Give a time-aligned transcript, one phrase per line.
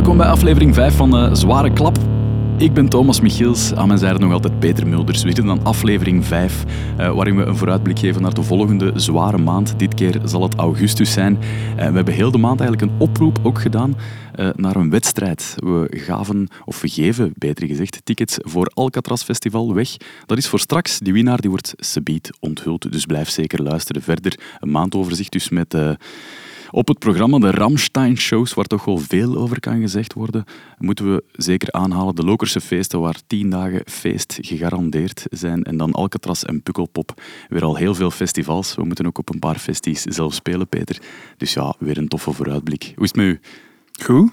[0.00, 1.98] Welkom bij aflevering 5 van de Zware Klap.
[2.56, 5.20] Ik ben Thomas Michiels, aan mijn zijde nog altijd Peter Mulders.
[5.22, 6.64] We zitten dan aflevering 5,
[6.96, 9.78] eh, waarin we een vooruitblik geven naar de volgende zware maand.
[9.78, 11.38] Dit keer zal het augustus zijn.
[11.76, 13.96] Eh, we hebben heel de maand eigenlijk een oproep ook gedaan
[14.34, 15.54] eh, naar een wedstrijd.
[15.56, 19.96] We gaven, of we geven, beter gezegd, tickets voor Alcatraz Festival weg.
[20.26, 20.98] Dat is voor straks.
[20.98, 24.02] Die winnaar die wordt subiet onthuld, dus blijf zeker luisteren.
[24.02, 25.74] Verder een maandoverzicht dus met...
[26.70, 30.44] op het programma de Ramstein-shows, waar toch wel veel over kan gezegd worden,
[30.78, 35.62] moeten we zeker aanhalen de Lokerse feesten, waar tien dagen feest gegarandeerd zijn.
[35.62, 37.22] En dan Alcatraz en Pukkelpop.
[37.48, 38.74] Weer al heel veel festivals.
[38.74, 41.02] We moeten ook op een paar festies zelf spelen, Peter.
[41.36, 42.92] Dus ja, weer een toffe vooruitblik.
[42.94, 43.40] Hoe is het met u?
[44.04, 44.30] Goed.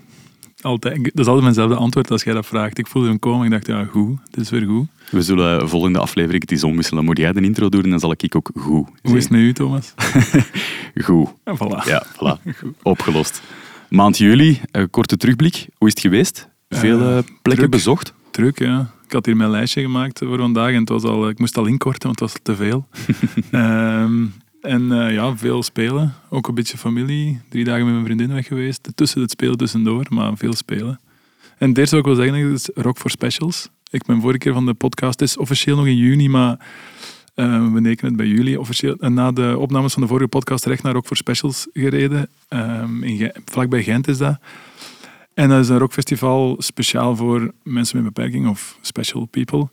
[0.61, 1.03] Altijd.
[1.03, 2.77] Dat is altijd mijnzelfde antwoord als jij dat vraagt.
[2.77, 4.17] Ik voelde hem komen en ik dacht, ja, goed.
[4.31, 4.87] Het is weer goed.
[5.11, 7.05] We zullen volgende aflevering het eens omwisselen.
[7.05, 9.53] Moet jij de intro doen, dan zal ik ook goed Hoe is het met u,
[9.53, 9.93] Thomas?
[11.05, 11.29] Goed.
[11.43, 11.85] En voilà.
[11.85, 12.41] Ja, voilà.
[12.83, 13.41] Opgelost.
[13.89, 15.67] Maand juli, een korte terugblik.
[15.77, 16.47] Hoe is het geweest?
[16.69, 17.69] Veel Eh, eh, plekken druk.
[17.69, 18.13] bezocht?
[18.31, 18.91] Druk, ja.
[19.05, 21.65] Ik had hier mijn lijstje gemaakt voor vandaag en het was al, ik moest al
[21.65, 22.87] inkorten, want het was te veel.
[23.51, 24.23] Ehm,
[24.61, 26.13] en eh, ja, veel spelen.
[26.29, 27.39] Ook een beetje familie.
[27.49, 28.89] Drie dagen met mijn vriendin weg geweest.
[28.95, 30.99] Tussen het spelen tussendoor, maar veel spelen.
[31.57, 33.69] En eerste wat ik wil zeggen is Rock for Specials.
[33.89, 36.59] Ik ben vorige keer van de podcast, het is officieel nog in juni, maar
[37.35, 38.95] eh, we nekenen het bij juli officieel.
[38.99, 42.29] En na de opnames van de vorige podcast recht naar Rock for Specials gereden.
[42.47, 44.39] Ehm in Ge- vlakbij Gent is dat.
[45.33, 49.69] En dat is een rockfestival speciaal voor mensen met beperking of special people.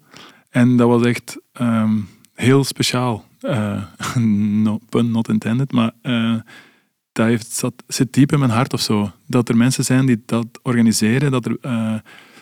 [0.50, 1.96] En dat was echt ehm,
[2.34, 3.24] heel speciaal.
[4.62, 6.34] No, pun not intended, maar eh,
[7.12, 9.10] dat heeft, zat, zit diep in mijn hart of zo.
[9.26, 11.30] Dat er mensen zijn die dat organiseren.
[11.30, 11.94] Dat er, eh,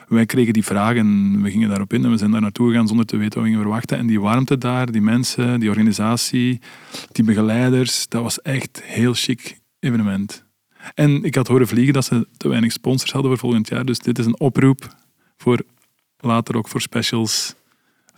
[0.09, 3.07] wij kregen die vragen, we gingen daarop in en we zijn daar naartoe gegaan zonder
[3.07, 3.99] te weten wat we gingen verwachten.
[3.99, 6.61] En die warmte daar, die mensen, die organisatie,
[7.13, 10.45] die begeleiders, dat was echt heel chic evenement.
[10.95, 13.85] En ik had horen vliegen dat ze te weinig sponsors hadden voor volgend jaar.
[13.85, 14.97] Dus dit is een oproep
[15.37, 15.63] voor
[16.19, 17.55] later ook voor specials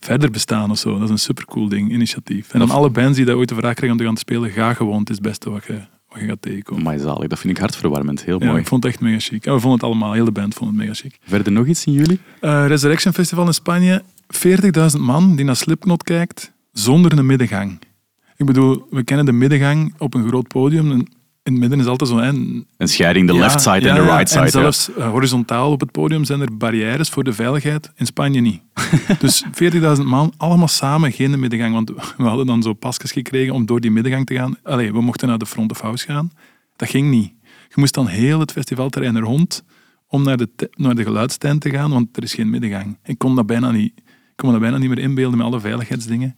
[0.04, 0.92] verder bestaan of zo.
[0.94, 2.52] Dat is een supercool ding, initiatief.
[2.52, 4.74] En dan alle bands die dat ooit de vraag krijgen om te gaan spelen, ga
[4.74, 4.98] gewoon.
[5.00, 6.82] Het is het beste wat je, wat je gaat tegenkomen.
[6.84, 8.24] Maar zalig, dat vind ik hartverwarmend.
[8.24, 8.60] Heel Ja, mooi.
[8.60, 9.46] ik vond het echt mega chic.
[9.46, 11.18] En we vonden het allemaal, heel de band vond het mega chic.
[11.24, 12.18] Verder nog iets in juli?
[12.40, 14.02] Eh, Resurrection Festival in Spanje.
[14.28, 17.78] 40.000 man die naar Slipknot kijkt zonder een middengang.
[18.36, 21.04] Ik bedoel, we kennen de middengang op een groot podium.
[21.44, 22.16] En in het midden is altijd zo...
[22.18, 24.16] hè, een- scheiding, de Ja, left side en de ja.
[24.16, 24.40] right side.
[24.40, 27.92] En zelfs eh, horizontaal op het podium zijn er barrières voor de veiligheid.
[27.96, 28.60] In Spanje niet.
[29.18, 31.74] dus 40.000 man, allemaal samen, geen middengang.
[31.74, 34.56] Want we hadden dan zo pasjes gekregen om door die middengang te gaan.
[34.62, 36.32] Allee, we mochten naar de front of house gaan.
[36.76, 37.32] Dat ging niet.
[37.68, 39.64] Je moest dan heel het festivalterrein rond
[40.08, 42.98] om naar de, naar de geluidstent te gaan, want er is geen middengang.
[43.04, 44.02] Ik kon dat bijna niet, ik
[44.36, 46.36] kon me dat bijna niet meer inbeelden met alle veiligheidsdingen.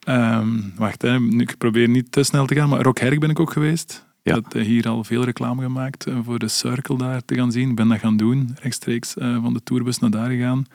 [0.00, 1.16] Ehm, wacht, hè.
[1.20, 4.08] Ik probeer niet te snel te gaan, maar Rockherk ben ik ook geweest.
[4.22, 7.52] Ik had eh, hier al veel reclame gemaakt eh, voor de Circle daar te gaan
[7.52, 7.70] zien.
[7.70, 10.66] Ik ben dat gaan doen, rechtstreeks eh, van de tourbus naar daar gegaan.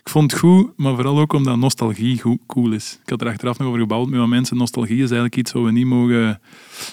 [0.00, 2.98] Ik vond het goed, maar vooral ook omdat nostalgie goed, cool is.
[3.02, 4.56] Ik had er achteraf nog over gebouwd met wat mensen.
[4.56, 6.40] Nostalgie is eigenlijk iets wat we niet mogen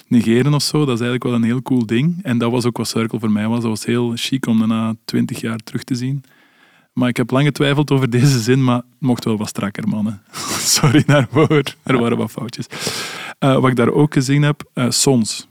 [0.08, 0.78] negeren of zo.
[0.78, 2.20] Dat is eigenlijk wel een heel cool ding.
[2.24, 3.62] En dat was ook wat Circle voor mij was.
[3.62, 6.24] Dat was heel chic om dat na twintig jaar terug te zien.
[6.94, 10.22] Maar ik heb lang getwijfeld over deze zin, maar het mocht wel wat strakker, mannen.
[10.78, 11.64] Sorry daarvoor.
[11.84, 12.66] Er waren wat foutjes.
[13.40, 15.48] Wat ik daar ook gezien heb, Sons.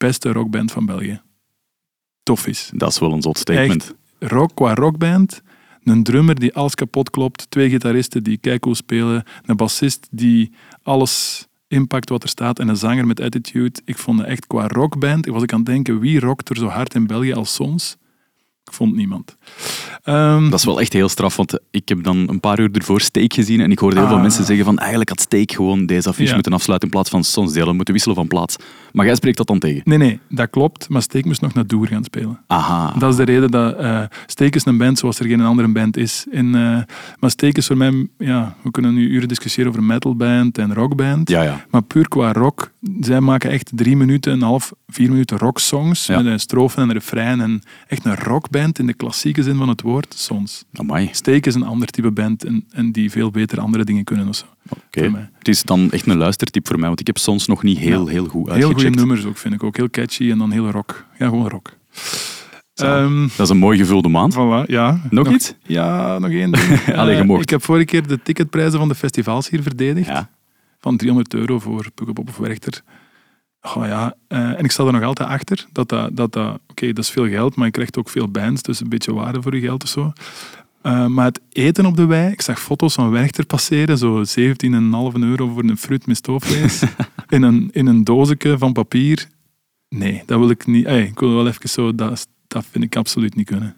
[0.00, 1.20] Beste rockband van België.
[2.22, 2.70] Tof is.
[2.74, 3.94] Dat is wel een zot statement.
[4.18, 5.42] Echt rock qua rockband.
[5.84, 7.50] Een drummer die alles kapot klopt.
[7.50, 9.24] Twee gitaristen die keicool spelen.
[9.44, 10.52] Een bassist die
[10.82, 12.58] alles impact wat er staat.
[12.58, 13.80] En een zanger met attitude.
[13.84, 15.26] Ik vond het echt qua rockband.
[15.26, 17.96] Ik was ik aan het denken, wie rockt er zo hard in België als Sons?
[18.70, 19.36] Ik vond niemand.
[20.02, 23.00] Ehm, Dat is wel echt heel straf, want ik heb dan een paar uur ervoor
[23.00, 24.22] Steak gezien en ik hoorde heel veel Ah.
[24.22, 26.34] mensen zeggen van eigenlijk had Steak gewoon deze affiche Ja.
[26.34, 28.56] moeten afsluiten in plaats van Sons delen, moeten wisselen van plaats.
[28.92, 29.80] Maar jij spreekt dat dan tegen?
[29.84, 30.88] Nee, nee, dat klopt.
[30.88, 32.38] Maar Steek moest nog naar Doer gaan spelen.
[32.46, 32.94] Aha.
[32.98, 35.96] Dat is de reden dat eh Steek is een band zoals er geen andere band
[35.96, 36.26] is.
[36.30, 36.78] In, eh,
[37.18, 41.28] maar Steek is voor mij, ja, we kunnen nu uren discussiëren over metalband en rockband.
[41.30, 41.64] Ja, ja.
[41.70, 42.70] Maar puur qua rock,
[43.00, 46.08] zij maken echt drie minuten en een half, vier minuten rocksongs.
[46.08, 47.40] Met een strofe en een refrein.
[47.40, 50.64] En echt een rockband in de klassieke zin van het woord, soms.
[50.72, 51.08] Amai.
[51.12, 54.28] Steek is een ander type band en, en die veel beter andere dingen kunnen.
[54.28, 54.44] Of zo.
[54.68, 55.28] Oké.
[55.38, 58.04] Het is dan echt een luistertip voor mij, want ik heb Sons nog niet heel,
[58.06, 58.10] Ja.
[58.10, 58.96] heel goed Heel goede uitgecheckt.
[58.96, 59.76] nummers ook, vind ik ook.
[59.76, 61.04] Heel catchy en dan heel rock.
[61.18, 61.76] Ja, gewoon rock.
[62.74, 64.34] Ehm, Dat is een mooi gevulde maand.
[64.34, 65.00] Voilà, ja.
[65.10, 65.54] Nog iets?
[65.62, 66.86] Ja, nog één ding.
[66.96, 67.42] Allee, Eh, mocht.
[67.42, 70.06] ik heb vorige keer de ticketprijzen van de festivals hier verdedigd.
[70.08, 70.30] Ja.
[70.80, 72.82] Van 300 euro voor Pukkelpop of Werchter.
[73.62, 75.66] Oh ja, eh, en ik sta er nog altijd achter.
[75.72, 78.62] Dat dat, dat, dat Oké, dat is veel geld, maar je krijgt ook veel bands,
[78.62, 80.12] dus een beetje waarde voor je geld of zo.
[80.82, 85.22] Eh, maar het eten op de wei, ik zag foto's van Werchter passeren, zo 17,5
[85.22, 86.82] euro voor een fruit met stoofvlees.
[87.28, 89.28] in, een, in een doosje van papier.
[89.88, 90.86] Nee, dat wil ik niet.
[90.86, 93.76] Ey, ik wil wel even zo dat dat vind ik absoluut niet kunnen.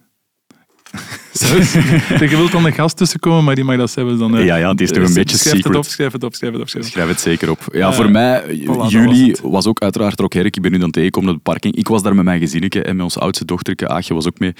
[1.32, 1.72] Zelfs,
[2.18, 4.36] je wilt dan een gast tussenkomen, maar die mag dat hebben dan...
[4.36, 5.76] eh, Ja, ja, het is toch een eh, beetje schrijf het secret.
[5.86, 6.68] op, schrijf het op, schrijf het op.
[6.68, 6.98] Schrijf het op.
[7.00, 7.58] Schrijf het zeker op.
[7.72, 9.66] Ja, Eh, voor mij, voilà, juli was was, het.
[9.66, 10.56] ook uiteraard Rockherk.
[10.56, 11.76] Ik ben nu dan tegengekomen op de parking.
[11.76, 13.88] Ik was daar met mijn gezinnetje en met onze oudste dochterke.
[13.88, 14.52] Aagje was ook mee.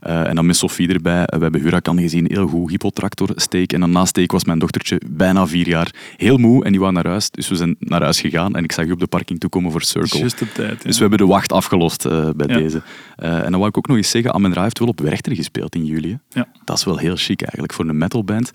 [0.00, 1.22] Eh, en dan met Sophie erbij.
[1.24, 2.70] We hebben Huracan gezien, heel goed.
[2.70, 3.72] Hypotractor, steek.
[3.72, 5.94] En dan naast steek was mijn dochtertje bijna vier jaar.
[6.16, 7.30] Heel moe en die wou naar huis.
[7.30, 8.54] Dus we zijn naar huis gegaan.
[8.54, 10.24] En ik zag je op de parking toekomen voor Circle.
[10.24, 10.82] Op tijd.
[10.82, 10.84] ja.
[10.88, 12.56] Dus we hebben de wacht afgelost eh, bij Ja.
[12.56, 12.82] deze.
[13.16, 15.34] Eh, en dan wou ik ook nog eens zeggen, Amen Ra heeft wel op Werchter
[15.34, 16.18] gespeeld in juli.
[16.28, 16.48] Ja.
[16.64, 18.50] Dat is wel heel chic eigenlijk voor een metalband.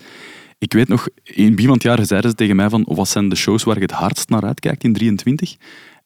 [0.58, 3.64] Ik weet nog, in het jaar zeiden ze tegen mij van wat zijn de shows
[3.64, 5.56] waar je het hardst naar uitkijkt in 23?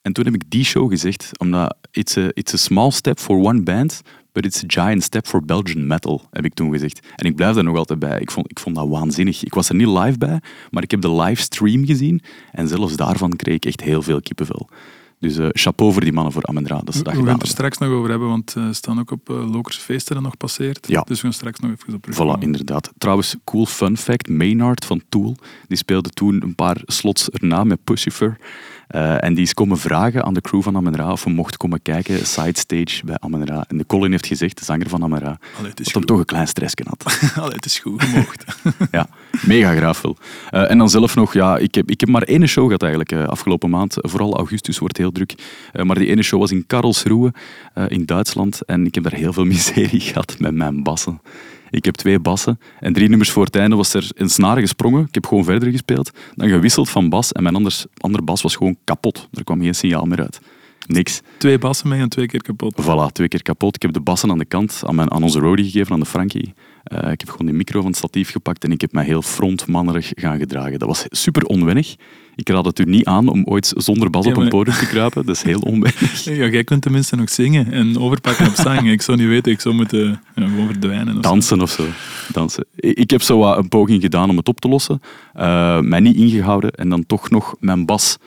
[0.01, 3.37] En toen heb ik die show gezegd, omdat it's a, it's a small step for
[3.37, 7.07] one band, but it's a giant step for Belgian metal, heb ik toen gezegd.
[7.15, 8.19] En ik blijf daar nog altijd bij.
[8.19, 9.43] Ik vond, ik vond dat waanzinnig.
[9.43, 12.21] Ik was er niet live bij, maar ik heb de livestream gezien
[12.51, 14.69] en zelfs daarvan kreeg ik echt heel veel kippenvel.
[15.19, 17.37] Dus eh, chapeau voor die mannen voor Amen Ra, dat ze We dat gaan gedaan
[17.37, 20.15] het er straks nog over hebben, want eh, ze staan ook op uh, Lokers feesten
[20.15, 20.87] er nog passeerd.
[20.87, 21.01] Ja.
[21.01, 22.41] Dus we gaan straks nog even op Voilà, terugkomen.
[22.41, 22.91] inderdaad.
[22.97, 25.35] Trouwens, cool fun fact, Maynard van Tool,
[25.67, 28.37] die speelde toen een paar slots erna met Pussifer.
[28.89, 31.81] Eh, en die is komen vragen aan de crew van Amen of we mochten komen
[31.81, 33.65] kijken, sidestage bij Amen.
[33.67, 36.07] En de Colin heeft gezegd, de zanger van Amen dat hem goed.
[36.07, 37.19] toch een klein stressje had.
[37.43, 38.45] Allee, het is goed, moogt.
[38.91, 39.07] ja,
[39.45, 40.17] mega graaf wel.
[40.49, 43.11] Eh, en dan zelf nog, ja, ik heb, ik heb maar één show gehad eigenlijk
[43.11, 43.95] eh, afgelopen maand.
[43.97, 45.33] Vooral augustus wordt heel druk.
[45.83, 47.33] Maar die ene show was in Karlsruhe
[47.87, 48.65] in Duitsland.
[48.65, 51.21] En ik heb daar heel veel miserie gehad met mijn bassen.
[51.69, 55.05] Ik heb twee bassen en drie nummers voor het einde was er een snare gesprongen.
[55.07, 56.11] Ik heb gewoon verder gespeeld.
[56.35, 59.27] Dan gewisseld van bas en mijn anders, andere bas was gewoon kapot.
[59.33, 60.39] Er kwam geen signaal meer uit.
[60.87, 61.21] Niks.
[61.37, 62.81] Twee bassen mee en twee keer kapot.
[62.81, 63.75] Voilà, twee keer kapot.
[63.75, 66.05] Ik heb de bassen aan de kant aan, mijn, aan onze roadie gegeven, aan de
[66.05, 66.53] Frankie.
[66.83, 69.21] Eh, ik heb gewoon de micro van het statief gepakt en ik heb mij heel
[69.21, 70.79] frontmannerig gaan gedragen.
[70.79, 71.95] Dat was super onwennig.
[72.35, 74.87] Ik raad het u niet aan om ooit zonder bas Ja, op een podium te
[74.87, 75.25] kruipen.
[75.25, 76.23] Dat is heel onwennig.
[76.23, 78.91] Ja, jij kunt tenminste nog zingen en overpakken op zang.
[78.91, 81.07] Ik zou niet weten, ik zou moeten ja, gewoon verdwijnen.
[81.07, 81.19] of zo.
[81.19, 81.83] Dansen of zo.
[82.31, 82.65] Dansen.
[82.75, 85.01] Ik heb zo wat een poging gedaan om het op te lossen.
[85.33, 88.17] Eh, mij niet ingehouden en dan toch nog mijn bas,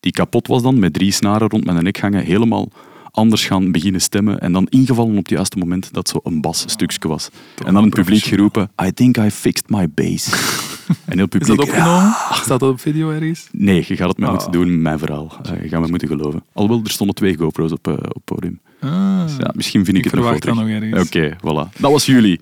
[0.00, 2.68] die kapot was dan, met drie snaren rond mijn nek hangen, helemaal
[3.14, 4.38] anders gaan beginnen stemmen.
[4.38, 7.28] En dan ingevallen op het juiste moment dat zo een basstukje was.
[7.64, 10.26] en dan het publiek geroepen, I think I fixed my bass.
[11.04, 11.46] en heel het Is publiek...
[11.46, 12.14] dat opgenomen?
[12.30, 13.48] Staat dat op video ergens?
[13.52, 14.34] Nee, je gaat het mij Ah.
[14.34, 15.32] moeten doen met mijn verhaal.
[15.42, 16.42] Eh, je gaat me moeten geloven.
[16.52, 18.60] Alhoewel, er stonden twee GoPro's op, eh, op het podium.
[18.80, 20.92] Ah, Dus ja, misschien vind ik, ik het nog wel verwacht dat terug.
[20.92, 21.36] nog ergens.
[21.36, 21.36] Oké,
[21.68, 21.80] voilà.
[21.80, 22.38] Dat was juli.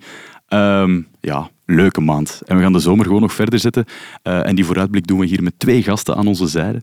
[0.47, 2.41] Ehm, ja, leuke maand.
[2.45, 3.85] En we gaan de zomer gewoon nog verder zetten.
[4.21, 6.81] Eh, en die vooruitblik doen we hier met twee gasten aan onze zijde.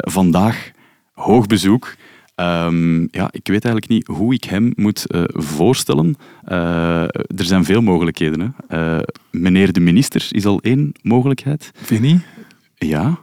[0.00, 0.70] Vandaag
[1.12, 1.94] hoog bezoek.
[2.42, 6.16] Ehm, ja, ik weet eigenlijk niet hoe ik hem moet eh, voorstellen.
[6.44, 8.40] Eh, er zijn veel mogelijkheden.
[8.40, 8.96] Hè.
[8.96, 11.70] Eh, meneer de minister is al één mogelijkheid.
[11.74, 12.20] Vinnie?
[12.74, 13.18] Ja.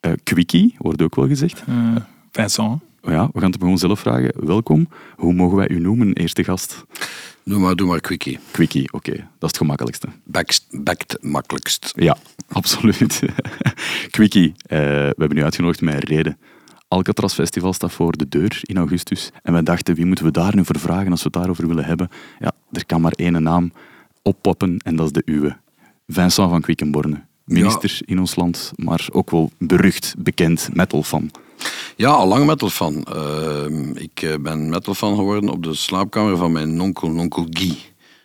[0.00, 1.64] Eh Quickie, wordt ook wel gezegd.
[1.66, 1.96] Eh,
[2.30, 2.80] Vincent?
[3.02, 4.32] Ja, we gaan het gewoon zelf vragen.
[4.46, 4.88] Welkom.
[5.16, 6.84] Hoe mogen wij u noemen, eerste gast?
[7.44, 8.38] Doe maar, doe maar quickie.
[8.50, 9.10] Quickie, oké.
[9.10, 10.08] Dat is het gemakkelijkste.
[10.24, 11.92] Bekt, bekt makkelijkst.
[11.96, 12.16] Ja,
[12.48, 13.22] absoluut.
[14.10, 16.38] Quickie, eh, we hebben u uitgenodigd met een reden.
[16.92, 19.30] Alcatraz Festival staat voor de deur in augustus.
[19.42, 21.84] En wij dachten, wie moeten we daar nu voor vragen als we het daarover willen
[21.84, 22.08] hebben?
[22.38, 23.72] Ja, er kan maar één naam
[24.22, 25.56] oppoppen en dat is de uwe.
[26.06, 27.24] Vincent van Quickenborne.
[27.44, 31.30] Minister in ons land, maar ook wel berucht, bekend metalfan.
[31.96, 33.02] Ja, al lang metalfan.
[33.04, 37.76] Ehm ik eh, ben metalfan geworden op de slaapkamer van mijn onkel, onkel Guy.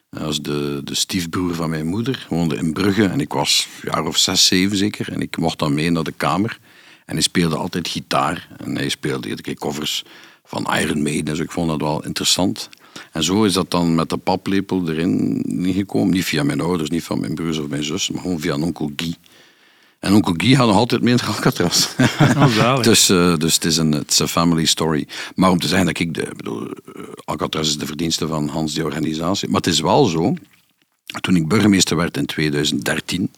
[0.10, 3.92] Hij was de, de stiefbroer van mijn moeder, woonde in Brugge en ik was een
[3.92, 5.12] jaar of zes, zeven zeker.
[5.12, 6.60] En ik mocht dan mee naar de kamer.
[7.08, 8.48] En hij speelde altijd gitaar.
[8.58, 10.04] En hij speelde iedere keer covers
[10.44, 11.26] van Iron Maiden.
[11.26, 12.70] Dus ik vond dat wel interessant.
[13.12, 16.14] En zo is dat dan met de paplepel erin gekomen.
[16.14, 18.64] Niet via mijn ouders, niet van mijn broers of mijn zus, maar gewoon via een
[18.64, 19.16] onkel Guy.
[20.00, 21.88] En onkel Guy had nog altijd mee naar Alcatraz.
[22.38, 22.86] Oh, zalig.
[22.86, 25.08] dus, eh, dus het is een het is een family story.
[25.36, 26.14] Maar om te zeggen dat ik...
[26.14, 29.48] De, bedoel, eh, Alcatraz is de verdienste van Hans, die organisatie.
[29.48, 30.34] Maar het is wel zo.
[31.22, 33.32] Toen ik burgemeester werd in 2013...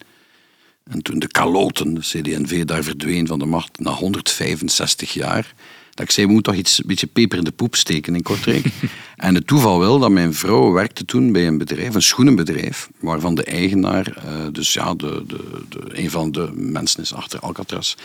[0.89, 5.53] En toen de Kaloten, de CD&V, daar verdween van de macht na 165 jaar.
[5.89, 8.21] Dat ik zei, we moeten toch iets, een beetje peper in de poep steken in
[8.21, 8.65] Kortrijk.
[9.15, 13.35] en het toeval wil dat mijn vrouw werkte toen bij een bedrijf, een schoenenbedrijf, waarvan
[13.35, 17.95] de eigenaar, eh, dus ja, de, de, de, een van de mensen is achter Alcatraz.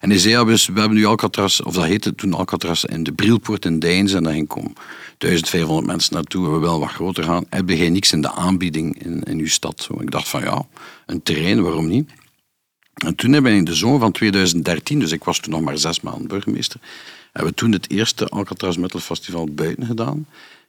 [0.00, 3.02] En hij zei, ja, we, we hebben nu Alcatraz, of dat heette toen Alcatraz, in
[3.02, 4.16] de Brielpoort in Deinzen.
[4.16, 4.72] En daar ging kom
[5.18, 7.44] 1500 mensen naartoe, en we willen wat groter gaan.
[7.48, 9.82] Heb jij niks in de aanbieding in, in uw stad?
[9.82, 10.66] Zo, ik dacht van ja,
[11.06, 12.10] een terrein, waarom niet?
[13.04, 15.78] En toen hebben we in de zomer van 2013, dus ik was toen nog maar
[15.78, 16.80] zes maanden burgemeester,
[17.32, 20.26] hebben we toen het eerste Alcatraz Metal Festival buiten gedaan.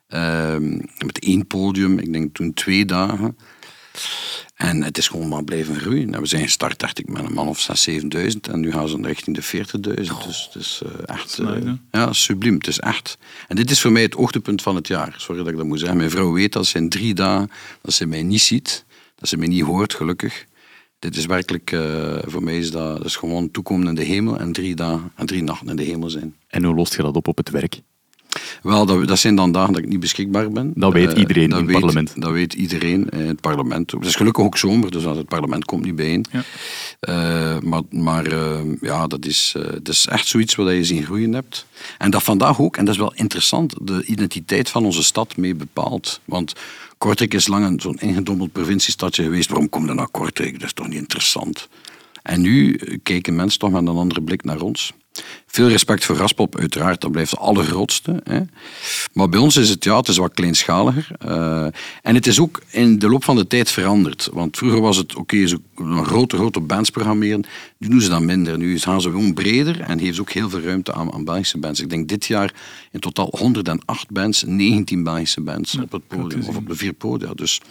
[0.08, 3.38] Ehm, met één podium, ik denk toen twee dagen.
[4.56, 6.14] En het is gewoon maar blijven groeien.
[6.14, 8.48] En we zijn gestart, dacht ik, met een man of 6, 7.000.
[8.52, 9.80] En nu gaan ze richting de 40.000.
[10.20, 11.40] Dus het is eh, echt...
[11.40, 12.54] eh, ja, subliem.
[12.54, 13.18] Het is echt...
[13.48, 15.14] En dit is voor mij het hoogtepunt van het jaar.
[15.18, 15.98] Sorry dat ik dat moet zeggen.
[15.98, 18.86] Mijn vrouw weet dat ze in drie dagen, dat ze mij niet ziet.
[19.16, 20.46] Dat ze mij niet hoort, gelukkig.
[21.04, 24.52] Dit is werkelijk, eh, voor mij is dat, is gewoon toekomen in de hemel en
[24.52, 26.36] drie dagen en drie nachten in de hemel zijn.
[26.48, 27.82] En hoe lost je dat op op het werk?
[28.64, 30.72] Wel, dat, dat zijn dan dagen dat ik niet beschikbaar ben.
[30.76, 32.22] Dat weet Eh, iedereen dat in het parlement.
[32.22, 33.92] Dat weet iedereen in het parlement.
[33.92, 36.26] Het is gelukkig ook zomer, dus het parlement komt niet bijeen.
[36.32, 36.44] Ja.
[37.00, 41.34] Eh, maar maar eh, ja, dat is, dat is echt zoiets wat je zien groeien
[41.34, 41.66] hebt.
[41.98, 45.56] En dat vandaag ook, en dat is wel interessant, de identiteit van onze stad mee
[45.56, 46.20] bepaalt.
[46.26, 46.54] Want
[46.98, 49.50] Kortrijk is lang een zo'n ingedommeld provinciestadje geweest.
[49.50, 50.54] Waarom kom je naar Kortrijk?
[50.54, 51.70] Dat is toch niet interessant?
[52.22, 54.94] En nu kijken mensen toch met een andere blik naar ons.
[55.46, 58.22] Veel respect voor Raspop, uiteraard, dat blijft de allergrootste.
[58.24, 58.40] Hè.
[59.14, 61.08] Maar bij ons is het, ja, het is wat kleinschaliger.
[61.20, 61.66] Eh,
[62.02, 64.30] en het is ook in de loop van de tijd veranderd.
[64.34, 67.46] Want vroeger was het, oké, zo een grote, grote bands programmeren.
[67.78, 68.58] Nu doen ze dat minder.
[68.58, 71.58] Nu gaan ze gewoon breder en geven ze ook heel veel ruimte aan, aan Belgische
[71.58, 71.80] bands.
[71.80, 72.54] Ik denk dit jaar
[72.92, 77.34] in totaal 108 bands, 19 Belgische bands op het podium, of op de vier podia.
[77.34, 77.62] Dus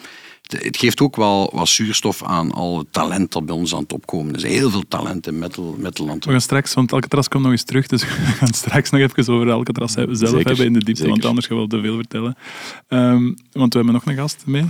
[0.42, 3.92] het- geeft ook wel wat zuurstof aan al het talent dat bij ons aan het
[3.92, 4.42] opkomen is.
[4.42, 5.76] Heel veel talent in metal.
[5.78, 9.34] We gaan straks, want Alcatraz komt nog eens terug, dus we gaan straks nog even
[9.34, 11.96] over Alcatraz zelf Zeker, hebben in de diepte, want anders gaan we wel te veel
[11.96, 12.36] vertellen.
[12.88, 14.64] Ehm, want we hebben nog een gast mee.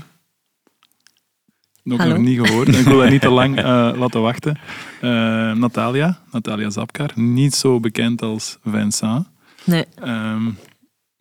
[1.84, 2.14] Nog, Hallo.
[2.14, 2.68] nog niet gehoord.
[2.76, 3.64] Ik wil haar niet te lang eh,
[3.96, 4.58] laten wachten.
[5.00, 5.10] Eh,
[5.52, 9.26] Natalia, Natalia Zapkar, niet zo bekend als Vincent.
[9.64, 10.50] Nee, Ehm,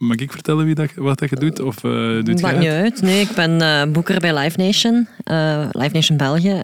[0.01, 1.59] mag ik vertellen wie dat, wat dat je doet?
[1.59, 3.01] Of eh doet maakt niet uit.
[3.01, 6.59] Nee, ik ben eh, boeker bij Live Nation, eh, Live Nation België.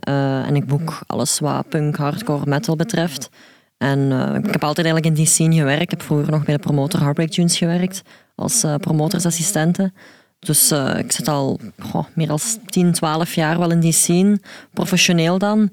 [0.45, 3.29] en ik boek alles wat punk, hardcore, metal betreft.
[3.77, 3.99] En
[4.43, 5.81] ik heb altijd eigenlijk in die scene gewerkt.
[5.81, 8.01] Ik heb vroeger nog bij de promotor Heartbreak Tunes gewerkt,
[8.35, 9.91] als promotorsassistente.
[10.39, 14.39] Dus ik zit al goh, meer dan 10, 12 jaar wel in die scene.
[14.73, 15.69] Professioneel dan.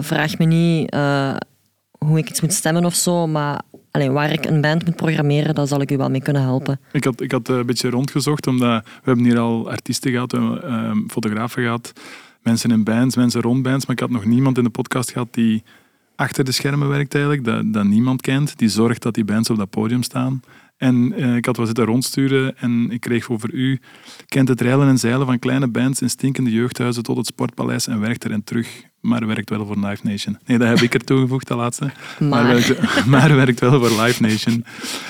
[0.00, 0.94] Vraag me niet
[1.98, 3.60] hoe ik iets moet stemmen of zo, maar
[3.94, 6.80] allee, waar ik een band moet programmeren, daar zal ik u wel mee kunnen helpen.
[6.92, 10.32] Ik had, ik had eh, een beetje rondgezocht, omdat we hebben hier al artiesten gehad,
[10.32, 11.92] ehm, fotografen gehad,
[12.42, 15.28] mensen in bands, mensen rond bands, maar ik had nog niemand in de podcast gehad
[15.30, 15.62] die
[16.16, 19.56] achter de schermen werkt eigenlijk, dat, dat niemand kent, die zorgt dat die bands op
[19.56, 20.40] dat podium staan.
[20.76, 23.80] En eh, ik had wel zitten rondsturen en ik kreeg over u,
[24.26, 28.00] kent het reilen en zeilen van kleine bands in stinkende jeugdhuizen tot het sportpaleis en
[28.00, 30.38] werkt er en terug, maar werkt wel voor Live Nation.
[30.46, 31.90] Nee, dat heb ik er toegevoegd, dat laatste.
[32.18, 32.44] Maar, Maar.
[32.46, 34.64] werkt, maar werkt wel voor Live Nation.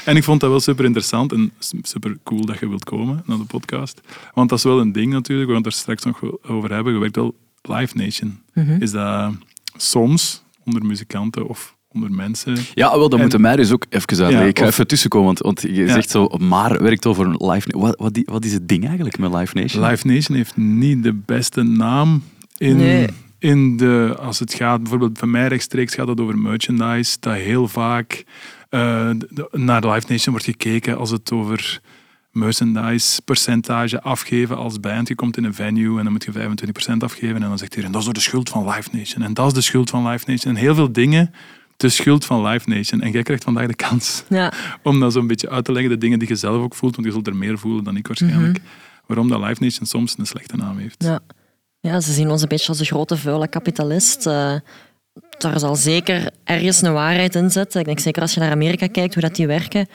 [0.05, 3.37] En ik vond dat wel super interessant en super cool dat je wilt komen naar
[3.39, 4.01] de podcast.
[4.35, 6.93] Want dat is wel een ding natuurlijk, we gaan het er straks nog over hebben.
[6.93, 8.41] Je werkt wel Live Nation.
[8.55, 8.83] Mhm.
[8.83, 9.33] Is dat
[9.77, 12.57] soms onder muzikanten of onder mensen?
[12.75, 14.41] Ja, wel, dat En- moeten mij dus ook even uitleggen.
[14.41, 15.93] Ja, ik ga of- even tussenkomen, want, want je Ja.
[15.93, 19.35] zegt zo, maar werkt over een Live Wat, wat, wat is het ding eigenlijk met
[19.35, 19.85] Live Nation?
[19.87, 22.23] Live Nation heeft niet de beste naam
[22.57, 23.07] in, Nee.
[23.45, 24.17] In de...
[24.19, 28.25] Als het gaat, bijvoorbeeld bij mij rechtstreeks gaat het over merchandise, dat heel vaak
[28.69, 29.11] eh,
[29.51, 31.81] naar Live Nation wordt gekeken als het over
[32.31, 35.09] merchandise percentage afgeven als band.
[35.09, 36.37] Je komt in een venue en dan moet je 25%
[36.99, 39.47] afgeven en dan zegt iedereen, dat is door de schuld van Live Nation en dat
[39.47, 40.55] is de schuld van Live Nation.
[40.55, 41.35] En heel veel dingen
[41.77, 43.01] de schuld van Live Nation.
[43.01, 45.99] En jij krijgt vandaag de kans Ja, om dat zo'n beetje uit te leggen, de
[45.99, 48.59] dingen die je zelf ook voelt, want je zult er meer voelen dan ik waarschijnlijk.
[48.59, 48.67] Mhm.
[49.07, 51.05] Waarom dat Live Nation soms een slechte naam heeft.
[51.05, 51.21] ja.
[51.85, 54.27] Ja, ze zien ons een beetje als de grote vuile kapitalist.
[54.27, 54.55] Eh,
[55.39, 57.81] daar zal zeker ergens een waarheid in zitten.
[57.81, 59.87] Ik denk zeker als je naar Amerika kijkt, hoe dat die werken.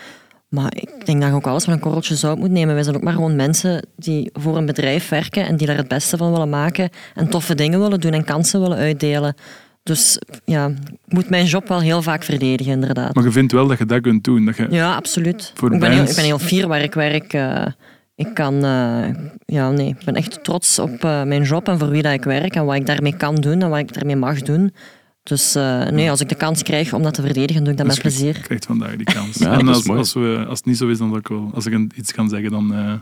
[0.49, 2.73] Maar ik denk dat je ook alles met een korreltje zout moet nemen.
[2.73, 5.87] Wij zijn ook maar gewoon mensen die voor een bedrijf werken en die daar het
[5.87, 9.35] beste van willen maken en toffe dingen willen doen en kansen willen uitdelen.
[9.83, 10.67] Dus ja,
[11.05, 13.13] ik moet mijn job wel heel vaak verdedigen, inderdaad.
[13.15, 14.45] Maar je vindt wel dat je dat kunt doen.
[14.45, 15.51] Dat je, Ja, absoluut.
[15.55, 17.33] Voor ik, ben heel, ik ben heel fier waar ik werk.
[17.33, 17.65] eh,
[18.27, 19.09] ik kan, eh,
[19.45, 22.23] ja, nee, ik ben echt trots op eh, mijn job en voor wie dat ik
[22.23, 24.73] werk en wat ik daarmee kan doen en wat ik daarmee mag doen.
[25.23, 27.87] Dus eh, nee, als ik de kans krijg om dat te verdedigen, doe ik dat
[27.87, 28.41] Dus met je plezier.
[28.41, 29.37] krijgt vandaag die kans.
[29.43, 29.99] Ja, en dat is als, mooi.
[29.99, 32.29] als, we, als het niet zo is, dan zal ik wel, als ik iets kan
[32.29, 32.93] zeggen, dan eh,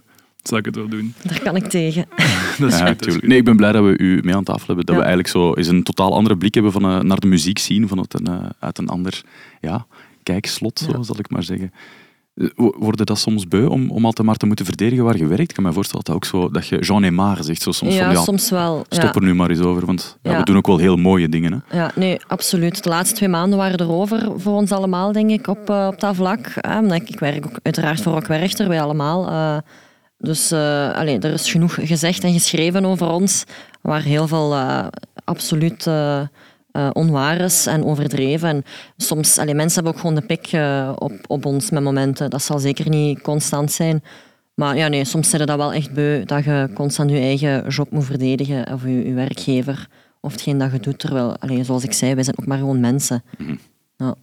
[0.43, 1.13] zal ik het wel doen.
[1.24, 2.05] Daar kan ik tegen.
[2.59, 3.19] Dat is Ja, goed, dat is.
[3.21, 4.86] Nee, ik ben blij dat we u mee aan tafel hebben.
[4.86, 5.01] Dat Ja.
[5.01, 7.88] we eigenlijk zo eens een totaal andere blik hebben van, eh, naar de muziek zien,
[7.88, 9.21] vanuit een, eh, uit een ander
[9.62, 9.86] ja,
[10.24, 11.71] kijkslot, zo zal ik maar zeggen.
[12.56, 15.50] Wo- Worden dat soms beu om, om altijd maar te moeten verdedigen waar je werkt?
[15.50, 18.03] Ik kan me voorstellen dat ook zo, dat je Jean Aymar zegt, zo soms ja,
[18.06, 18.86] van ja, soms wel.
[18.89, 19.13] stop Ja.
[19.13, 21.63] er nu maar eens over, want ja, we doen ook wel heel mooie dingen.
[21.67, 21.77] Hè.
[21.77, 22.84] Ja, nee, absoluut.
[22.84, 26.15] De laatste twee maanden waren erover voor ons allemaal, denk ik, op, eh, op dat
[26.15, 26.48] vlak.
[26.48, 29.27] Eh, ik, ik werk ook uiteraard voor Rock Werchter, wij allemaal.
[29.27, 29.58] eh,
[30.17, 33.44] dus eh, allee, er is genoeg gezegd en geschreven over ons,
[33.82, 34.56] waar heel veel
[35.24, 35.89] absoluut
[36.93, 38.50] onwaar is en overdreven.
[38.50, 38.63] En
[38.98, 42.29] soms, allee, mensen hebben ook gewoon de pik eh, op, op ons met momenten.
[42.29, 44.03] Dat zal zeker niet constant zijn.
[44.55, 47.67] Maar ja, nee, soms zit je dat wel echt beu, dat je constant je eigen
[47.67, 49.88] job moet verdedigen, of je, je werkgever,
[50.22, 51.00] of hetgeen dat je doet.
[51.00, 53.24] Terwijl, allee, zoals ik zei, wij zijn ook maar gewoon mensen.
[53.98, 54.15] Ja.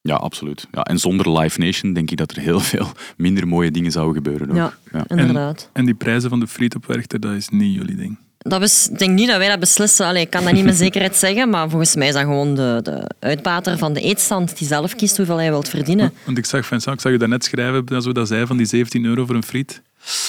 [0.00, 0.66] Ja, absoluut.
[0.70, 4.14] Ja, en zonder Live Nation denk ik dat er heel veel minder mooie dingen zouden
[4.14, 4.50] gebeuren.
[4.50, 4.56] Ook.
[4.56, 5.04] Ja, Ja.
[5.08, 5.70] inderdaad.
[5.72, 8.18] En die prijzen van de friet op Werchter, dat is niet jullie ding.
[8.42, 10.06] Dat is, ik denk niet dat wij dat beslissen.
[10.06, 12.80] Allee, ik kan dat niet met zekerheid zeggen, maar volgens mij is dat gewoon de,
[12.82, 16.12] de uitbater van de eetstand die zelf kiest hoeveel hij wilt verdienen.
[16.24, 18.66] Want ik zag, Vincent, ik zag je daarnet schrijven, dat we dat zei, van die
[18.66, 19.82] 17 euro voor een friet.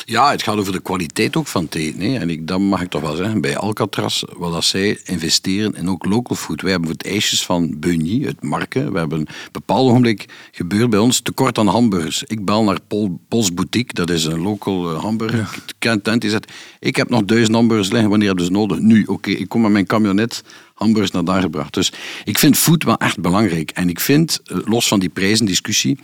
[0.05, 2.01] Ja, het gaat over de kwaliteit ook van het eten.
[2.01, 2.19] Hè.
[2.19, 5.89] En ik, dat mag ik toch wel zeggen, bij Alcatraz, wat dat zij investeren in
[5.89, 6.61] ook local food.
[6.61, 8.91] Wij hebben voor het ijsjes van Beugny, uit Marken.
[8.91, 12.23] We hebben een bepaald ogenblik gebeurd bij ons tekort aan hamburgers.
[12.23, 15.63] Ik bel naar Pol, Pols Boutique, dat is een local eh, hamburger.
[15.79, 18.79] Ken tent, die zegt, ik heb nog duizend hamburgers liggen, wanneer hebben ze nodig?
[18.79, 21.73] Nu, oké, ik kom met mijn camionet hamburgers naar daar gebracht.
[21.73, 21.91] Dus
[22.23, 23.71] ik vind food wel echt belangrijk.
[23.71, 25.99] En ik vind, eh, los van die prijzendiscussie,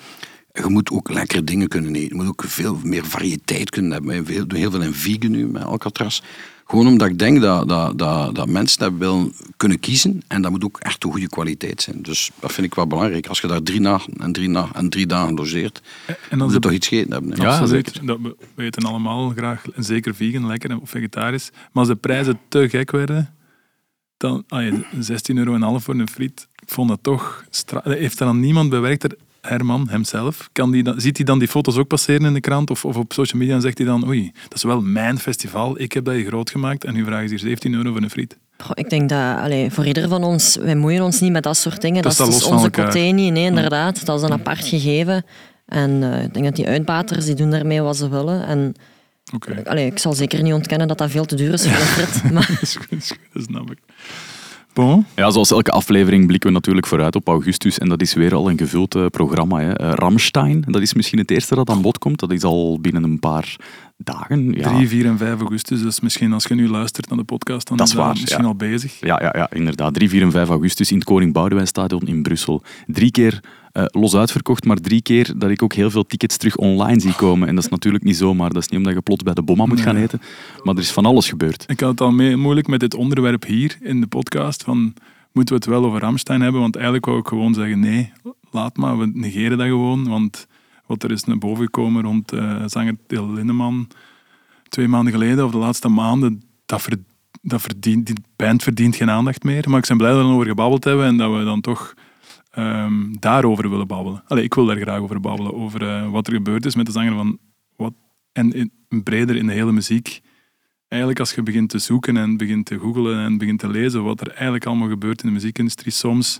[0.51, 2.07] je moet ook lekkere dingen kunnen eten.
[2.07, 4.23] Je moet ook veel meer variëteit kunnen hebben.
[4.23, 6.21] We doen heel veel in vegan nu met Alcatraz.
[6.65, 10.21] Gewoon omdat ik denk dat, dat, dat, dat mensen dat willen kunnen kiezen.
[10.27, 12.01] En dat moet ook echt een goede kwaliteit zijn.
[12.01, 13.27] Dus dat vind ik wel belangrijk.
[13.27, 15.81] Als je daar drie nachten en drie, na en drie dagen logeert,
[16.29, 17.35] En moet je toch iets gegeten hebben.
[17.35, 17.85] Ja, Absoluut.
[17.85, 18.05] zeker.
[18.05, 21.49] Dat, we we eten allemaal graag, en zeker vegan, lekker of vegetarisch.
[21.51, 23.33] Maar als de prijzen te gek werden,
[24.17, 26.47] dan ah, ja, 16 euro en half voor een friet.
[26.55, 27.45] Ik vond dat toch...
[27.83, 31.47] Heeft er dan niemand bewerkt, er, Herman hemzelf, kan die dan, ziet hij dan die
[31.47, 34.07] foto's ook passeren in de krant of, of op social media en zegt hij dan
[34.07, 37.27] oei, dat is wel mijn festival, ik heb dat hier groot gemaakt en nu vragen
[37.27, 38.37] ze hier 17 euro voor een friet.
[38.63, 41.57] Goh, ik denk dat allee, voor ieder van ons, wij moeien ons niet met dat
[41.57, 42.01] soort dingen.
[42.01, 43.33] Dat is van onze niet.
[43.33, 44.05] Nee, inderdaad.
[44.05, 45.25] Dat is een apart gegeven.
[45.65, 48.45] En eh, ik denk dat die uitbaters, die doen daarmee wat ze willen.
[48.45, 48.75] En
[49.65, 52.31] allee, ik zal zeker niet ontkennen dat dat veel te duur is voor een frit.
[52.31, 53.77] Maar dat is goed, dat is goed, dat snap ik.
[55.15, 57.77] Ja, zoals elke aflevering blikken we natuurlijk vooruit op augustus.
[57.77, 59.59] En dat is weer al een gevuld eh, programma.
[59.59, 59.73] Hè.
[59.73, 62.19] Eh, Ramstein, dat is misschien het eerste dat aan bod komt.
[62.19, 63.55] Dat is al binnen een paar
[64.03, 64.51] dagen.
[64.51, 67.67] Ja, 3, 4 en 5 augustus, dus misschien als je nu luistert naar de podcast,
[67.67, 68.47] dan Dat is waar, misschien ja.
[68.47, 68.99] al bezig.
[68.99, 69.93] Ja, ja, ja, inderdaad.
[69.93, 72.63] 3, 4 en 5 augustus in het Koning Boudewijnstadion in Brussel.
[72.87, 73.39] Drie keer
[73.71, 77.13] eh, los uitverkocht, maar drie keer dat ik ook heel veel tickets terug online zie
[77.13, 77.47] komen.
[77.47, 78.49] En dat is natuurlijk niet zomaar.
[78.49, 80.21] Dat is niet omdat je plots bij de bomma moet gaan eten.
[80.63, 81.63] Maar er is van alles gebeurd.
[81.67, 84.63] Ik had het al mee, moeilijk met dit onderwerp hier in de podcast.
[84.63, 84.93] Van,
[85.31, 86.61] moeten we het wel over Ramstein hebben?
[86.61, 88.11] Want eigenlijk wou ik gewoon zeggen, nee,
[88.51, 90.07] laat maar, we negeren dat gewoon.
[90.07, 90.47] Want
[90.89, 93.87] wat er is naar boven gekomen rond eh zanger Til Lindeman
[94.69, 96.87] twee maanden geleden, of de laatste maanden, dat,
[97.41, 99.69] dat verdient, die band verdient geen aandacht meer.
[99.69, 101.93] Maar ik ben blij dat we erover gebabbeld hebben en dat we dan toch
[102.51, 104.23] ehm, daarover willen babbelen.
[104.27, 106.91] Allee, ik wil daar graag over babbelen, over eh, wat er gebeurd is met de
[106.91, 107.37] zanger van...
[107.75, 107.93] Wat,
[108.31, 108.71] en in,
[109.03, 110.21] breder in de hele muziek
[110.87, 114.21] eigenlijk als je begint te zoeken en begint te googlen en begint te lezen wat
[114.21, 116.39] er eigenlijk allemaal gebeurt in de muziekindustrie soms,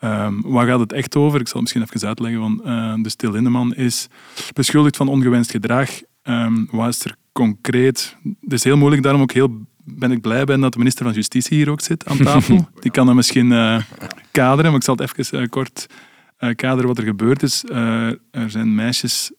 [0.00, 1.40] ehm, waar gaat het echt over?
[1.40, 2.40] Ik zal het misschien even uitleggen.
[2.40, 4.06] Van, eh, de Stil Lindeman is
[4.52, 5.90] beschuldigd van ongewenst gedrag.
[6.22, 8.16] Ehm, wat is er concreet?
[8.40, 11.14] Het is heel moeilijk, daarom ook heel ben ik blij ben dat de minister van
[11.14, 12.68] Justitie hier ook zit aan tafel.
[12.80, 13.82] Die kan dat misschien eh,
[14.30, 15.86] kaderen, maar ik zal het even eh, kort
[16.54, 17.64] kaderen wat er gebeurd is.
[18.30, 19.32] Er zijn meisjes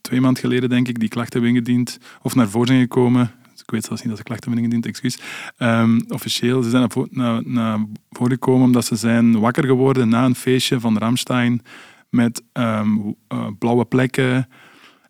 [0.00, 3.30] twee maanden geleden, denk ik, die klachten hebben ingediend of naar voren zijn gekomen.
[3.68, 5.18] Ik weet zelfs niet dat ze klachten hebben ingediend, excuus.
[5.56, 7.78] Ehm, officieel, ze zijn naar, vo- naar, naar
[8.10, 11.62] voren gekomen omdat ze zijn wakker geworden na een feestje van Ramstein
[12.10, 12.88] met ehm,
[13.28, 14.48] eh, blauwe plekken.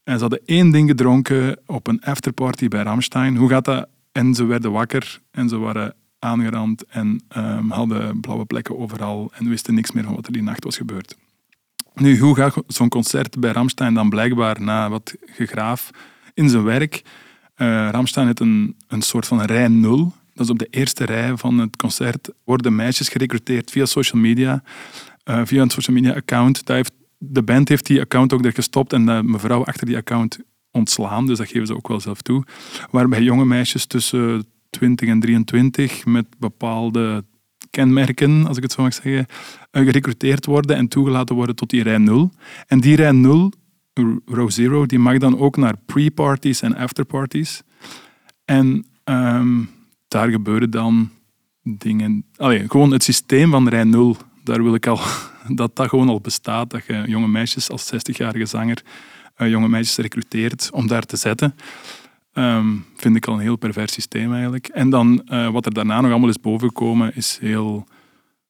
[0.04, 3.36] En ze hadden één ding gedronken op een afterparty bij Ramstein.
[3.36, 3.88] Hoe gaat dat?
[4.12, 9.48] En ze werden wakker en ze waren aangerand en ehm, hadden blauwe plekken overal en
[9.48, 11.16] wisten niks meer van wat er die nacht was gebeurd.
[11.94, 15.90] Nu, hoe gaat zo'n concert bij Ramstein dan blijkbaar na wat gegraaf
[16.34, 17.02] in zijn werk?
[17.58, 20.12] Eh Ramstein heeft een, een soort van rij nul.
[20.34, 24.62] Dat is op de eerste rij van het concert worden meisjes gerecruiteerd via social media,
[25.24, 26.62] eh, via een social media account.
[27.18, 30.38] De band heeft die account ook er gestopt en de mevrouw achter die account
[30.70, 32.44] ontslaan, dus dat geven ze ook wel zelf toe.
[32.90, 37.24] Waarbij jonge meisjes tussen 20 en 23 met bepaalde
[37.70, 39.26] kenmerken, als ik het zo mag zeggen,
[39.70, 42.30] eh, gerecruiteerd worden en toegelaten worden tot die rij 0.
[42.66, 43.52] En die rij 0,
[44.24, 47.62] row 0, die mag dan ook naar pre-parties en afterparties.
[48.44, 49.62] En ehm,
[50.08, 51.10] daar gebeuren dan
[51.62, 52.24] dingen...
[52.36, 55.00] Allee, gewoon het systeem van rij 0, daar wil ik al...
[55.48, 58.82] Dat dat gewoon al bestaat, dat je jonge meisjes als 60-jarige zanger
[59.38, 61.54] eh, jonge meisjes recruteert om daar te zetten.
[62.32, 64.68] Ehm, vind ik al een heel pervers systeem eigenlijk.
[64.68, 67.86] En dan eh, wat er daarna nog allemaal is bovengekomen, is heel,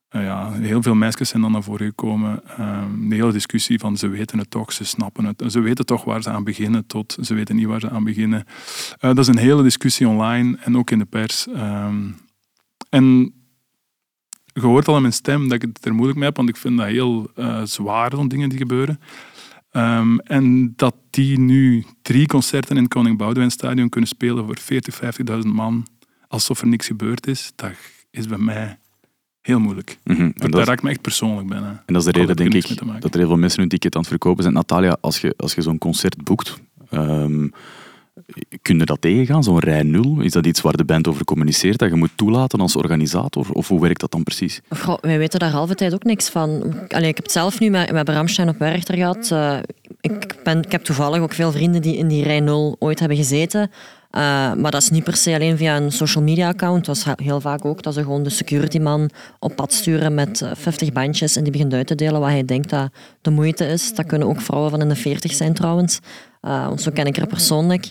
[0.08, 2.40] eh, ja, heel veel meisjes zijn dan naar voren gekomen.
[2.56, 5.44] Ehm, de hele discussie van ze weten het toch, ze snappen het.
[5.52, 8.44] Ze weten toch waar ze aan beginnen, tot ze weten niet waar ze aan beginnen.
[8.98, 11.46] Eh, dat is een hele discussie online en ook in de pers.
[11.46, 12.10] Ehm,
[12.88, 13.34] en
[14.44, 16.56] je hoort al aan mijn stem dat ik het er moeilijk mee heb, want ik
[16.56, 19.00] vind dat heel eh, zwaar, zo'n dingen die gebeuren.
[19.70, 24.58] Ehm, en dat die nu drie concerten in het Koning Boudewijn Stadion kunnen spelen voor
[24.58, 25.86] 40, 50.000 man,
[26.28, 27.70] alsof er niks gebeurd is, dat
[28.10, 28.78] is bij mij
[29.48, 29.98] heel moeilijk.
[30.04, 31.82] En Dat, dat, is- raakt me echt persoonlijk bijna.
[31.86, 32.68] en dat is de reden, denk ik,
[33.00, 34.54] dat er heel veel mensen hun ticket aan het verkopen zijn.
[34.54, 36.58] Natalia, als je, als je zo'n concert boekt,
[36.90, 37.48] ehm,
[38.62, 40.20] kun je dat tegengaan, zo'n rij nul?
[40.20, 43.46] Is dat iets waar de band over communiceert, dat je moet toelaten als organisator?
[43.52, 44.60] Of hoe werkt dat dan precies?
[44.76, 46.50] Goh, wij weten daar halve tijd ook niks van.
[46.88, 49.30] Allee, ik heb het zelf nu met, met Ramstein op Werchter gehad.
[49.30, 49.58] Eh,
[50.00, 53.16] ik, ben, ik heb toevallig ook veel vrienden die in die rij 0 ooit hebben
[53.16, 53.70] gezeten.
[54.10, 54.20] Eh,
[54.54, 56.84] maar dat is niet per se alleen via een social media account.
[56.84, 60.14] Dat is he- heel vaak ook dat ze gewoon de security man op pad sturen
[60.14, 63.30] met eh, 50 bandjes en die begint uit te delen wat hij denkt dat de
[63.30, 63.94] moeite is.
[63.94, 65.98] Dat kunnen ook vrouwen van in de 40 zijn trouwens.
[66.40, 67.90] Eh, want zo ken ik er persoonlijk.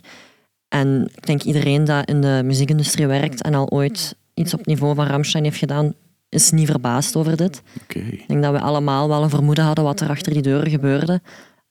[0.67, 4.67] En ik denk iedereen dat in de muziekindustrie werkt en al ooit iets op het
[4.67, 5.93] niveau van Ramstein heeft gedaan,
[6.30, 7.62] is niet verbaasd over dit.
[8.12, 11.22] Ik denk dat we allemaal wel een vermoeden hadden wat er achter die deuren gebeurde.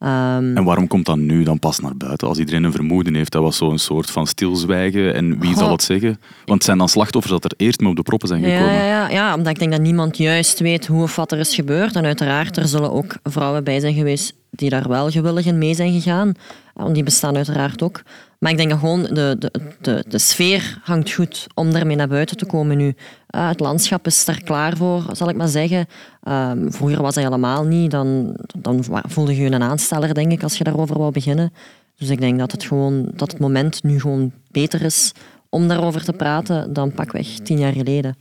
[0.07, 2.29] Ehm, En waarom komt dat nu dan pas naar buiten?
[2.29, 5.15] Als iedereen een vermoeden heeft, dat was zo'n soort van stilzwijgen.
[5.15, 6.09] En wie zal het zeggen?
[6.45, 8.73] Want het zijn dan slachtoffers dat er eerst mee op de proppen zijn gekomen.
[8.73, 11.39] ja, ja, ja, ja, omdat ik denk dat niemand juist weet hoe of wat er
[11.39, 11.97] is gebeurd.
[11.97, 15.75] En uiteraard, er zullen ook vrouwen bij zijn geweest die daar wel gewillig in mee
[15.75, 16.33] zijn gegaan.
[16.75, 18.03] Want die bestaan uiteraard ook.
[18.39, 22.47] Maar ik denk gewoon de, de, de, sfeer hangt goed om daarmee naar buiten te
[22.47, 22.95] komen nu.
[23.27, 25.87] Eh, het landschap is er klaar voor, zal ik maar zeggen.
[26.23, 27.91] Ehm, vroeger was dat helemaal niet.
[27.91, 31.53] Dan, dan voelde je je een aansteller, denk ik, als je daarover wou beginnen.
[31.99, 35.13] Dus ik denk dat het, gewoon, dat het moment nu gewoon beter is
[35.49, 38.17] om daarover te praten dan pakweg tien jaar geleden.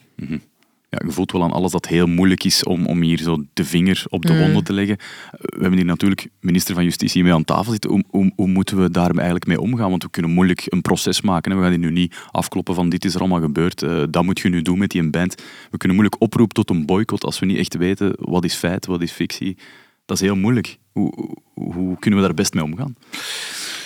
[0.99, 3.65] Ja, je voelt wel aan alles dat heel moeilijk is om, om hier zo de
[3.65, 4.39] vinger op de Mm.
[4.39, 4.97] wonden te leggen.
[5.31, 7.89] We hebben hier natuurlijk minister van Justitie mee aan tafel zitten.
[7.89, 9.89] Hoe, hoe, hoe moeten we daar eigenlijk mee omgaan?
[9.89, 11.51] Want we kunnen moeilijk een proces maken.
[11.51, 11.58] hè.
[11.58, 13.81] We gaan hier nu niet afkloppen van dit is er allemaal gebeurd.
[13.84, 15.36] eh, dat moet je nu doen met die band.
[15.71, 18.86] We kunnen moeilijk oproepen tot een boycott als we niet echt weten wat is feit,
[18.86, 19.58] wat is fictie.
[20.05, 20.77] Dat is heel moeilijk.
[20.91, 22.95] Hoe, hoe kunnen we daar best mee omgaan?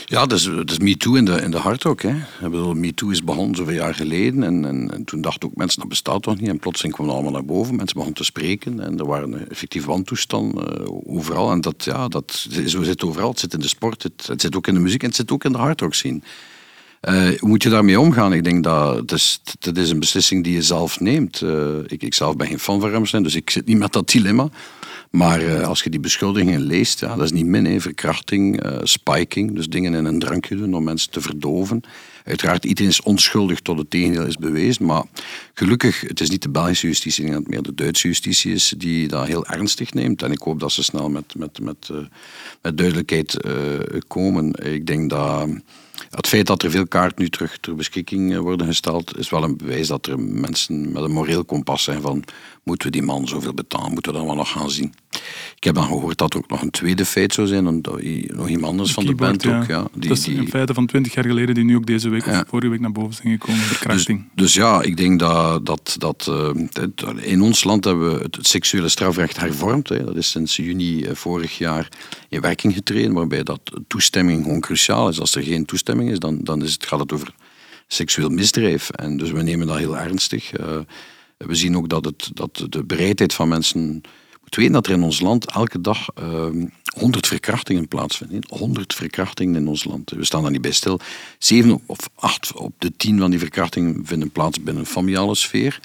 [0.10, 2.02] Ja, dat dat is MeToo in de, in de hart ook.
[2.02, 2.16] Hè.
[2.42, 4.44] Bedoel, MeToo is begonnen zoveel jaar geleden.
[4.44, 6.50] En, en, en toen dachten ook mensen, dat bestaat toch niet.
[6.50, 7.76] En plotseling kwam het allemaal naar boven.
[7.76, 8.80] Mensen begonnen te spreken.
[8.80, 11.52] En er waren effectief wantoestanden eh, overal.
[11.52, 13.30] En dat, ja, dat, zo zit overal.
[13.30, 15.32] Het zit in de sport, het, het zit ook in de muziek en het zit
[15.32, 16.22] ook in de hardrock scene.
[17.00, 18.34] Eh, hoe moet je daarmee omgaan?
[18.34, 21.42] Ik denk dat het is, het is een beslissing die je zelf neemt.
[21.42, 24.10] Eh, ik, ik zelf ben geen fan van Ramstein, dus ik zit niet met dat
[24.10, 24.50] dilemma.
[25.10, 27.82] Maar eh, als je die beschuldigingen leest, ja, dat is niet min.
[27.82, 31.82] Verkrachting, eh, spiking, dus dingen in een drankje doen om mensen te verdoven.
[32.24, 34.86] Uiteraard, iedereen is onschuldig tot het tegendeel is bewezen.
[34.86, 35.04] Maar
[35.54, 39.08] gelukkig, het is niet de Belgische justitie, ik het meer de Duitse justitie is die
[39.08, 40.22] dat heel ernstig neemt.
[40.22, 41.98] En ik hoop dat ze snel met, met, met, eh,
[42.62, 43.38] met duidelijkheid
[44.08, 44.74] komen.
[44.74, 45.50] Ik denk dat
[46.10, 49.58] het feit dat er veel kaarten nu terug ter beschikking worden gesteld, is wel een
[49.58, 52.24] bewijs dat er mensen met een moreel kompas zijn van
[52.70, 54.94] moeten we die man zoveel betalen, moeten we dat wel nog gaan zien.
[55.56, 58.66] Ik heb dan gehoord dat er ook nog een tweede feit zou zijn, nog iemand
[58.66, 59.66] anders van de band ook.
[59.68, 62.40] Ja, dat is een feiten van 20 jaar geleden die nu ook deze week Ja.
[62.40, 63.62] of vorige week naar boven zijn gekomen.
[63.62, 64.30] Verkrachting.
[64.36, 68.48] Dus ja, ik denk dat, dat, dat eh, in ons land hebben we het, het
[68.48, 69.90] seksuele strafrecht hervormd.
[69.90, 70.04] Hè.
[70.04, 71.88] Dat is sinds juni eh, vorig jaar
[72.30, 75.20] in werking getreden, waarbij dat toestemming gewoon cruciaal is.
[75.20, 77.34] Als er geen toestemming is, dan, dan is het, gaat het over
[77.88, 78.90] seksueel misdrijf.
[78.90, 80.52] En dus we nemen dat heel ernstig.
[80.52, 80.78] Eh,
[81.48, 84.02] we zien ook dat, het, dat de bereidheid van mensen...
[84.32, 86.66] Je moet weten dat er in ons land elke dag ehm
[87.00, 88.44] 100 verkrachtingen plaatsvinden.
[88.48, 90.10] 100 verkrachtingen in ons land.
[90.10, 91.00] We staan daar niet bij stil.
[91.38, 95.80] Zeven of acht op de tien van die verkrachtingen vinden plaats binnen een familiale sfeer.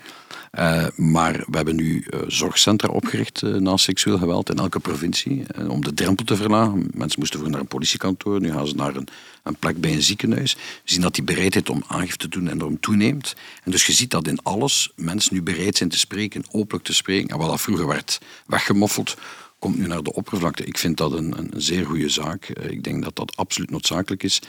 [0.54, 5.44] Eh, maar we hebben nu eh, zorgcentra opgericht eh, na seksueel geweld in elke provincie.
[5.68, 6.88] om de drempel te verlagen.
[6.92, 9.08] Mensen moesten vroeger naar een politiekantoor, nu gaan ze naar een,
[9.42, 10.54] een plek bij een ziekenhuis.
[10.54, 13.34] We zien dat die bereidheid om aangifte te doen enorm toeneemt.
[13.64, 16.94] En dus je ziet dat in alles mensen nu bereid zijn te spreken, openlijk te
[16.94, 17.28] spreken.
[17.28, 19.16] En wat dat vroeger werd weggemoffeld,
[19.58, 20.64] komt nu naar de oppervlakte.
[20.64, 22.48] Ik vind dat een, een zeer goede zaak.
[22.48, 24.40] Ik denk dat dat absoluut noodzakelijk is.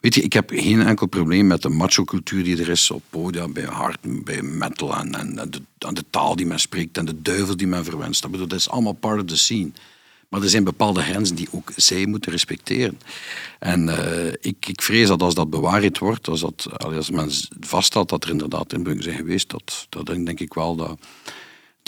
[0.00, 3.48] Weet je, ik heb geen enkel probleem met de macho-cultuur die er is op podia,
[3.48, 5.34] bij hard, bij metal en,
[5.94, 8.22] de, taal die men spreekt en de duivel die men verwenst.
[8.22, 9.70] Dat, bedoel, dat is allemaal part of the scene.
[10.28, 13.00] Maar er zijn bepaalde grenzen die ook zij moeten respecteren.
[13.58, 18.08] En eh, ik, ik vrees dat als dat bewaard wordt, als, dat, als men vaststelt
[18.08, 20.98] dat er inderdaad inbreuk zijn geweest, dat, dat denk ik wel dat,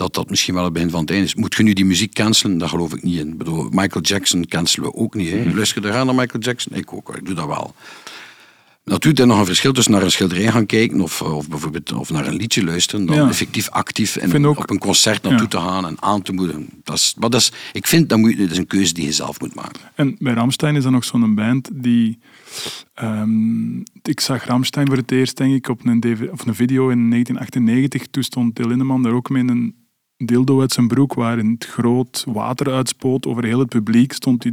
[0.02, 1.34] dat dat misschien wel het begin van het einde is.
[1.34, 2.58] Moet je nu die muziek cancelen?
[2.58, 3.28] Daar geloof ik niet in.
[3.28, 5.30] Ik bedoel, Michael Jackson cancelen we ook niet.
[5.30, 5.52] Hè.
[5.54, 6.76] Luister je eraan naar Michael Jackson?
[6.76, 7.74] Ik ook, ik doe dat wel.
[8.84, 11.92] Natuurlijk is er nog een verschil tussen naar een schilderij gaan kijken of, of bijvoorbeeld
[11.92, 13.28] of naar een liedje luisteren, dan Ja.
[13.28, 15.48] effectief actief en ook- op een concert naartoe Ja.
[15.48, 16.68] te gaan en aan te moedigen.
[16.84, 19.12] Dat is, maar dat is, ik vind dat, moet, dat is een keuze die je
[19.12, 19.80] zelf moet maken.
[19.94, 22.18] En bij Ramstein is er nog zo'n band die...
[22.94, 26.88] ehm, ik zag Ramstein voor het eerst, denk ik, op een, DV of een video
[26.88, 28.06] in 1998.
[28.10, 29.74] Toen stond Till Lindemann daar ook mee in een
[30.26, 34.44] dildo uit zijn broek waarin het groot water uitspoot over heel het publiek, stond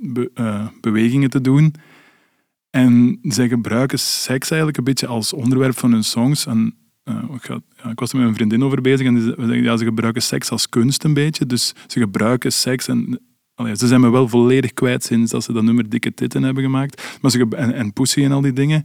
[0.00, 1.74] be- eh, bewegingen te doen.
[2.70, 6.46] En zij gebruiken seks eigenlijk een beetje als onderwerp van hun songs.
[6.46, 9.76] En, eh, ik, ja, ik was er met mijn vriendin over bezig en ze, ja,
[9.76, 11.46] ze gebruiken seks als kunst een beetje.
[11.46, 13.20] Dus ze gebruiken seks en
[13.56, 17.18] ze zijn me wel volledig kwijt sinds dat ze dat nummer Dikke Titten hebben gemaakt.
[17.20, 18.84] Maar ze, en, en Pussy en al die dingen.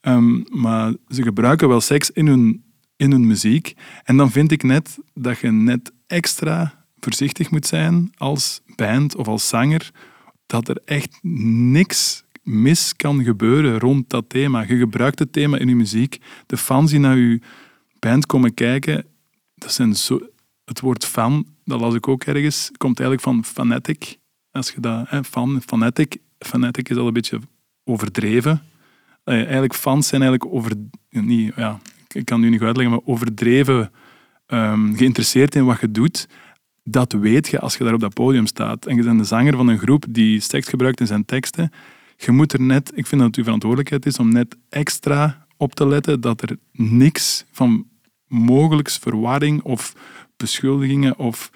[0.00, 2.64] Ehm, maar ze gebruiken wel seks in hun,
[2.98, 3.74] in hun muziek.
[4.04, 9.28] En dan vind ik net dat je net extra voorzichtig moet zijn als band of
[9.28, 9.90] als zanger.
[10.46, 14.60] Dat er echt niks mis kan gebeuren rond dat thema.
[14.60, 16.18] Je gebruikt het thema in je muziek.
[16.46, 17.40] De fans die naar je
[17.98, 19.06] band komen kijken,
[19.54, 20.20] dat zijn zo...
[20.64, 24.18] Het woord fan, dat las ik ook ergens, komt eigenlijk van fanatic.
[24.50, 25.08] Als je dat...
[25.08, 26.16] Hè, fan, fanatic.
[26.38, 27.40] Fanatic is al een beetje
[27.84, 28.62] overdreven.
[29.24, 30.72] Eh, eigenlijk fans zijn eigenlijk over...
[31.10, 31.80] Niet, ja,
[32.14, 33.90] ik kan nu niet uitleggen, maar overdreven
[34.46, 36.28] ehm, geïnteresseerd in wat je doet.
[36.84, 38.86] Dat weet je als je daar op dat podium staat.
[38.86, 41.72] En je bent de zanger van een groep die seks gebruikt in zijn teksten.
[42.16, 42.92] Je moet er net...
[42.94, 46.56] Ik vind dat het je verantwoordelijkheid is om net extra op te letten dat er
[46.72, 47.86] niks van
[48.26, 49.94] mogelijks verwarring of
[50.36, 51.50] beschuldigingen of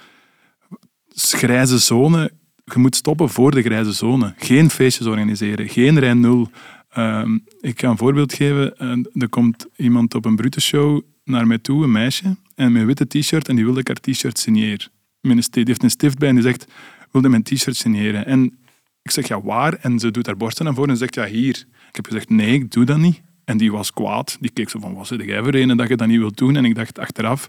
[1.14, 2.32] grijze zone.
[2.64, 4.34] Je moet stoppen voor de grijze zone.
[4.36, 6.50] Geen feestjes organiseren, geen rij nul.
[6.92, 8.76] Ehm, ik ga een voorbeeld geven.
[8.78, 12.80] Eh, er komt iemand op een brute show naar mij toe, een meisje, en met
[12.80, 14.90] een witte t-shirt, en die wilde ik haar t-shirt signeren.
[15.20, 16.66] Die heeft een stift bij en die zegt,
[17.10, 18.26] wilde mijn t-shirt signeren.
[18.26, 18.58] En
[19.02, 19.74] ik zeg, ja, waar?
[19.74, 21.64] En ze doet haar borsten naar voren en zegt, ja, hier.
[21.88, 23.22] Ik heb gezegd, nee, ik doe dat niet.
[23.44, 24.36] En die was kwaad.
[24.40, 26.56] Die keek zo van, wat zit jij voor een dat je dat niet wilt doen?
[26.56, 27.48] En ik dacht achteraf,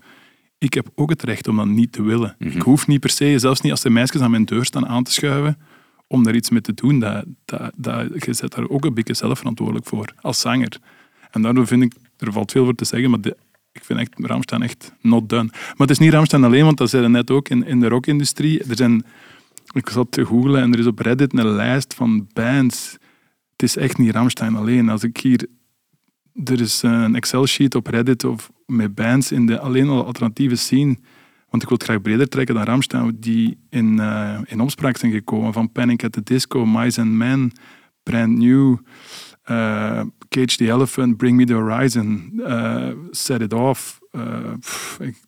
[0.57, 2.35] ik heb ook het recht om dat niet te willen.
[2.39, 5.03] Ik hoef niet per se, zelfs niet als de meisjes aan mijn deur staan aan
[5.03, 5.57] te schuiven,
[6.13, 6.99] om daar iets mee te doen.
[6.99, 10.77] Dat, dat, dat, je zet daar ook een beetje zelf verantwoordelijk voor, als zanger.
[11.31, 13.19] En daardoor vind ik, er valt veel voor te zeggen, maar
[13.71, 15.47] ik vind echt Ramstein echt not done.
[15.51, 18.63] Maar het is niet Ramstein alleen, want dat zeiden net ook in, de rockindustrie.
[18.63, 19.05] Er zijn,
[19.73, 22.97] ik zat te googlen en er is op Reddit een lijst van bands.
[23.51, 24.89] Het is echt niet Ramstein alleen.
[24.89, 25.47] Als ik hier
[26.43, 30.97] er is een Excel-sheet op Reddit of met bands in de alleen al alternatieve scene.
[31.53, 35.53] Want ik wil graag breder trekken dan Ramstein, die in, eh, in opspraak zijn gekomen.
[35.53, 37.51] Van Panic at the Disco, Mice and Men,
[38.03, 38.77] Brand New,
[39.43, 44.01] eh, Cage the Elephant, Bring Me the Horizon, eh, Set It Off.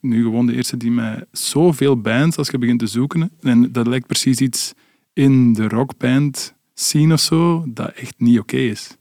[0.00, 1.24] nu gewoon de eerste die mij...
[1.32, 3.30] Zoveel bands als je begint te zoeken.
[3.40, 4.74] En dat lijkt precies iets
[5.12, 8.96] in de rockband scene of zo, dat echt niet oké is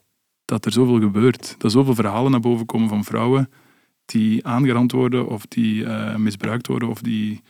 [0.46, 1.56] dat er zoveel gebeurt.
[1.58, 3.50] Dat zoveel verhalen naar boven komen van vrouwen
[4.06, 6.90] die aangerand worden of die eh, misbruikt worden.
[6.90, 7.42] Of die,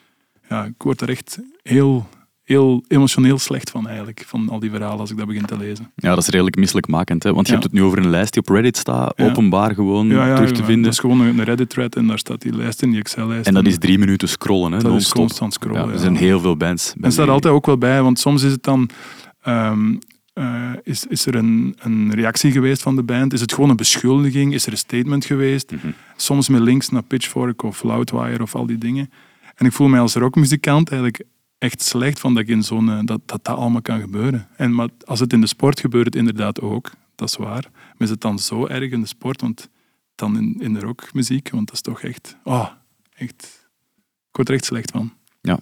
[0.50, 2.08] ja, ik word er echt heel,
[2.44, 5.92] heel emotioneel slecht van eigenlijk, van al die verhalen als ik dat begin te lezen.
[5.96, 7.24] Ja, dat is redelijk misselijkmakend.
[7.24, 7.34] Hè?
[7.34, 7.60] Want je Ja.
[7.60, 9.26] hebt het nu over een lijst die op Reddit staat, Ja.
[9.26, 10.84] openbaar gewoon Ja, terug te vinden.
[10.84, 13.48] Dat is gewoon een Reddit-thread en daar staat die lijst in, die Excel-lijst.
[13.48, 16.40] En dat is drie minuten scrollen, hè, Dat is constant scrollen, Ja, er zijn heel
[16.40, 16.94] veel bands.
[17.02, 18.90] En staat altijd ook wel bij, want soms is het dan.
[19.42, 19.96] ehm,
[20.36, 23.34] eh, is, is er een, een reactie geweest van de band?
[23.34, 24.54] Is het gewoon een beschuldiging?
[24.54, 25.72] Is er een statement geweest?
[25.72, 25.88] Mhm.
[26.16, 29.10] Soms met links naar Pitchfork of Loudwire of al die dingen.
[29.56, 31.24] En ik voel mij als rockmuzikant eigenlijk
[31.58, 34.48] echt slecht van dat, ik in zo'n, eh, dat, dat dat allemaal kan gebeuren.
[34.58, 36.92] En, maar als het in de sport gebeurt, het inderdaad ook.
[37.16, 37.70] Dat is waar.
[37.72, 39.42] Maar is het dan zo erg in de sport?
[39.42, 39.70] Want
[40.16, 42.38] dan in, in de rockmuziek, want dat is toch echt...
[42.44, 42.68] Oh,
[43.14, 43.70] echt...
[44.30, 45.14] Ik word er echt slecht van.
[45.46, 45.60] Ja.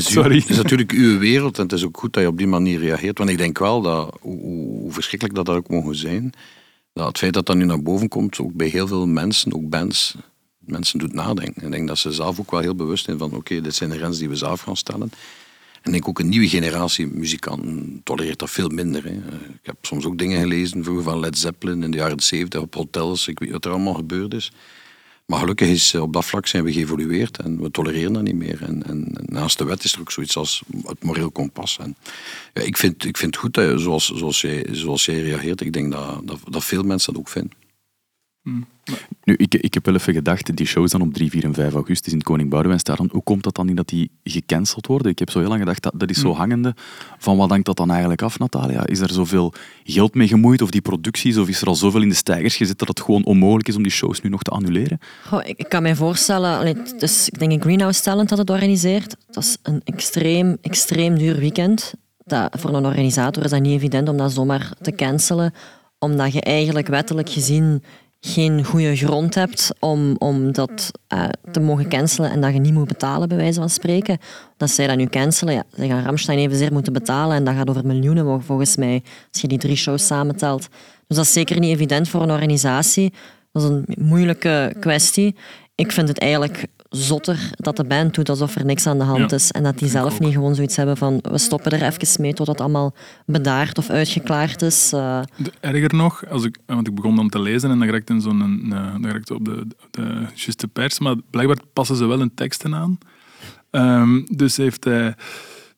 [0.00, 0.38] Sorry.
[0.40, 2.78] het is natuurlijk uw wereld en het is ook goed dat je op die manier
[2.78, 3.18] reageert.
[3.18, 6.32] Want ik denk wel dat, hoe, hoe- hoe verschrikkelijk dat, dat ook mogen zijn,
[6.92, 9.68] dat het feit dat dat nu naar boven komt, ook bij heel veel mensen, ook
[9.68, 10.14] bands,
[10.58, 11.62] mensen doet nadenken.
[11.64, 13.96] Ik denk dat ze zelf ook wel heel bewust zijn van, oké, dit zijn de
[13.96, 15.10] grenzen die we zelf gaan stellen.
[15.82, 19.04] En ik denk ook een nieuwe generatie muzikanten tolereert dat veel minder.
[19.04, 19.10] Hè.
[19.10, 22.74] Ik heb soms ook dingen gelezen vroeger van Led Zeppelin in de jaren 70 op
[22.74, 23.28] hotels.
[23.28, 24.52] Ik weet wat er allemaal gebeurd is.
[25.32, 28.34] Maar gelukkig is eh, op dat vlak zijn we geëvolueerd en we tolereren dat niet
[28.34, 28.62] meer.
[28.62, 31.78] En, en naast de wet is er ook zoiets als het moreel kompas.
[31.80, 31.96] En,
[32.54, 35.72] ja, ik, vind, ik vind het goed je, zoals, zoals, jij, zoals jij reageert, ik
[35.72, 37.61] denk dat, dat, dat veel mensen dat ook vinden.
[39.24, 41.74] Nu, ik, ik heb wel even gedacht, die shows dan op 3, 4 en 5
[41.74, 45.10] augustus in het Koning Boudewijnstadion, hoe komt dat dan niet dat die gecanceld worden?
[45.10, 46.74] Ik heb zo heel lang gedacht, dat, dat is zo hangende.
[47.18, 48.86] Van wat hangt dat dan eigenlijk af, Natalia?
[48.86, 49.52] Is er zoveel
[49.84, 52.78] geld mee gemoeid, of die producties, of is er al zoveel in de stijgers gezet
[52.78, 54.98] dat het gewoon onmogelijk is om die shows nu nog te annuleren?
[55.26, 59.16] Goh, ik, ik kan mij voorstellen, is, ik denk Greenhouse Talent dat het organiseert.
[59.30, 61.94] Dat is een extreem, extreem duur weekend.
[62.24, 65.54] Dat, voor een organisator is dat niet evident om dat zomaar te cancelen,
[65.98, 67.82] omdat je eigenlijk wettelijk gezien
[68.24, 72.72] geen goede grond hebt om, om dat eh, te mogen cancelen en dat je niet
[72.72, 74.18] moet betalen, bij wijze van spreken.
[74.56, 77.68] Dat zij dat nu cancelen, ja, ze gaan Ramstein evenzeer moeten betalen en dat gaat
[77.70, 80.68] over miljoenen vol- volgens mij, als je die drie shows samentelt.
[81.06, 83.12] Dus dat is zeker niet evident voor een organisatie.
[83.52, 85.36] Dat is een moeilijke kwestie.
[85.74, 89.30] Ik vind het eigenlijk zotter dat de band doet alsof er niks aan de hand
[89.30, 89.50] Ja, is.
[89.50, 92.46] En dat die zelf niet gewoon zoiets hebben van we stoppen er even mee tot
[92.46, 92.94] het allemaal
[93.26, 94.92] bedaard of uitgeklaard is.
[94.92, 95.20] Eh,
[95.60, 98.72] Erger nog, als ik, want ik begon dan te lezen en dan raakte in zo'n,
[98.72, 102.74] eh, dan raakte op de, de juiste pers, maar blijkbaar passen ze wel hun teksten
[102.74, 102.98] aan.
[103.70, 105.14] Ehm, dus heeft hij,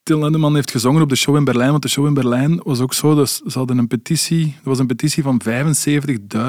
[0.04, 2.80] Till Lindemann heeft gezongen op de show in Berlijn, want de show in Berlijn was
[2.80, 5.40] ook zo, dus ze hadden een petitie, er was een petitie van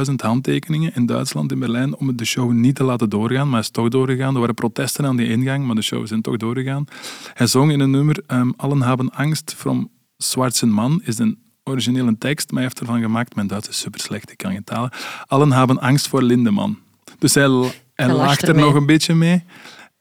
[0.07, 3.59] 75.000 handtekeningen in Duitsland, in Berlijn, om de show niet te laten doorgaan, maar hij
[3.59, 4.33] is toch doorgegaan.
[4.33, 6.85] Er waren protesten aan die ingang, maar de show is toch doorgegaan.
[7.33, 12.17] Hij zong in een nummer, ehm, Allen hebben angst from Schwarzen Man, is een originele
[12.17, 14.91] tekst, maar hij heeft ervan gemaakt, mijn Duits is super slecht, ik kan geen talen.
[15.27, 16.77] Allen hebben angst voor Lindemann.
[17.19, 19.43] Dus hij, hij, lacht er nog een beetje mee.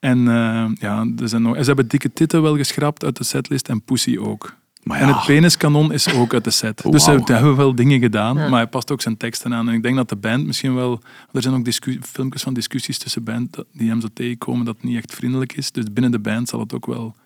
[0.04, 3.68] En eh, ja, er zijn nog, ze hebben dikke titten wel geschrapt uit de setlist
[3.68, 4.54] en Pussy ook.
[4.82, 6.82] Maar En ja, het peniskanon is ook uit de set.
[6.90, 8.48] Dus ze hebben wel dingen gedaan, Ja.
[8.48, 9.68] maar hij past ook zijn teksten aan.
[9.68, 11.00] En ik denk dat de band misschien wel...
[11.32, 11.68] Er zijn ook
[12.00, 15.70] filmpjes van discussies tussen band die hem zo tegenkomen dat het niet echt vriendelijk is.
[15.72, 17.16] Dus binnen de band zal het ook wel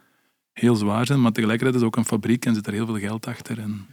[0.52, 1.20] heel zwaar zijn.
[1.20, 3.58] Maar tegelijkertijd is het ook een fabriek en zit er heel veel geld achter.
[3.58, 3.86] En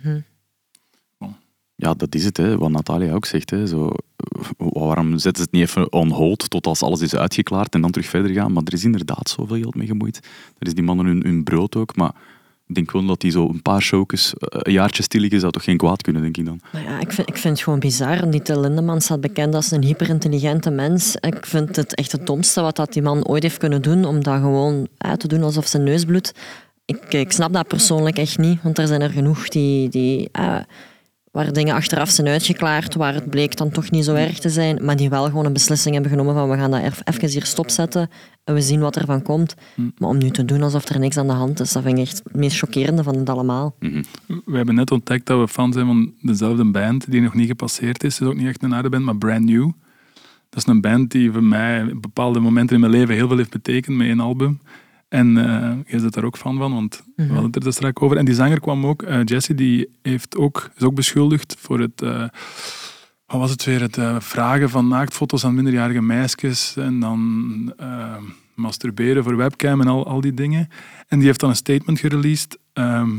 [1.76, 3.50] ja, dat is het, hè, wat Natalia ook zegt.
[3.50, 7.16] Hè, zo, eh, waarom zetten ze het niet even on hold tot als alles is
[7.16, 8.54] uitgeklaard en dan terug verder gaan?
[8.54, 10.20] Maar er is inderdaad zoveel geld mee gemoeid.
[10.58, 12.12] Er is die mannen hun, hun brood ook, maar
[12.68, 15.52] ik denk wel dat die zo een paar showjes, eh, een jaartje stil liggen, zou
[15.52, 16.60] toch geen kwaad kunnen, denk ik dan.
[16.72, 18.30] Ja, ik vind, ik vind het gewoon bizar.
[18.32, 21.16] Die Till Lindemann staat bekend als een hyperintelligente mens.
[21.16, 24.24] Ik vind het echt het domste wat dat die man ooit heeft kunnen doen, om
[24.24, 26.32] dat gewoon uit te doen alsof zijn neus bloedt.
[26.86, 30.60] Ik, ik snap dat persoonlijk echt niet, want er zijn er genoeg die, die, eh,
[31.36, 34.86] waar dingen achteraf zijn uitgeklaard, waar het bleek dan toch niet zo erg te zijn,
[34.86, 37.46] maar die wel gewoon een beslissing hebben genomen van we gaan dat er- even hier
[37.46, 38.10] stopzetten
[38.44, 39.56] en we zien wat er van komt.
[39.98, 42.04] Maar om nu te doen alsof er niks aan de hand is, dat vind ik
[42.06, 43.76] echt het meest chockerende van het allemaal.
[44.46, 48.04] we hebben net ontdekt dat we fan zijn van dezelfde band die nog niet gepasseerd
[48.04, 48.14] is.
[48.14, 49.72] Het is ook niet echt een harde band, maar Brand New.
[50.50, 53.38] Dat is een band die voor mij op bepaalde momenten in mijn leven heel veel
[53.38, 54.60] heeft betekend met één album.
[55.16, 58.02] En eh jij zit daar ook fan van, want we hadden het er dus straks
[58.02, 58.18] over.
[58.18, 62.02] En die zanger kwam ook, eh, Jesse, die heeft ook, is ook beschuldigd voor het,
[62.02, 62.28] eh,
[63.26, 67.74] wat was het weer, het vragen van naaktfoto's aan minderjarige meisjes en dan
[68.56, 70.68] masturberen voor webcam en al, al die dingen.
[71.08, 72.60] En die heeft dan een statement gereleased.
[72.74, 73.12] ehm,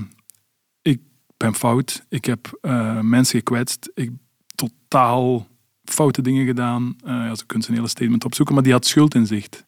[0.83, 1.01] ik
[1.37, 2.59] ben fout, ik heb
[3.03, 4.11] mensen gekwetst, ik
[4.55, 5.47] totaal
[5.91, 6.97] foute dingen gedaan.
[7.05, 9.65] Eh ja, ze kunnen een hele statement opzoeken, maar die had schuld in zicht.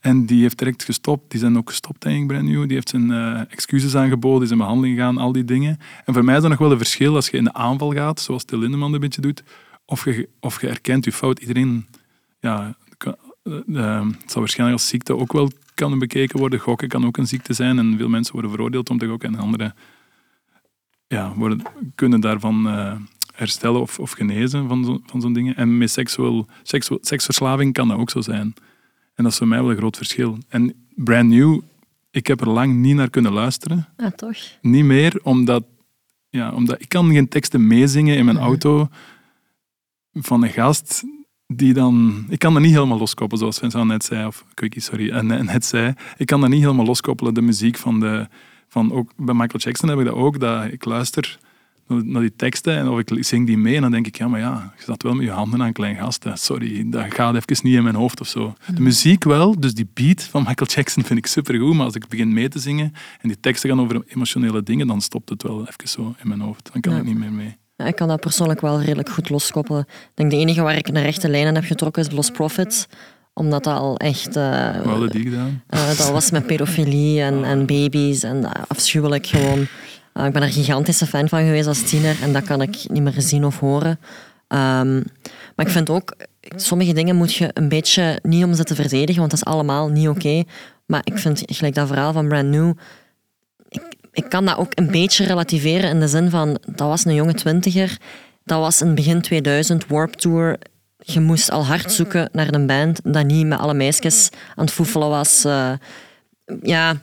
[0.00, 1.30] En die heeft direct gestopt.
[1.30, 2.62] Die zijn ook gestopt, denk ik, Brand New.
[2.64, 5.78] Die heeft zijn eh, excuses aangeboden, is in behandeling gegaan, al die dingen.
[6.04, 8.20] En voor mij is dat nog wel een verschil als je in de aanval gaat,
[8.20, 9.42] zoals Till Lindemann een beetje doet,
[9.84, 11.38] of je, of je erkent je fout.
[11.38, 11.86] Iedereen,
[12.40, 16.58] ja, kan- eh, het zal waarschijnlijk als ziekte ook wel kan bekeken worden.
[16.58, 19.40] Gokken kan ook een ziekte zijn en veel mensen worden veroordeeld om te gokken en
[19.40, 19.74] anderen
[21.06, 21.62] ja, worden,
[21.94, 22.68] kunnen daarvan
[23.36, 25.56] herstellen of, of genezen van, zo, van zo'n dingen.
[25.56, 28.54] En met seksueel, seksueel, seksverslaving kan dat ook zo zijn.
[29.14, 30.38] En dat is voor mij wel een groot verschil.
[30.48, 31.60] En Brand New,
[32.10, 33.88] ik heb er lang niet naar kunnen luisteren.
[33.96, 34.36] Ja, toch?
[34.60, 35.64] Niet meer, omdat,
[36.28, 38.88] ja, omdat ik kan geen teksten meezingen in mijn auto
[40.12, 41.04] van een gast
[41.46, 42.24] die dan...
[42.28, 45.44] Ik kan dat niet helemaal loskoppelen, zoals Vincent net zei, of Quickie, sorry, en, en
[45.44, 45.94] net zei.
[46.16, 48.28] Ik kan dat niet helemaal loskoppelen, de muziek van de...
[48.68, 51.38] Van ook, bij Michael Jackson heb ik dat ook, dat ik luister
[51.88, 54.40] naar die teksten en of ik zing die mee en dan denk ik, ja, maar
[54.40, 56.38] ja, je zat wel met je handen aan klein gasten.
[56.38, 58.54] Sorry, dat gaat even niet in mijn hoofd of zo.
[58.74, 62.08] De muziek wel, dus die beat van Michael Jackson vind ik supergoed, maar als ik
[62.08, 65.60] begin mee te zingen en die teksten gaan over emotionele dingen, dan stopt het wel
[65.60, 66.68] even zo in mijn hoofd.
[66.72, 66.98] Dan kan Ja.
[66.98, 67.56] ik niet meer mee.
[67.76, 69.80] Ja, ik kan dat persoonlijk wel redelijk goed loskoppelen.
[69.88, 72.86] Ik denk de enige waar ik een rechte lijn aan heb getrokken is Lost Profits.
[73.34, 74.36] Omdat dat al echt...
[74.36, 75.62] eh, Hoe hadden die gedaan?
[75.66, 79.66] eh, dat was met pedofilie en, en baby's en eh, afschuwelijk gewoon.
[80.16, 83.02] Eh, ik ben er gigantische fan van geweest als tiener en dat kan ik niet
[83.02, 83.98] meer zien of horen.
[84.48, 84.94] Ehm,
[85.56, 86.16] maar ik vind ook,
[86.56, 89.88] sommige dingen moet je een beetje niet om ze te verdedigen, want dat is allemaal
[89.88, 90.44] niet oké.
[90.86, 92.72] Maar ik vind, gelijk dat verhaal van Brand New,
[94.12, 97.34] ik, kan dat ook een beetje relativeren in de zin van, dat was een jonge
[97.34, 97.96] twintiger,
[98.44, 100.58] dat was in begin 2000 Warp Tour.
[100.98, 104.74] Je moest al hard zoeken naar een band dat niet met alle meisjes aan het
[104.74, 105.44] foefelen was.
[105.44, 105.72] eh.
[106.62, 106.94] ja,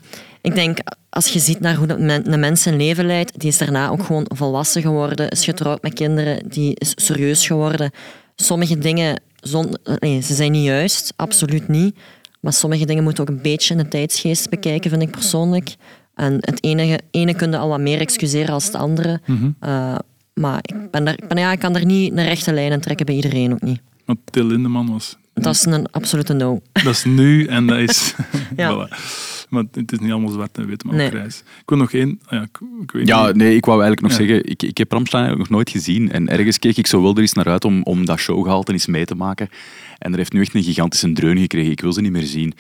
[0.44, 0.78] ik denk,
[1.10, 4.26] als je ziet naar hoe een mens zijn leven leidt, die is daarna ook gewoon
[4.36, 7.92] volwassen geworden, is getrouwd met kinderen, die is serieus geworden.
[8.36, 11.96] Sommige dingen, zon, nee, ze zijn niet juist, absoluut niet.
[12.42, 15.76] Maar sommige dingen moeten ook een beetje in de tijdsgeest bekijken, vind ik persoonlijk.
[16.16, 19.22] En het ene, ene kun je al wat meer excuseren als het andere.
[19.60, 19.96] Eh,
[20.34, 22.80] maar ik, ben daar, ik, ben, ja, ik kan daar niet een rechte lijn in
[22.80, 23.82] trekken bij iedereen ook niet.
[24.06, 25.18] Want Till Lindemann was...
[25.34, 26.62] Dat is een absolute no.
[26.72, 28.14] Dat is nu en dat is...
[28.56, 28.88] Ja.
[28.88, 28.96] voilà.
[29.50, 31.06] Maar het is niet allemaal zwart en wit, maar Nee.
[31.06, 31.38] ook grijs.
[31.40, 32.20] Ik wil nog één...
[32.26, 33.36] ah Ja, ik, ik weet Ja, niet.
[33.36, 34.26] nee, ik wou eigenlijk nog Ja.
[34.26, 36.12] zeggen, ik, ik heb Ramstein eigenlijk nog nooit gezien.
[36.12, 38.86] En ergens keek ik zo wel er eens naar uit om, om dat showgehalte eens
[38.86, 39.50] mee te maken.
[40.00, 41.72] En er heeft nu echt een gigantische dreun gekregen.
[41.72, 42.54] Ik wil ze niet meer zien.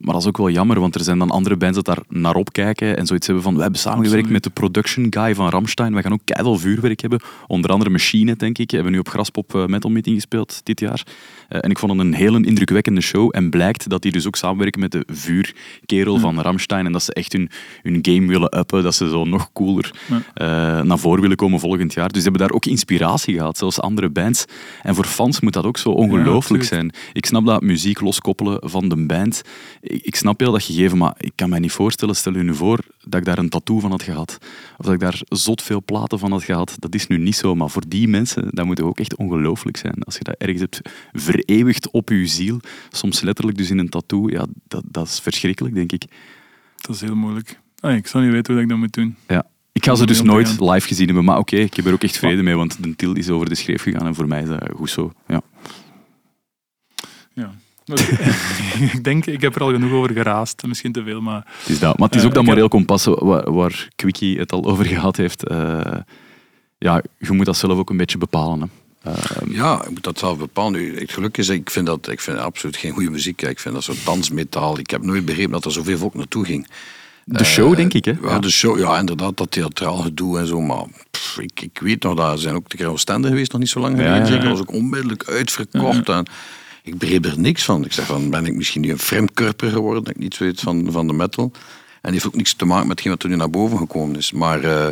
[0.00, 2.34] Maar dat is ook wel jammer, want er zijn dan andere bands dat daar naar
[2.34, 4.44] opkijken en zoiets hebben van, we hebben samengewerkt Absoluut.
[4.44, 5.94] met de production guy van Ramstein.
[5.94, 7.20] We gaan ook keihard vuurwerk hebben.
[7.46, 8.68] Onder andere Machine, denk ik.
[8.70, 11.06] We hebben nu op Graspop eh, Metal Meeting gespeeld dit jaar.
[11.48, 13.28] Eh, en ik vond het een hele indrukwekkende show.
[13.32, 16.86] En blijkt dat die dus ook samenwerken met de vuurkerel van Ramstein.
[16.86, 17.50] En dat ze echt hun,
[17.82, 18.82] hun game willen uppen.
[18.82, 20.22] Dat ze zo nog cooler Ja.
[20.34, 22.08] eh, naar voren willen komen volgend jaar.
[22.08, 24.44] Dus ze hebben daar ook inspiratie gehad, zelfs andere bands.
[24.82, 26.92] En voor fans moet dat ook zo ongelooflijk zijn.
[27.12, 29.42] Ik snap dat muziek loskoppelen van de band.
[29.90, 32.54] Ik, ik snap heel dat gegeven, maar ik kan mij niet voorstellen, stel je nu
[32.54, 34.38] voor dat ik daar een tattoo van had gehad.
[34.76, 36.76] Of dat ik daar zot veel platen van had gehad.
[36.78, 40.02] Dat is nu niet zo, maar voor die mensen, dat moet ook echt ongelooflijk zijn.
[40.02, 40.80] Als je dat ergens hebt
[41.12, 42.60] vereeuwigd op je ziel,
[42.90, 46.04] soms letterlijk dus in een tattoo, ja, dat, dat is verschrikkelijk, denk ik.
[46.76, 47.60] Dat is heel moeilijk.
[47.80, 49.16] Ah, ik zou niet weten hoe ik dat moet doen.
[49.28, 49.46] Ja.
[49.72, 52.18] Ik ga ze dus nooit live gezien hebben, maar oké, ik heb er ook echt
[52.18, 54.68] vrede mee, want de til is over de schreef gegaan en voor mij is dat
[54.74, 55.12] goed zo.
[55.26, 55.42] Ja.
[57.32, 57.54] Ja.
[58.92, 60.62] ik denk, ik heb er al genoeg over geraast.
[60.66, 61.46] Misschien te veel, maar...
[61.60, 61.98] Het is dat.
[61.98, 64.64] Maar het is Eh, ook dat ik heb- moreel kompas waar, waar Quickie het al
[64.64, 65.44] over gehad heeft.
[65.48, 65.80] Eh,
[66.78, 68.60] ja, je moet dat zelf ook een beetje bepalen.
[68.60, 69.10] Hè.
[69.12, 69.16] Eh,
[69.48, 70.72] Ja, ik moet dat zelf bepalen.
[70.80, 73.42] Nu, Het geluk is, ik vind dat ik vind absoluut geen goede muziek.
[73.42, 74.78] Ik vind dat zo dansmetaal.
[74.78, 76.66] Ik heb nooit begrepen dat er zoveel volk naartoe ging.
[77.24, 78.04] de show, denk ik.
[78.04, 78.12] Hè.
[78.22, 80.60] Ja, de show, ja, inderdaad, dat theatraal gedoe en zo.
[80.60, 83.70] Maar pff, ik, ik weet nog, dat zijn ook de keer Oostende geweest, nog niet
[83.70, 84.14] zo lang geleden.
[84.14, 84.26] ja, ja.
[84.26, 84.42] zeker.
[84.42, 86.08] Dat was ook onmiddellijk uitverkocht.
[86.08, 86.26] En
[86.82, 87.84] ik begreep er niks van.
[87.84, 90.04] Ik zeg van, ben ik misschien nu een fremdkurper geworden?
[90.04, 91.52] Dat ik niet weet van, van de metal.
[92.02, 94.32] En heeft ook niks te maken met hetgeen wat er nu naar boven gekomen is.
[94.32, 94.88] Maar eh,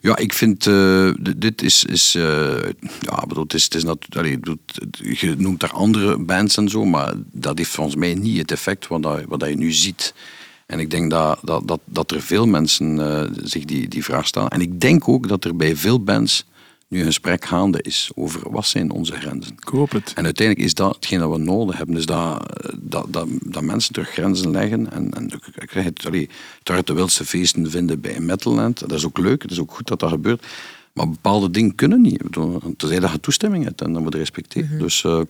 [0.00, 2.56] ja, ik vind, eh, dit is, is eh,
[3.00, 6.18] ja, bedoel, het is, het is natu- allee, ik bedoel, het- je noemt daar andere
[6.18, 9.56] bands en zo, maar dat heeft volgens mij niet het effect wat, wat dat je
[9.56, 10.14] nu ziet.
[10.66, 12.98] En ik denk dat, dat, dat, dat er veel mensen
[13.42, 14.48] zich die, die vraag stellen.
[14.50, 16.44] En ik denk ook dat er bij veel bands
[16.88, 19.52] nu een gesprek gaande is over wat zijn onze grenzen.
[19.52, 20.12] Ik hoop het.
[20.14, 21.94] En uiteindelijk is dat hetgeen dat we nodig hebben.
[21.94, 24.92] Dus dat, dat, dat, dat mensen terug grenzen leggen.
[24.92, 25.24] En, en
[25.54, 26.28] ik krijg het, allee,
[26.62, 28.78] de wildste feesten vinden bij Metalland.
[28.78, 30.46] Dat is ook leuk, het is ook goed dat dat gebeurt.
[30.96, 32.12] Maar bepaalde dingen kunnen niet.
[32.12, 34.78] Ik bedoel, Tenzij dat je toestemming hebt en dan moet je respecteren.
[34.78, 35.20] Dus eh,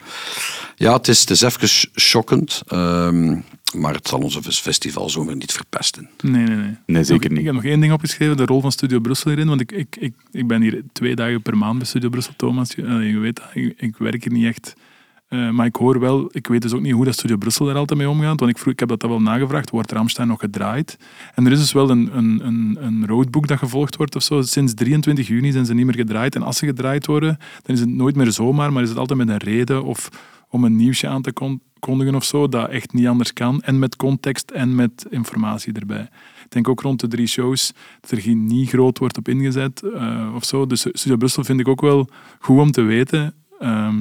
[0.76, 1.68] ja, het is, het is even
[2.00, 2.62] shockend.
[2.66, 3.38] ehm,
[3.76, 6.08] maar het zal onze festival zomaar niet verpesten.
[6.22, 6.76] Nee, nee, nee.
[6.86, 7.38] Nee, zeker Nog- niet.
[7.38, 9.48] Ik heb nog één ding opgeschreven, de rol van Studio Brussel hierin.
[9.48, 12.74] Want ik, ik, ik, ik ben hier twee dagen per maand bij Studio Brussel, Thomas.
[12.74, 14.74] Eh, je weet dat, ik, ik werk hier niet echt.
[15.28, 17.76] Eh, maar ik hoor wel, ik weet dus ook niet hoe dat Studio Brussel daar
[17.76, 18.40] altijd mee omgaat.
[18.40, 20.98] Want ik, vroeg, ik heb dat wel nagevraagd, wordt Ramstein nog gedraaid?
[21.34, 24.42] En er is dus wel een, een, een, een roadbook dat gevolgd wordt of zo.
[24.42, 26.34] Sinds 23 juni zijn ze niet meer gedraaid.
[26.34, 29.18] En als ze gedraaid worden, dan is het nooit meer zomaar, maar is het altijd
[29.18, 30.08] met een reden of
[30.48, 33.62] om een nieuwsje aan te kon- kondigen of zo, dat echt niet anders kan.
[33.62, 36.08] En met context en met informatie erbij.
[36.44, 39.82] Ik denk ook rond de drie shows dat er geen niet groot wordt op ingezet
[39.82, 40.66] eh, of zo.
[40.66, 42.08] Dus Studio Brussel vind ik ook wel
[42.38, 43.34] goed om te weten.
[43.58, 43.98] Ehm,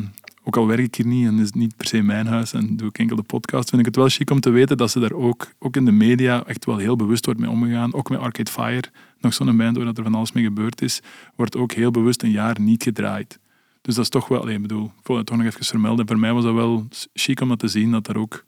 [0.47, 2.75] ook al werk ik hier niet en is het niet per se mijn huis en
[2.75, 4.99] doe ik enkel de podcast, vind ik het wel chic om te weten dat ze
[4.99, 7.93] daar ook, ook in de media echt wel heel bewust wordt mee omgegaan.
[7.93, 8.83] Ook met Arcade Fire,
[9.19, 11.01] nog zo'n band waar dat er van alles mee gebeurd is,
[11.35, 13.39] wordt ook heel bewust een jaar niet gedraaid.
[13.81, 16.07] Dus dat is toch wel, allee, ik bedoel, ik wil het toch nog even vermelden.
[16.07, 18.45] Voor mij was dat wel chic om dat te zien, dat er ook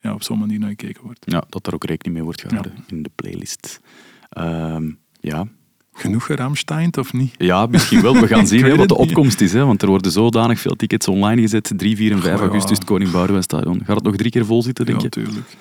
[0.00, 1.24] ja, op zo'n manier naar gekeken wordt.
[1.26, 3.80] Ja, dat er ook rekening mee wordt gehouden in de playlist.
[4.28, 4.90] Ehm,
[5.20, 5.46] ja.
[5.96, 7.34] Genoeg geramstein of niet?
[7.36, 8.14] ja, misschien wel.
[8.14, 9.52] We gaan zien hè, wat de opkomst is.
[9.52, 11.72] Hè, want er worden zodanig veel tickets online gezet.
[11.76, 12.46] 3, 4 en 5 Goh, ja.
[12.46, 13.82] augustus, het Koning Stadion.
[13.84, 15.18] Gaat het nog drie keer vol zitten, denk ja, je?
[15.20, 15.56] natuurlijk.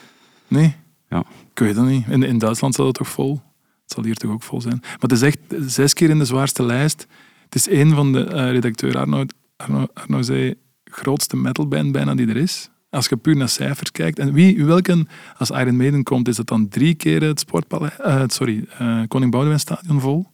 [0.47, 0.75] Nee?
[1.09, 1.23] Ja.
[1.51, 2.05] Ik weet het niet.
[2.09, 3.41] In, in Duitsland zal het toch vol?
[3.83, 4.77] Het zal hier toch ook vol zijn.
[4.81, 7.07] Maar het is echt zes keer in de zwaarste lijst.
[7.43, 9.25] Het is een van de eh, redacteur Arno,
[9.57, 12.69] Arno, Arno zei, grootste metalband bijna die er is.
[12.95, 14.19] Als je puur naar cijfers kijkt.
[14.19, 15.05] En wie, welke,
[15.37, 19.31] als Iron Maiden komt, is het dan drie keer het Sportpaleis, eh, sorry, eh, Koning
[19.31, 20.25] Boudewijn Stadion vol?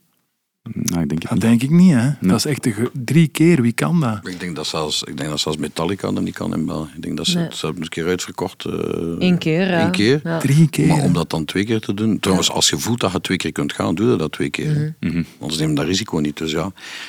[0.63, 1.41] Nou, ik denk het Dat niet.
[1.41, 2.09] denk ik niet, hè.
[2.21, 3.61] Dat is echt de drie keer.
[3.61, 4.27] Wie kan dat?
[4.27, 6.91] Ik denk dat zelfs, ik denk dat zelfs Metallica dat niet kan in België.
[6.95, 7.45] Ik denk dat ze Nee.
[7.47, 8.65] het een keer uitverkocht.
[8.65, 8.73] eh
[9.19, 9.79] Eén keer, ja.
[9.81, 10.19] één keer.
[10.23, 10.37] Ja.
[10.39, 10.87] Drie keer.
[10.87, 12.19] Maar om dat dan twee keer te doen.
[12.19, 14.95] Trouwens, als je voelt dat je twee keer kunt gaan, doe je dat twee keer.
[14.99, 15.23] Mhm.
[15.39, 16.37] Anders neem je dat risico niet.
[16.37, 16.65] Dus ja,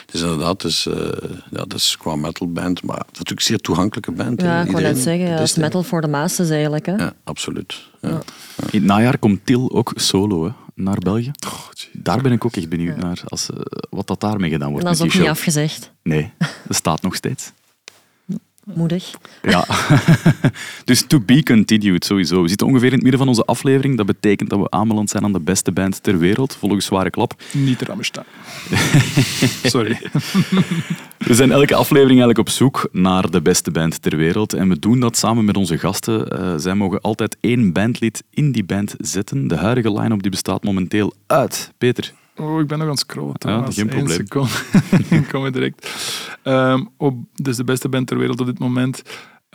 [0.07, 0.95] het is inderdaad, het is, eh,
[1.51, 4.41] ja, dat is qua metalband, maar natuurlijk een zeer toegankelijke band.
[4.43, 6.87] Ja, ik wou net zeggen, het dat is metal voor de masses eigenlijk.
[6.87, 6.95] Hè?
[6.97, 7.91] Ja, absoluut.
[8.03, 8.23] Ja.
[8.71, 11.31] In het najaar komt Til ook solo hè, naar België.
[11.47, 11.69] Oh.
[11.93, 13.23] Daar ben ik ook echt benieuwd naar.
[13.25, 13.57] Als, eh,
[13.91, 15.93] wat dat daarmee gedaan En wordt dat is ook niet afgezegd.
[16.03, 17.53] Nee, dat staat nog steeds.
[18.65, 19.11] Moedig.
[19.43, 19.67] Ja.
[20.85, 22.43] dus to be continued sowieso.
[22.43, 23.97] We zitten ongeveer in het midden van onze aflevering.
[23.97, 27.35] Dat betekent dat we aanbeland zijn aan de beste band ter wereld, volgens Zware Klap.
[27.53, 28.27] Niet Ramstein.
[29.63, 29.99] Sorry.
[31.19, 34.53] We zijn elke aflevering eigenlijk op zoek naar de beste band ter wereld.
[34.53, 36.41] En we doen dat samen met onze gasten.
[36.41, 39.49] Uh, zij mogen altijd één bandlid in die band zetten.
[39.49, 41.73] De huidige line-up die bestaat momenteel uit.
[41.79, 43.35] Peter, Oh, ik ben nog aan het scrollen.
[43.39, 44.09] Ja, geen probleem.
[44.09, 44.53] seconde.
[45.17, 45.91] ik kom er direct.
[46.45, 49.03] Um, op, dus de beste band ter wereld op dit moment.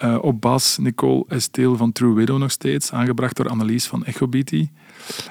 [0.03, 4.27] Uh, op bas Nicole Esteel van True Widow nog steeds, aangebracht door Annelies van Echo
[4.27, 4.69] Beatty.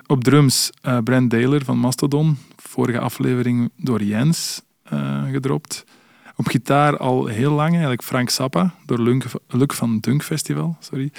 [0.07, 5.85] Op drums uh, Brent Daler van Mastodon, vorige aflevering door Jens uh, gedropt.
[6.37, 9.01] Op gitaar al heel lang eigenlijk Frank Zappa, door
[9.49, 10.77] Luc van Dunk Festival.
[10.81, 11.13] Sorry.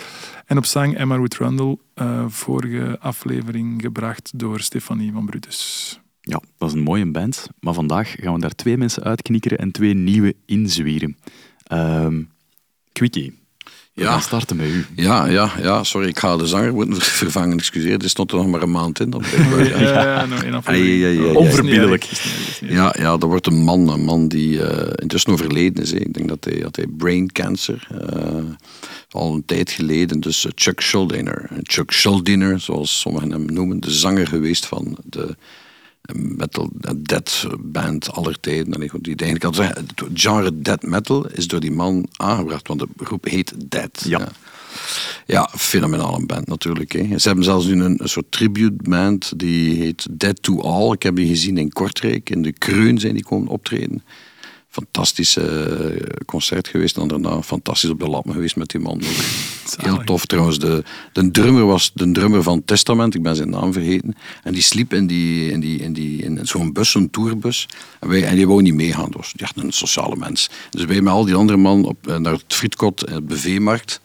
[0.45, 1.77] En op zang Emma Ruth Rundle,
[2.27, 5.99] vorige aflevering gebracht door Stefanie van Brutus.
[6.27, 7.47] Ja, dat is een mooie band.
[7.59, 11.17] Maar vandaag gaan we daar twee mensen uitknikkeren en twee nieuwe inzwieren.
[11.71, 12.29] Um,
[12.91, 13.33] Quickie,
[13.93, 14.11] we ja.
[14.11, 14.85] gaan starten met u.
[14.95, 18.03] Ja, ja, ja, sorry, ik ga de zanger moeten vervangen, excuseer.
[18.03, 19.13] Er stond er nog maar een maand in.
[19.79, 22.03] Ja, ja, nog één Onverbiddelijk.
[22.61, 25.91] Ja, ja, dat wordt een man, een man die uh, intussen overleden is.
[25.91, 25.97] Hè.
[25.97, 28.43] Ik denk dat hij, dat hij brain cancer, uh,
[29.09, 31.49] al een tijd geleden, dus uh, Chuck Schuldiner.
[31.63, 35.35] Chuck Schuldiner, zoals sommigen hem noemen, de zanger geweest van de
[36.13, 38.79] metal, death band aller tijden.
[38.79, 42.87] Die eigenlijk al zeggen, het genre death metal is door die man aangebracht, want de
[42.97, 44.05] groep heet Dead.
[44.07, 44.27] Ja.
[45.25, 45.49] ja.
[45.55, 46.91] fenomenale band natuurlijk.
[46.91, 47.17] Hè.
[47.17, 50.91] Ze hebben zelfs nu een, een, soort tribute band die heet Dead to All.
[50.91, 54.03] Ik heb die gezien in Kortrijk, in de Kreun zijn die komen optreden
[54.69, 56.97] fantastische eh, concert geweest.
[56.97, 59.01] En daarna fantastisch op de lappen geweest met die man.
[59.77, 60.59] Heel tof trouwens.
[60.59, 64.15] De, de drummer was de drummer van Testament, ik ben zijn naam vergeten.
[64.43, 67.67] En die sliep in, die, in, die, in, die, in zo'n bus, zo'n tourbus.
[67.99, 69.11] En, wij, en die wou niet meegaan.
[69.11, 70.49] Was echt een sociale mens.
[70.69, 74.01] Dus wij met al die andere man op, eh, naar het frietkot, het BV-markt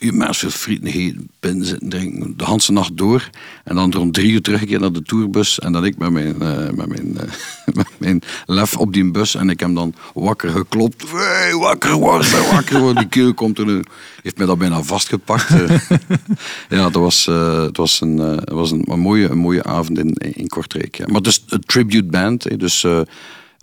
[0.00, 3.30] mensen frieten eten, binnen zitten drinken, de hele nacht door.
[3.64, 5.58] En dan rond drie uur teruggekeerd naar de tourbus.
[5.58, 7.20] En dan ik met mijn, uh, met mijn, uh,
[7.78, 9.34] met mijn lef op die bus.
[9.34, 11.10] En ik heb dan wakker geklopt.
[11.10, 12.96] Hey, wakker worden, wakker worden.
[12.96, 13.84] Die keel komt er.
[14.22, 15.50] Heeft mij dat bijna vastgepakt.
[15.50, 15.80] Eh.
[16.78, 20.12] ja, dat was, het was, een, het was een, een, mooie, een mooie avond in,
[20.14, 20.96] in Kortrijk.
[20.96, 21.06] Ja.
[21.08, 22.60] Maar dus een tribute band.
[22.60, 22.84] dus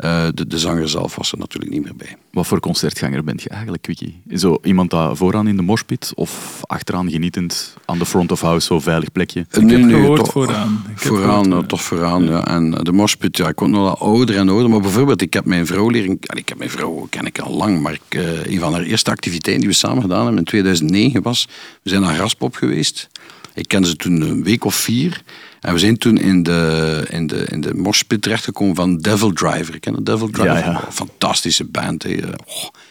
[0.05, 2.15] uh, de, de, zanger zelf was er natuurlijk niet meer bij.
[2.31, 4.21] Wat voor concertganger bent je eigenlijk, Quickie?
[4.35, 8.65] Zo iemand dat vooraan in de moshpit of achteraan genietend aan de front of house,
[8.67, 9.39] zo veilig plekje?
[9.51, 10.83] Ik nee, heb gehoord toch, vooraan.
[10.91, 12.47] Ik vooraan, gehoord, toch vooraan, ja.
[12.47, 14.69] En de moshpit, ja, ik word nog wel ouder en ouder.
[14.69, 16.17] Maar bijvoorbeeld, ik heb mijn vrouw leren...
[16.21, 19.11] Ik heb mijn vrouw, ken ik al lang, maar ik, uh, een van haar eerste
[19.11, 21.47] activiteiten die we samen gedaan hebben in 2009 was...
[21.83, 23.09] We zijn naar Graspop geweest.
[23.57, 25.23] Ik kende ze toen een week of vier...
[25.61, 29.75] En we zijn toen in de, in de, in de morspit terechtgekomen van Devil Driver.
[29.75, 30.53] Ik ken de Devil Driver?
[30.53, 30.87] Ja, ja.
[30.91, 32.05] fantastische band.
[32.05, 32.13] Oh,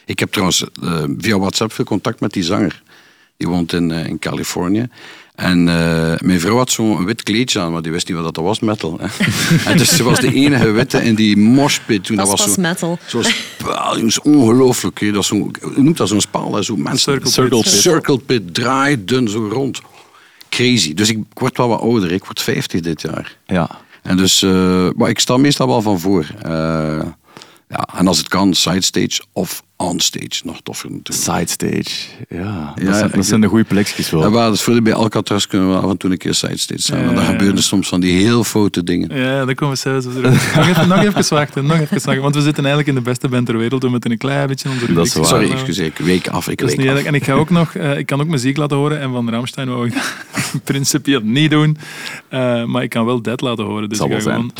[0.04, 2.82] ik heb trouwens uh, via WhatsApp veel contact met die zanger.
[3.36, 4.88] Die woont in, uh, in Californië.
[5.34, 8.44] En uh, mijn vrouw had zo'n wit kleedje aan, maar die wist niet wat dat
[8.44, 9.00] was, metal.
[9.66, 12.04] en dus ze was de enige witte in die moshpit.
[12.04, 12.98] Toen dat, was zo, metal.
[13.06, 15.12] Zo'n spaal, jongens, ongelooflijk.
[15.12, 16.62] Dat zo, hoe noemt dat zo'n spaal?
[16.62, 17.70] Zo mensen, circle, pit.
[17.72, 19.80] circle pit, draait dun zo rond
[20.48, 20.94] crazy.
[20.94, 22.12] Dus ik word wel wat ouder.
[22.12, 23.36] Ik word 50 dit jaar.
[23.46, 23.70] Ja.
[24.02, 26.26] En dus, uh, maar ik sta meestal wel van voor.
[26.46, 27.02] Uh,
[27.68, 30.40] ja, en als het kan, sidestage of onstage.
[30.44, 31.24] Nog toffer natuurlijk.
[31.24, 32.74] Sidestage, ja.
[32.84, 34.22] Dat, zijn, dat zijn de goede plekjes wel.
[34.22, 37.08] Ja, maar dus voor bij Alcatraz kunnen we af en toe een keer sidestage zijn.
[37.08, 39.16] Ja, dan gebeuren soms van die heel foute dingen.
[39.16, 42.22] Ja, daar komen we zelfs nog, even, nog even wachten, nog even wachten.
[42.22, 43.82] Want we zitten eigenlijk in de beste band ter wereld.
[43.82, 45.06] We moeten een klein beetje onze rubriek...
[45.06, 45.86] Sorry, excuseer.
[45.86, 47.02] Ik week af, ik week af.
[47.02, 47.74] En ik ga ook nog...
[47.74, 49.00] Uh, ik kan ook muziek laten horen.
[49.00, 49.94] En van Ramstein wou ik
[50.64, 51.78] principieel niet doen.
[52.30, 53.88] Uh, maar ik kan wel Dead laten horen.
[53.88, 54.52] Dus Zal ik ga gewoon...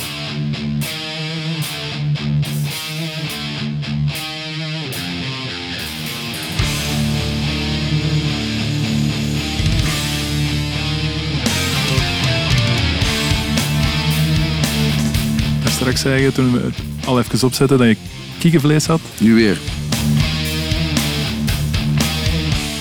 [15.93, 17.97] straks zeggen, toen we het al even opzetten, dat je
[18.39, 19.01] kiekenvlees had?
[19.19, 19.59] Nu weer.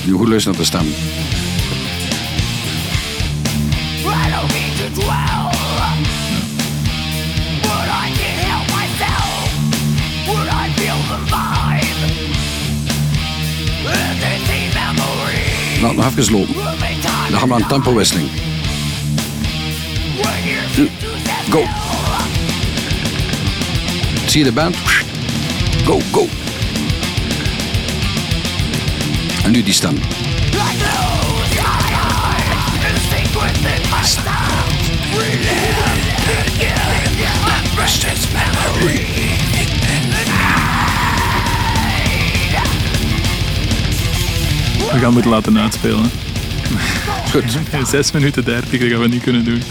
[0.05, 0.85] Nu goed luisteren naar de stem.
[15.81, 16.55] Nou, nog even lopen.
[17.29, 18.29] Dan gaan we aan tempowisseling.
[21.49, 21.84] Go.
[24.35, 24.75] Zie je de band?
[25.85, 26.27] Go, go.
[29.43, 29.95] En nu die stem.
[44.91, 46.11] We gaan moeten laten uitspelen.
[47.31, 47.57] Goed.
[47.89, 49.61] 6 minuten 30, dat gaan we niet kunnen doen.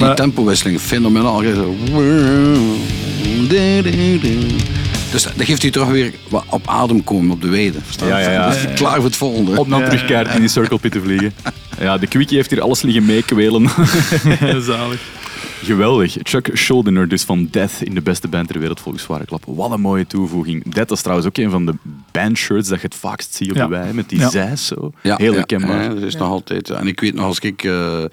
[0.00, 1.40] En die tempowisseling, fenomenaal.
[5.10, 7.78] Dus dat geeft u toch weer wat op adem komen op de weide.
[7.98, 8.48] Ja, ja, ja.
[8.50, 9.60] Dus Klaar voor het volgende.
[9.60, 10.32] Om dan Ja, terugkeert ja.
[10.32, 11.32] in die circle pit te vliegen.
[11.80, 13.68] Ja, de quickie heeft hier alles liggen meekwelen.
[14.62, 15.00] Zalig.
[15.62, 16.16] Geweldig.
[16.22, 19.42] Chuck Schuldiner dus van Death in de beste band ter wereld volgens Zware Klap.
[19.46, 20.72] Wat een mooie toevoeging.
[20.74, 21.74] Death is trouwens ook een van de
[22.12, 23.62] bandshirts dat je het vaakst ziet op Ja.
[23.64, 24.30] de wei, met die Ja.
[24.30, 24.92] zijs zo.
[25.02, 25.82] Ja, Heel ja, herkenbaar.
[25.82, 26.70] ja, dat is nog altijd.
[26.70, 28.04] En ik weet nog, als ik eh,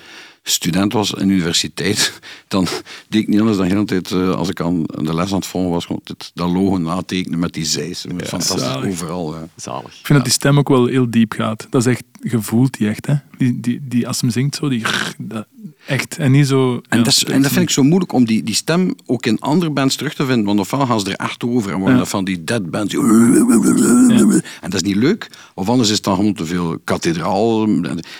[0.44, 2.68] student was in de universiteit, dan
[3.08, 5.38] deed ik niet anders dan de hele tijd, eh, als ik aan de les aan
[5.38, 8.06] het volgen was, gewoon dit, dat logo natekenen met die zijs.
[8.18, 8.92] Fantastisch, zalig.
[8.92, 9.36] overal.
[9.36, 9.48] Ja.
[9.56, 10.00] Zalig.
[10.00, 11.68] Ik vind dat die stem ook wel heel diep gaat.
[11.70, 13.16] Dat is echt, je voelt die echt, hè.
[13.42, 14.84] Die, die, die, als hem zingt zo, die...
[15.18, 15.46] Dat,
[15.88, 16.18] echt.
[16.18, 16.82] En niet zo...
[16.90, 19.26] En, ja, dat is, en dat vind ik zo moeilijk om die, die stem ook
[19.26, 20.46] in andere bands terug te vinden.
[20.46, 22.00] Want ofwel gaan ze er echt over en worden Ja.
[22.00, 22.94] dat van die dead bands.
[22.94, 25.30] En dat is niet leuk.
[25.54, 27.64] Of anders is het dan gewoon te veel kathedraal.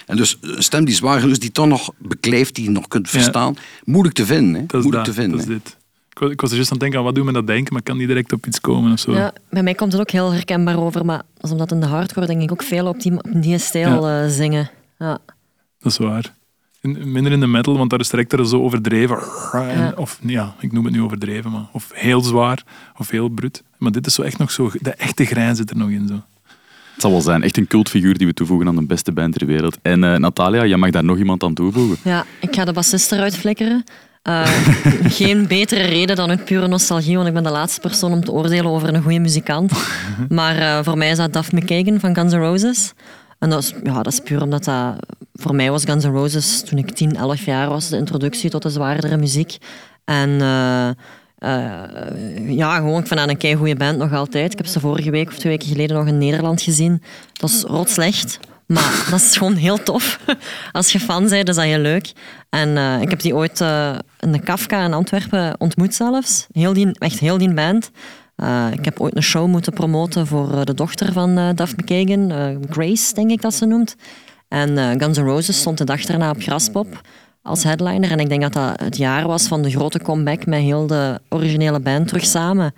[0.06, 3.10] En, dus een stem die zwaar is, die toch nog beklijft, die je nog kunt
[3.10, 3.56] verstaan.
[3.84, 4.54] Moeilijk te vinden.
[4.54, 4.66] Hè?
[4.66, 5.38] Dat is moeilijk dat, te vinden.
[5.38, 5.60] dat is hè.
[5.64, 5.80] dit.
[6.12, 7.56] Ik was, ik was er juist aan het denken, aan wat doen we met dat
[7.56, 9.14] denken, maar ik kan niet direct op iets komen of zo.
[9.14, 11.86] Ja, bij mij komt het ook heel herkenbaar over, maar dat is omdat in de
[11.86, 14.70] hardcore denk ik ook veel op die, op die stijl eh, zingen.
[15.02, 15.18] Ja.
[15.80, 16.34] Dat is waar.
[16.82, 19.18] In- minder in de metal, want daar is direct zo overdreven.
[19.54, 19.94] Ja.
[19.96, 22.64] Of ja, ik noem het nu overdreven, maar of heel zwaar
[22.98, 23.64] of heel brut.
[23.78, 26.08] Maar dit is zo echt nog zo, de echte grijns zit er nog in.
[26.08, 26.14] Zo.
[26.94, 27.44] Het zal wel zijn.
[27.44, 29.78] Echt een cultfiguur die we toevoegen aan de beste band ter wereld.
[29.82, 31.98] En eh, Natalia, jij mag daar nog iemand aan toevoegen.
[32.04, 33.84] ja, ik ga de bassist eruit flikkeren.
[34.22, 34.42] Eh,
[35.20, 38.32] geen betere reden dan uit pure nostalgie, want ik ben de laatste persoon om te
[38.32, 39.72] oordelen over een goede muzikant.
[40.30, 42.94] Maar eh, voor mij is dat Duff McKagan van Guns N' Roses.
[43.42, 44.96] En dat is, ja, dat is puur omdat dat...
[45.34, 48.62] Voor mij was Guns N' Roses, toen ik 10, 11 jaar was, de introductie tot
[48.62, 49.58] de zwaardere muziek.
[50.06, 50.88] En eh,
[51.38, 54.52] eh, ja, gewoon, ik vind dat een kei goede band nog altijd.
[54.52, 57.02] Ik heb ze vorige week of twee weken geleden nog in Nederland gezien.
[57.34, 58.40] Dat is rot slecht.
[58.66, 60.20] Maar dat is gewoon heel tof.
[60.72, 62.12] Als je fan bent, is dat heel leuk.
[62.50, 63.60] En eh, ik heb die ooit
[64.20, 66.48] in de Kafka in Antwerpen ontmoet zelfs.
[66.52, 67.92] Heel die, echt heel die band.
[68.42, 71.76] Eh, ik heb ooit een show moeten promoten voor eh, de dochter van eh Duff
[71.78, 72.32] McKagan.
[72.70, 73.96] Grace, denk ik dat ze noemt.
[74.48, 77.02] En Guns N' Roses stond de dag daarna op Graspop
[77.42, 78.12] als headliner.
[78.12, 81.20] En ik denk dat dat het jaar was van de grote comeback met heel de
[81.30, 82.74] originele band terug samen.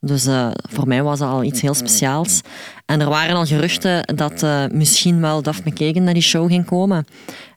[0.00, 0.28] Dus
[0.70, 2.40] voor mij was dat al iets heel speciaals.
[2.86, 7.06] En er waren al geruchten dat misschien wel Duff McKagan naar die show ging komen.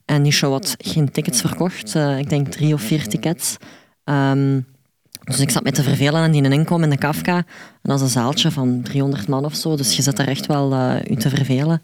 [0.06, 1.96] En die show had geen tickets verkocht.
[1.96, 3.58] Ik denk drie of vier tickets.
[4.04, 4.60] Ehm,
[5.24, 7.36] dus ik zat met te vervelen en die inkom in de Kafka.
[7.36, 7.46] En
[7.82, 9.76] dat is een zaaltje van 300 man of zo.
[9.76, 11.82] Dus je zit daar echt wel eh u te vervelen.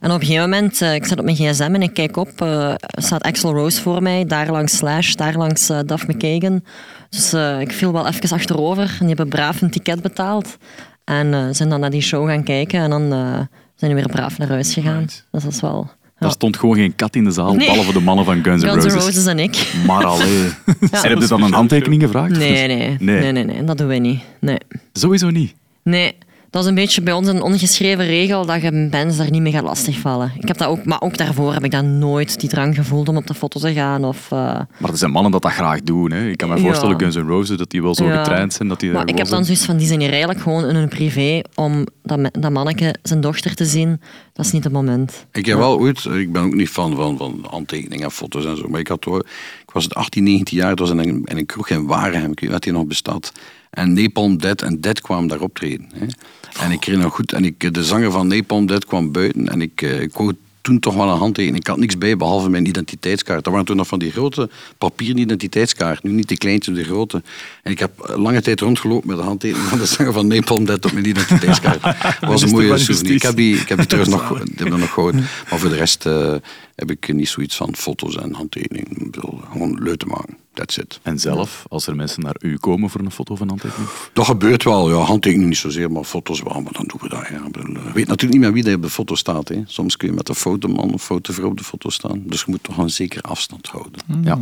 [0.00, 2.40] En op een gegeven moment, eh, ik zit op mijn gsm en ik kijk op,
[2.40, 6.64] eh, staat Axel Rose voor mij, daar langs Slash, daar langs Duff McKagan.
[7.08, 10.56] Dus ik viel wel even achterover en die hebben braaf een ticket betaald.
[11.04, 13.08] En zijn dan naar die show gaan kijken en dan
[13.74, 15.04] zijn die weer braaf naar huis gegaan.
[15.04, 15.90] Dus dat is wel...
[16.20, 16.34] Daar Ja.
[16.34, 17.66] stond gewoon geen kat in de zaal, Nee.
[17.68, 19.04] behalve de mannen van Guns N' Guns N' Roses.
[19.04, 19.72] Roses en ik.
[19.86, 20.26] Maar allee.
[20.90, 22.30] En heb je dan een handtekening gevraagd?
[22.38, 23.20] Nee, nee, Nee.
[23.20, 24.20] nee, nee, nee, dat doen we niet.
[24.40, 24.58] Nee.
[24.92, 25.54] Sowieso niet.
[25.82, 26.14] Nee,
[26.50, 29.52] dat is een beetje bij ons een ongeschreven regel dat je bands daar niet mee
[29.52, 30.32] gaat lastigvallen.
[30.38, 33.16] Ik heb dat ook, maar ook daarvoor heb ik dan nooit die drang gevoeld om
[33.16, 34.04] op de foto te gaan.
[34.04, 34.38] Of, eh,
[34.78, 36.10] Maar er zijn mannen dat dat graag doen.
[36.12, 36.28] Hè.
[36.28, 36.60] Ik kan me Ja.
[36.60, 38.16] voorstellen, Guns N' Roses, dat die wel zo Ja.
[38.16, 38.68] getraind zijn.
[38.68, 40.88] Dat die maar ik heb dan zoiets van, die zijn hier eigenlijk gewoon in hun
[40.88, 44.00] privé om dat, dat manneke zijn dochter te zien.
[44.32, 45.26] Dat is niet het moment.
[45.32, 48.56] Ik heb wel ooit, ik ben ook niet fan van, van handtekeningen en foto's en
[48.56, 51.36] zo, maar ik, had, ik was het 18, 19 jaar, het was in een, in
[51.36, 53.32] een kroeg in Waregem, ik weet niet of die nog bestaat.
[53.70, 55.88] En Napalm Dead en Dead kwamen daar optreden.
[55.94, 56.06] Hè.
[56.64, 59.62] En ik kreeg nog goed, en ik, de zanger van Napalm Dead kwam buiten en
[59.62, 61.60] ik, eh, ik wou toen toch wel een handtekening.
[61.62, 63.44] Ik had niks bij, behalve mijn identiteitskaart.
[63.44, 64.48] Dat waren toen nog van die grote
[64.78, 67.22] papieren identiteitskaart, nu niet die kleintje, de grote.
[67.62, 70.28] En ik heb lange tijd rondgelopen met de handtekening van de zanger van
[70.64, 71.82] Dead op mijn identiteitskaart.
[71.82, 71.94] Dat
[72.30, 73.14] was een mooie souvenir.
[73.14, 75.20] Ik heb die, ik heb die trouwens nog, die we nog gehouden.
[75.50, 76.34] Maar voor de rest eh,
[76.80, 78.90] heb ik niet zoiets van foto's en handtekeningen.
[78.90, 80.36] Ik bedoel, gewoon leuk te maken.
[80.54, 81.00] That's it.
[81.02, 83.88] En zelf, als er mensen naar u komen voor een foto van handtekening?
[84.12, 84.90] Dat gebeurt wel.
[84.90, 86.60] Ja, handtekeningen niet zozeer, maar foto's wel.
[86.60, 87.26] Maar dan doen we dat.
[87.28, 87.46] Ja.
[87.46, 89.48] Ik eh, weet natuurlijk niet meer wie er op de foto staat.
[89.48, 89.62] Hè.
[89.66, 92.22] Soms kun je met een fotoman of fotovrouw op de foto staan.
[92.26, 94.00] Dus je moet toch een zekere afstand houden.
[94.22, 94.38] Ja.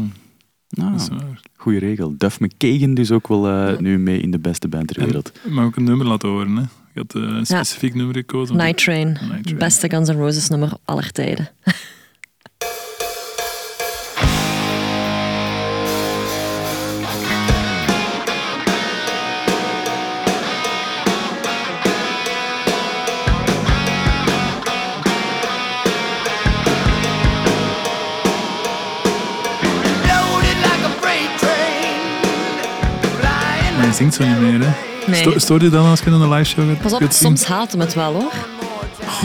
[0.68, 1.40] Nou, Dat is waar.
[1.56, 2.14] goeie regel.
[2.18, 5.32] Duff McKagan dus ook wel eh, nu mee in de beste band ter wereld.
[5.48, 6.56] Mag ook een nummer laten horen.
[6.56, 6.62] Hè.
[6.94, 8.56] Je had eh, een specifiek nummer gekozen.
[8.56, 9.58] Night Train, Night Train.
[9.58, 11.50] beste Guns N' Roses nummer aller tijden.
[33.98, 34.70] zingt zo niet meer, hè?
[35.06, 35.20] Nee.
[35.20, 36.80] Sto- Stoort je dan als je een live show gaat?
[36.80, 37.26] Pas op, gaat zien?
[37.26, 38.32] soms haalt hem het wel hoor.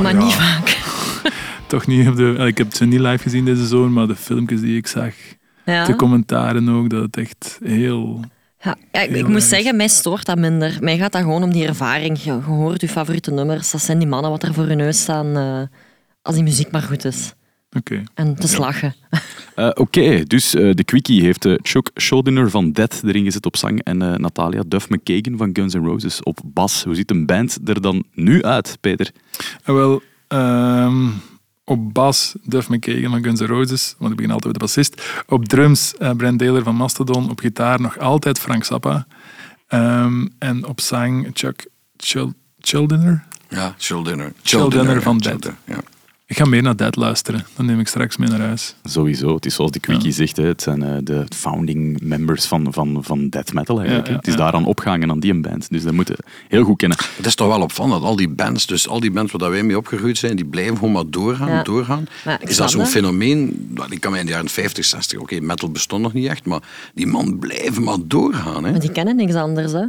[0.01, 0.23] Maar ja.
[0.23, 0.77] niet vaak.
[1.67, 2.33] toch niet op de...
[2.47, 5.13] Ik heb ze niet live gezien deze zomer, maar de filmpjes die ik zag,
[5.65, 5.85] Ja.
[5.85, 8.19] de commentaren ook, dat het echt heel...
[8.59, 10.77] Ja, ja, ik, moet zeggen, mij stoort dat minder.
[10.79, 12.23] Mij gaat dat gewoon om die ervaring.
[12.23, 13.71] Je, je hoort je favoriete nummers.
[13.71, 15.61] Dat zijn die mannen wat er voor je neus staan eh,
[16.21, 17.33] als die muziek maar goed is.
[17.77, 18.03] Oké.
[18.13, 18.95] En te slagen.
[19.55, 23.57] Eh, Oké, dus eh, de Quickie heeft eh, Chuck Schuldiner van Dead erin gezet op
[23.57, 26.83] zang en eh, Natalia Duff McKagan van Guns N' Roses op bas.
[26.83, 29.11] Hoe ziet een band er dan nu uit, Peter?
[29.63, 31.07] Wel, ehm,
[31.63, 35.23] op bas Duff McKagan van Guns N' Roses, want ik begin altijd met de bassist.
[35.27, 37.29] Op drums eh, Brent Taylor van Mastodon.
[37.29, 39.07] Op gitaar nog altijd Frank Zappa.
[39.67, 41.67] Ehm, en op zang Chuck
[42.59, 43.23] Childiner.
[43.49, 44.33] Ja, Childiner.
[44.43, 45.31] Childiner van Dead.
[45.33, 45.91] Childiner, Ja.
[46.25, 47.45] Ik ga meer naar Dead luisteren.
[47.55, 48.75] Dan neem ik straks mee naar huis.
[48.83, 52.73] Sowieso, het is zoals de Quickie zegt, hè, het zijn eh, de founding members van,
[52.73, 54.07] van, van death metal eigenlijk.
[54.07, 54.39] Ja, ja, het is ja.
[54.39, 56.15] daaraan opgehangen aan die een band, dus dat moeten
[56.47, 56.97] heel goed kennen.
[57.15, 59.63] Het is toch wel opvallend dat al die bands, dus al die bands waar wij
[59.63, 61.63] mee opgegroeid zijn, die blijven gewoon maar doorgaan, Ja.
[61.63, 62.05] doorgaan.
[62.39, 66.01] Is dat zo'n fenomeen, ik kan mij in de jaren 50, 60, oké, metal bestond
[66.01, 66.61] nog niet echt, maar
[66.93, 68.63] die man blijven maar doorgaan.
[68.63, 68.71] Hè.
[68.71, 69.85] Maar die kennen niks anders, hè.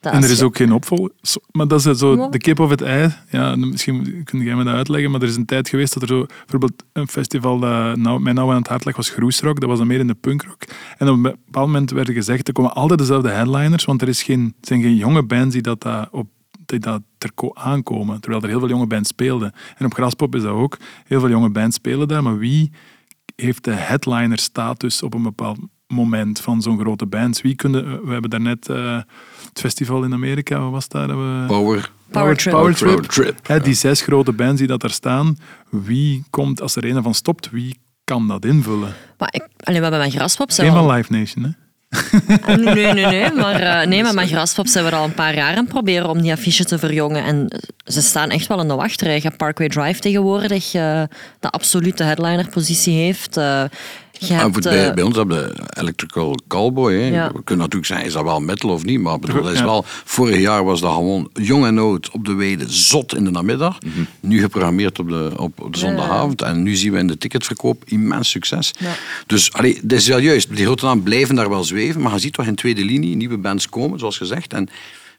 [0.00, 1.10] En er is ook geen opvolger.
[1.50, 3.14] Maar dat is zo de kip of het ei.
[3.30, 6.08] Ja, misschien kun jij me dat uitleggen, maar er is een tijd geweest dat er
[6.08, 9.60] zo bijvoorbeeld een festival dat nou, mij nou aan het hart lag, was Groesrock.
[9.60, 10.62] Dat was dan meer in de punkrock.
[10.98, 14.08] En op een bepaald moment werd er gezegd, er komen altijd dezelfde headliners, want er
[14.08, 16.28] is geen, zijn geen jonge bands die dat, dat op
[16.66, 19.52] die dat er ko- aankomen, terwijl er heel veel jonge bands speelden.
[19.76, 20.78] En op Graspop is dat ook.
[21.04, 22.72] Heel veel jonge bands spelen daar, maar wie
[23.36, 25.58] heeft de headliner status op een bepaald
[25.88, 27.40] moment van zo'n grote band?
[27.40, 29.00] Wie kunnen, we hebben daarnet eh
[29.48, 31.06] het festival in Amerika, wat was daar?
[31.06, 32.54] Dat we, Power, Power Trip.
[32.54, 32.90] Power Trip.
[32.90, 33.38] Road Trip.
[33.42, 35.38] Hè, die zes grote bands die dat daar staan,
[35.70, 38.94] wie komt, als er een van stopt, wie kan dat invullen?
[39.18, 41.50] Maar ik, allee, we hebben met Graspop zijn Geen van Live Nation, hè?
[42.56, 43.32] Nee, nee, nee.
[43.42, 45.68] Maar, eh, nee, maar met Graspop zijn we er al een paar jaar aan het
[45.68, 47.24] proberen om die affiche te verjongen.
[47.24, 49.14] En ze staan echt wel in de wachtrij.
[49.14, 51.02] Je hebt Parkway Drive tegenwoordig, eh
[51.40, 53.36] de absolute headlinerpositie heeft.
[53.36, 53.64] Eh,
[54.20, 56.92] Ah, bij, eh, bij ons hebben we de Electrical Cowboy.
[56.94, 57.06] Hè.
[57.08, 57.26] Ja.
[57.26, 59.00] We kunnen natuurlijk zeggen, is dat wel metal of niet?
[59.00, 59.64] Maar ik bedoel, dat is Ja.
[59.64, 63.30] wel, vorig jaar was dat gewoon jong en oud op de weide, zot in de
[63.30, 63.78] namiddag.
[64.20, 65.78] Nu geprogrammeerd op de, op, de Ja.
[65.78, 66.42] zondagavond.
[66.42, 68.74] En nu zien we in de ticketverkoop immens succes.
[68.78, 68.92] Ja.
[69.26, 70.56] Dus allee, dat is wel juist.
[70.56, 72.00] Die grote namen blijven daar wel zweven.
[72.00, 74.52] Maar je ziet toch in tweede linie nieuwe bands komen, zoals gezegd.
[74.52, 74.68] En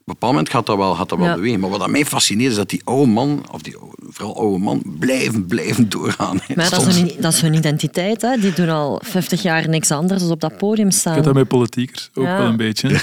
[0.06, 1.36] bepaald moment gaat dat wel, gaat dat wel Ja.
[1.36, 1.60] bewegen.
[1.60, 4.58] Maar wat aan mij fascineert is dat die oude man, of die oude- vooral oude
[4.64, 6.40] man, blijven, blijven doorgaan.
[6.56, 8.22] maar dat, is hun, dat is hun identiteit.
[8.22, 8.38] Hè.
[8.38, 11.22] Die doen al 50 jaar niks anders dan op dat podium Ik heb staan.
[11.22, 12.38] dat met politiekers ook Ja.
[12.38, 12.90] wel een beetje.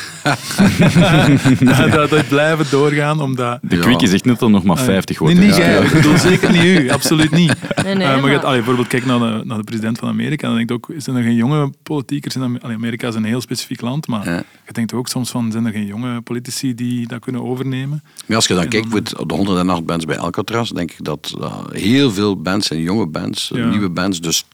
[1.61, 3.59] ja, dat, dat blijven doorgaan, omdat...
[3.63, 3.79] De.
[3.79, 5.35] Quickie zegt net dat nog maar 50 wordt.
[5.35, 5.83] Nee, niet jij.
[5.85, 6.91] Ik bedoel zeker niet u.
[6.91, 7.55] Absoluut niet.
[7.85, 9.99] Nee, nee, Eh, maar je maar- gaat- allee, bijvoorbeeld kijk naar de, naar de president
[9.99, 10.47] van Amerika.
[10.47, 13.09] Dan denk ik ook, zijn er geen jonge politiekers in Amerika?
[13.09, 14.43] is een heel specifiek land, maar Ja.
[14.67, 18.03] je denkt ook soms van, zijn er geen jonge politici die dat kunnen overnemen?
[18.27, 21.55] Maar als je dan kijkt voor de 108 bands bij Alcatraz, denk ik dat uh,
[21.71, 23.67] heel veel bands zijn jonge bands, Ja.
[23.69, 24.21] nieuwe bands.
[24.21, 24.45] Dus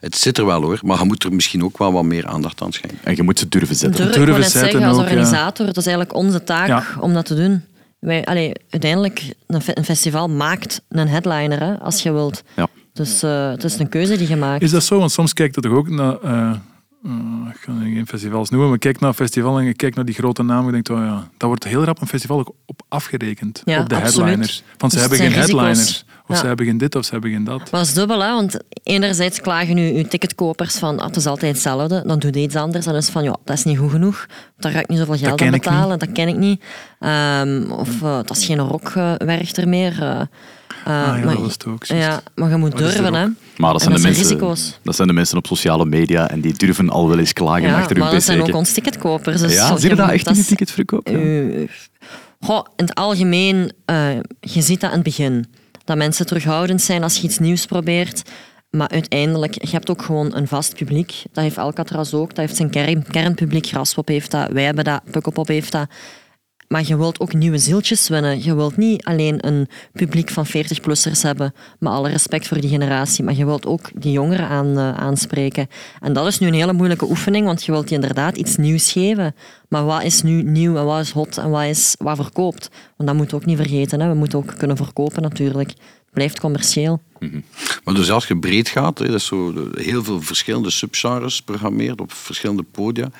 [0.00, 0.78] het zit er wel hoor.
[0.84, 2.98] Maar je moet er misschien ook wel wat meer aandacht aan schenken.
[3.02, 4.04] En je moet ze durven zetten.
[4.04, 5.08] Durf, durven zetten zeggen, als ook, ja.
[5.10, 6.84] organisator, dat is eigenlijk onze taak Ja.
[7.00, 7.62] om dat te doen.
[7.98, 12.42] Wij, allee, uiteindelijk, een, fe- een festival maakt een headliner, hè, als je wilt.
[12.56, 12.66] Ja.
[12.92, 14.62] Dus eh, het is een keuze die je maakt.
[14.62, 14.98] Is dat zo?
[14.98, 16.16] Want soms kijkt het toch ook naar...
[16.22, 16.52] eh,
[17.04, 20.04] eh, ik ga geen festivals noemen, maar kijk naar een festival en je kijkt naar
[20.04, 20.66] die grote namen.
[20.66, 23.62] Je denkt, oh ja, dat wordt heel rap een festival ook op afgerekend.
[23.64, 24.16] Ja, op de absoluut.
[24.16, 24.62] headliners.
[24.76, 26.04] Want ze Dus hebben geen headliners.
[26.26, 26.40] Of Ja.
[26.40, 27.58] ze hebben geen dit of ze hebben geen dat.
[27.58, 28.32] Maar dat is dubbel, hè?
[28.32, 32.40] want enerzijds klagen nu uw ticketkopers van ah, het is altijd hetzelfde, dan doe je
[32.40, 32.84] iets anders.
[32.84, 34.26] Dan is van ja, dat is niet goed genoeg,
[34.58, 36.64] daar ga ik niet zoveel geld aan betalen, dat ken ik niet.
[37.00, 40.02] Ehm, of eh, dat is geen rockwerk er meer.
[40.02, 40.20] eh.
[40.20, 40.26] Eh,
[40.86, 43.26] Ah, ja, maar, dat was het ook, ja, maar je moet is durven, hè.
[43.56, 44.78] Maar dat zijn, dat de zijn mensen, risico's.
[44.82, 47.76] dat zijn de mensen op sociale media en die durven al wel eens klagen Ja,
[47.78, 48.54] achter hun maar dat zijn ook pc.
[48.54, 49.40] ons ticketkopers.
[49.40, 51.08] Dus Ja, zie je dat echt in de is- ticketverkoop?
[51.08, 51.18] Ja.
[52.40, 55.46] Goh, in het algemeen, eh, je ziet dat in het begin.
[55.84, 58.22] Dat mensen terughoudend zijn als je iets nieuws probeert.
[58.70, 61.22] Maar uiteindelijk, je hebt ook gewoon een vast publiek.
[61.32, 62.28] Dat heeft Alcatraz ook.
[62.28, 63.66] Dat heeft zijn kern, kernpubliek.
[63.66, 64.50] Graspop heeft dat.
[64.50, 65.02] Wij hebben dat.
[65.10, 65.88] Pukkelpop heeft dat.
[66.72, 68.44] Maar je wilt ook nieuwe zieltjes winnen.
[68.44, 73.24] Je wilt niet alleen een publiek van 40-plussers hebben, met alle respect voor die generatie,
[73.24, 75.68] maar je wilt ook die jongeren aan, eh, aanspreken.
[76.00, 78.92] En dat is nu een hele moeilijke oefening, want je wilt die inderdaad iets nieuws
[78.92, 79.34] geven.
[79.68, 82.70] Maar wat is nu nieuw en wat is hot en wat, is, wat verkoopt?
[82.96, 84.00] Want dat moeten we ook niet vergeten.
[84.00, 84.08] Hè.
[84.08, 85.68] We moeten ook kunnen verkopen natuurlijk.
[85.68, 87.00] Het blijft commercieel.
[87.84, 92.00] Maar dus als je breed gaat, hè, dat is zo heel veel verschillende subgenres programmeert
[92.00, 93.10] op verschillende podia.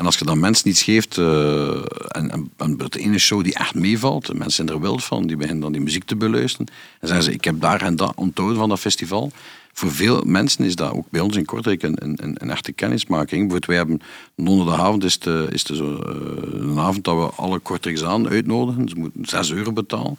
[0.00, 1.68] En als je dan mensen iets geeft, eh,
[2.08, 5.26] en, en, en de ene show die echt meevalt, en mensen zijn er wild van,
[5.26, 6.66] die beginnen dan die muziek te beluisteren.
[7.00, 9.32] En zeggen ze, ik heb daar en dat onthouden van dat festival.
[9.72, 13.40] Voor veel mensen is dat ook bij ons in Kortrijk een, een, een, echte kennismaking.
[13.40, 14.00] Bijvoorbeeld, wij hebben
[14.36, 18.88] donderdagavond is de, is de zo, eh, een avond dat we alle Kortrijksaan uitnodigen.
[18.88, 20.18] Ze moeten 6 euro betalen.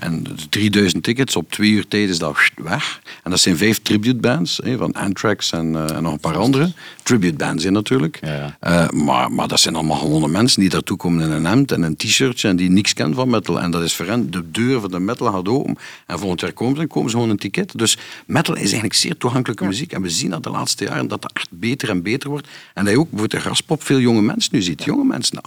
[0.00, 3.00] En de 3000 tickets op twee uur tijd is dat weg.
[3.22, 6.36] En dat zijn vijf tribute bands, hè, van Anthrax en, eh, en nog een paar
[6.36, 6.72] andere.
[7.02, 8.18] Tribute bands in natuurlijk.
[8.20, 8.56] Ja, ja.
[8.60, 11.82] Eh, maar, maar dat zijn allemaal gewone mensen die daartoe komen in een hemd en
[11.82, 13.60] een t-shirtje en die niks kennen van metal.
[13.60, 15.78] En dat is voor hen, de deur van de metal gaat open.
[16.06, 17.78] En volgend jaar komen ze en komen ze gewoon een ticket.
[17.78, 19.92] Dus metal is eigenlijk zeer toegankelijke muziek.
[19.92, 22.48] En we zien dat de laatste jaren dat dat echt beter en beter wordt.
[22.74, 24.84] En dat je ook bijvoorbeeld de graspop veel jonge mensen nu ziet.
[24.84, 25.40] Jonge mensen,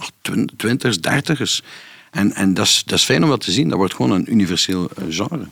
[0.56, 1.62] twintigers, dertigers.
[2.14, 3.68] En, en dat, is, dat is fijn om dat te zien.
[3.68, 5.46] Dat wordt gewoon een universeel eh, genre.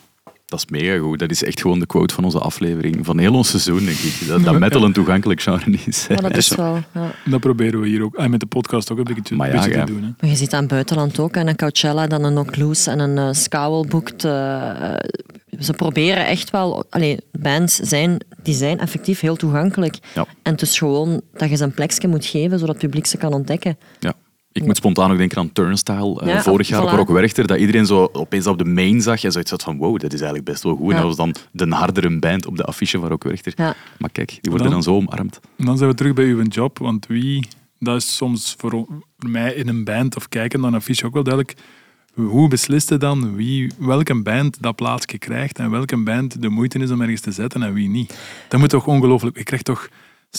[0.46, 1.18] Dat is mega goed.
[1.18, 3.04] Dat is echt gewoon de quote van onze aflevering.
[3.04, 4.26] Van heel ons seizoen, denk ik.
[4.26, 6.06] Dat, dat metal een toegankelijk genre is.
[6.20, 6.56] Dat is zo.
[6.56, 6.78] wel...
[6.94, 7.14] Ja.
[7.24, 9.70] Dat proberen we hier ook, ah, met de podcast ook een beetje, Maar ja, beetje
[9.70, 9.84] ja.
[9.84, 10.02] te doen.
[10.02, 10.08] Hè.
[10.20, 12.98] Maar je ziet aan het buitenland ook, en een Coachella, dan een Knock Loose en
[12.98, 14.24] een uh, Scowl boekt.
[14.24, 14.98] eh, eh,
[15.60, 16.84] ze proberen echt wel...
[16.90, 19.98] Allee, bands zijn, die zijn effectief heel toegankelijk.
[20.14, 20.26] Ja.
[20.42, 23.16] En het is gewoon dat je ze een plekje moet geven, zodat het publiek ze
[23.16, 23.78] kan ontdekken.
[23.98, 24.14] Ja.
[24.52, 26.20] Ik moet spontaan ook denken aan Turnstile.
[26.20, 26.94] eh, Ja, vorig jaar op voilà.
[26.94, 29.92] Rock Werchter, dat iedereen zo opeens op de main zag en zoiets had van wow,
[30.00, 30.90] dat is eigenlijk best wel goed.
[30.90, 33.52] En dat was dan de hardere band op de affiche van Rock Werchter.
[33.56, 33.74] Ja.
[33.98, 35.40] Maar kijk, die worden Dan- dan zo omarmd.
[35.56, 37.46] En dan zijn we terug bij uw job, want wie,
[37.78, 38.86] dat is soms voor
[39.18, 41.56] mij in een band of kijken naar een affiche ook wel duidelijk.
[42.14, 46.78] Hoe beslist je dan wie, welke band dat plaatsje krijgt en welke band de moeite
[46.78, 48.18] is om ergens te zetten en wie niet?
[48.48, 49.36] Dat moet toch ongelooflijk.
[49.36, 49.88] Je krijgt toch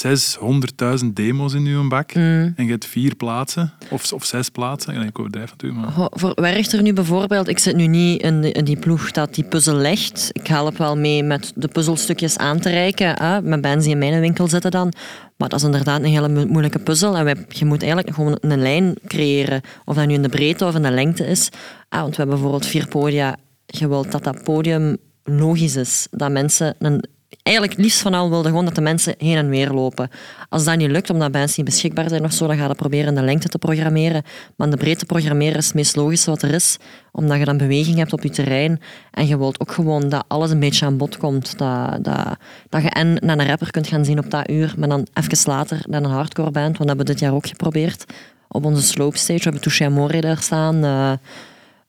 [0.02, 2.54] 600.000 demo's in uw bak Mm.
[2.56, 5.02] en je hebt vier plaatsen of, of zes plaatsen.
[5.02, 6.08] Ik overdrijf natuurlijk, maar...
[6.12, 10.30] Voor Werchter nu bijvoorbeeld, ik zit nu niet in, die ploeg dat die puzzel legt.
[10.32, 14.00] Ik help wel mee met de puzzelstukjes aan te reiken, hè, met bands die in
[14.00, 14.94] mijn winkel zitten dan.
[15.38, 17.18] Maar dat is inderdaad een hele mo- moeilijke puzzel.
[17.18, 20.66] En wij, je moet eigenlijk gewoon een lijn creëren, of dat nu in de breedte
[20.66, 21.50] of in de lengte is.
[21.90, 23.36] Ah, want we hebben bijvoorbeeld vier podia.
[23.66, 26.08] Je wilt dat dat podium logisch is.
[26.12, 26.76] Dat mensen...
[26.80, 27.04] Een,
[27.44, 30.10] eigenlijk liefst van al wilde gewoon dat de mensen heen en weer lopen.
[30.50, 33.08] Als dat niet lukt, omdat bands niet beschikbaar zijn of zo, dan ga je proberen
[33.08, 34.24] in de lengte te programmeren.
[34.56, 36.78] Maar in de breedte programmeren is het meest logische wat er is,
[37.12, 38.82] omdat je dan beweging hebt op je terrein.
[39.12, 41.58] En je wilt ook gewoon dat alles een beetje aan bod komt.
[41.58, 42.38] Dat, dat,
[42.70, 45.38] dat je en naar een rapper kunt gaan zien op dat uur, maar dan even
[45.52, 48.06] later naar een hardcore band, want dat hebben we dit jaar ook geprobeerd.
[48.48, 50.84] Op onze slopestage, we hebben Touché Amore daar staan.
[50.84, 51.12] eh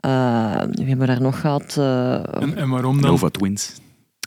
[0.00, 1.76] eh, wie hebben we daar nog gehad?
[1.78, 3.10] Eh, En, en waarom dan?
[3.10, 3.72] Nova Twins.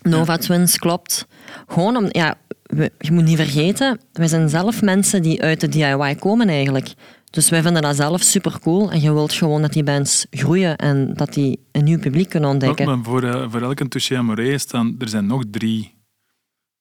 [0.10, 1.28] Nova Twins, klopt.
[1.68, 5.70] Gewoon om, ja, we- je moet niet vergeten, wij zijn zelf mensen die uit de
[5.70, 6.94] DIY komen eigenlijk.
[7.30, 10.76] Dus wij vinden dat zelf super cool en je wilt gewoon dat die bands groeien
[10.78, 12.86] en dat die een nieuw publiek kunnen ontdekken.
[12.86, 15.96] Maar, voor, eh, voor elke touché amoré staan er zijn nog drie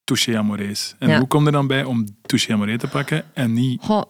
[0.05, 0.95] touché amorés.
[0.99, 1.19] En Ja.
[1.19, 3.83] hoe kom je er dan bij om touché amoré te pakken en niet...
[3.83, 4.03] Goh,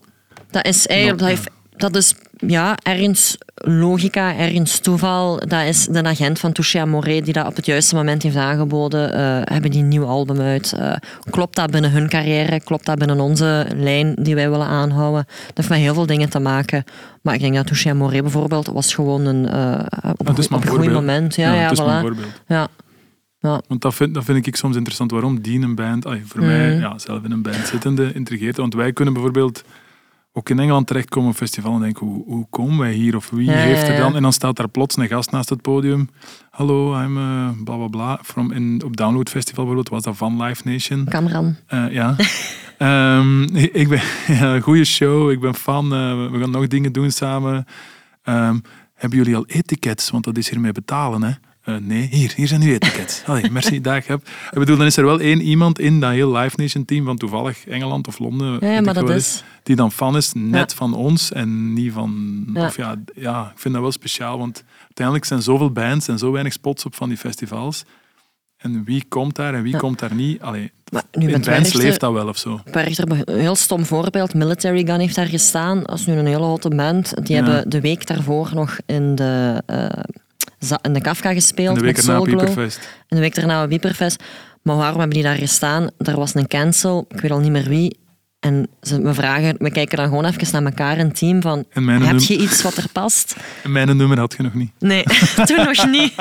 [0.50, 1.34] dat is eigenlijk, dat, Ja.
[1.34, 2.14] heeft, dat is
[2.46, 5.38] ja, ergens logica, ergens toeval.
[5.46, 9.12] Dat is de agent van Touché Amoré die dat op het juiste moment heeft aangeboden.
[9.12, 10.72] Eh, hebben die een nieuw album uit?
[10.72, 10.92] Eh,
[11.30, 12.60] klopt dat binnen hun carrière?
[12.60, 15.24] Klopt dat binnen onze lijn die wij willen aanhouden?
[15.26, 16.84] Dat heeft met heel veel dingen te maken.
[17.22, 21.34] Maar ik denk dat Touché Amoré bijvoorbeeld was gewoon een, eh, op, een- goed moment.
[21.34, 22.00] Ja, ja, het is voilà.
[22.00, 22.42] voorbeeld.
[22.46, 22.68] Ja.
[23.38, 23.60] Ja.
[23.68, 25.10] Want dat vind, dat vind ik soms interessant.
[25.10, 26.80] Waarom die een band, ay, voor mij, Mm.
[26.80, 28.56] ja, zelf in een band zittende, intrigeert.
[28.56, 29.62] Want wij kunnen bijvoorbeeld
[30.36, 33.16] ook in Engeland terechtkomen op een festival en denken, hoe, hoe komen wij hier?
[33.16, 34.16] Of wie Ja, heeft er dan?
[34.16, 36.08] En dan staat daar plots een gast naast het podium.
[36.50, 38.18] Hallo, I'm uh, bla bla bla.
[38.22, 41.04] From in, op Download Festival bijvoorbeeld was dat van Live Nation.
[41.08, 41.56] Cameron.
[41.66, 42.16] Eh, ja.
[42.78, 44.00] Ehm, ik ben
[44.38, 45.30] ja, goede show.
[45.30, 45.84] Ik ben fan.
[45.92, 47.64] eh, we gaan nog dingen doen samen.
[48.22, 48.58] Ehm,
[48.94, 50.10] hebben jullie al etiquettes?
[50.10, 51.30] Want dat is hiermee betalen, hè?
[51.66, 53.22] Eh, nee, hier, hier zijn uw etiquettes.
[53.26, 54.06] Allee, merci, dag.
[54.06, 54.20] Heb.
[54.50, 57.16] Ik bedoel, dan is er wel één iemand in dat heel Live Nation team van
[57.16, 59.42] toevallig Engeland of Londen, Ja, maar dat is...
[59.62, 60.76] die dan fan is, net Ja.
[60.76, 62.44] van ons en niet van...
[62.54, 62.66] Ja.
[62.66, 66.32] Of ja, ja, ik vind dat wel speciaal, want uiteindelijk zijn zoveel bands en zo
[66.32, 67.84] weinig spots op van die festivals.
[68.56, 69.78] En wie komt daar en wie Ja.
[69.78, 70.40] komt daar niet?
[70.40, 72.60] Allee, Maar nu in bands leeft dat wel of zo.
[72.72, 74.34] Werchter, een heel stom voorbeeld.
[74.34, 75.82] Military Gun heeft daar gestaan.
[75.82, 77.14] Dat is nu een hele hotte band.
[77.26, 77.42] Die Ja.
[77.44, 79.86] hebben de week daarvoor nog in de, eh,
[80.82, 81.76] in de Kafka gespeeld.
[81.76, 82.26] En de week Glow.
[82.26, 82.78] Hyperfest.
[83.08, 84.22] En de week daarna op Wieperfest.
[84.62, 85.90] Maar waarom hebben die daar gestaan?
[85.98, 87.98] Er was een cancel, ik weet al niet meer wie.
[88.40, 91.64] En ze, we, vragen, we kijken dan gewoon even naar elkaar in het team van...
[91.70, 93.36] En mijn, Heb je iets wat er past?
[93.64, 94.70] en mijn nummer had je nog niet.
[94.78, 95.02] Nee,
[95.46, 96.14] toen nog niet.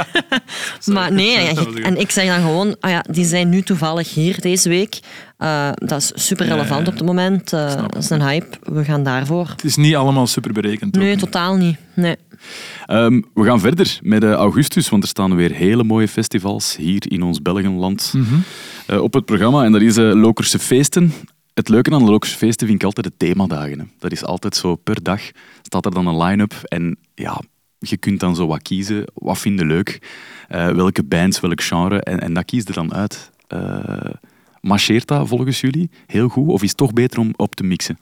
[0.94, 1.38] maar nee,
[1.82, 5.00] en ik zeg dan gewoon, ah ja, die zijn nu toevallig hier deze week.
[5.38, 6.92] Eh, dat is super relevant Ja, ja, ja.
[6.92, 7.54] op het moment.
[7.54, 8.58] Eh, dat is een hype.
[8.64, 9.48] We gaan daarvoor.
[9.48, 10.96] Het is niet allemaal super berekend.
[10.96, 11.20] Nee, niet.
[11.20, 11.78] totaal niet.
[11.94, 12.16] Nee.
[12.86, 17.12] Ehm, we gaan verder met eh, augustus, want er staan weer hele mooie festivals hier
[17.12, 18.14] in ons Belgenland
[18.88, 19.64] eh, op het programma.
[19.64, 21.14] En dat is Lokerse Feesten.
[21.56, 23.92] Het leuke aan de Feesten vind ik altijd de themadagen.
[24.00, 25.22] Dat is altijd zo per dag
[25.62, 26.54] staat er dan een line-up.
[26.64, 27.42] En ja,
[27.80, 29.06] je kunt dan zo wat kiezen.
[29.14, 30.00] Wat vind je leuk?
[30.48, 32.02] Eh, welke bands, welk genre?
[32.02, 33.32] En, en dat kies je dan uit.
[33.48, 34.10] Eh
[34.66, 36.48] marcheert dat volgens jullie heel goed?
[36.48, 37.98] Of is het toch beter om op te mixen?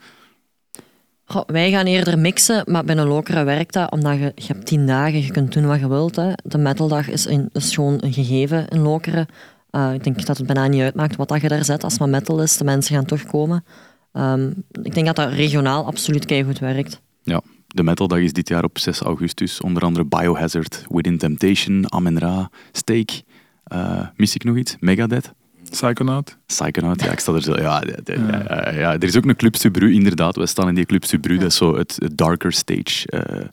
[1.45, 4.87] Wij gaan eerder mixen, maar bij een lokere werkt dat, omdat je, je hebt tien
[4.87, 6.15] dagen, je kunt doen wat je wilt.
[6.15, 6.31] Hè.
[6.43, 9.27] De metaldag is, een, is gewoon een gegeven, een lokere.
[9.73, 11.83] Eh, ik denk dat het bijna niet uitmaakt wat dat je daar zet.
[11.83, 13.63] Als het maar metal is, de mensen gaan toch komen.
[14.11, 14.49] Ehm,
[14.81, 17.01] ik denk dat dat regionaal absoluut goed werkt.
[17.23, 19.61] Ja, de metaldag is dit jaar op 6 augustus.
[19.61, 23.23] Onder andere Biohazard, Within Temptation, Amen-Ra, Stake.
[23.63, 24.75] Eh, mis ik nog iets?
[24.79, 25.31] Megadeth?
[25.69, 26.37] Psychonaut.
[26.45, 27.55] Psychonaut, ja, ik sta er zo.
[27.57, 30.35] Ja, de- de- ja, ja, er is ook een Club Subru, inderdaad.
[30.35, 33.07] We staan in die Club Subru, dat is zo het, het darker stage.
[33.07, 33.45] Eh,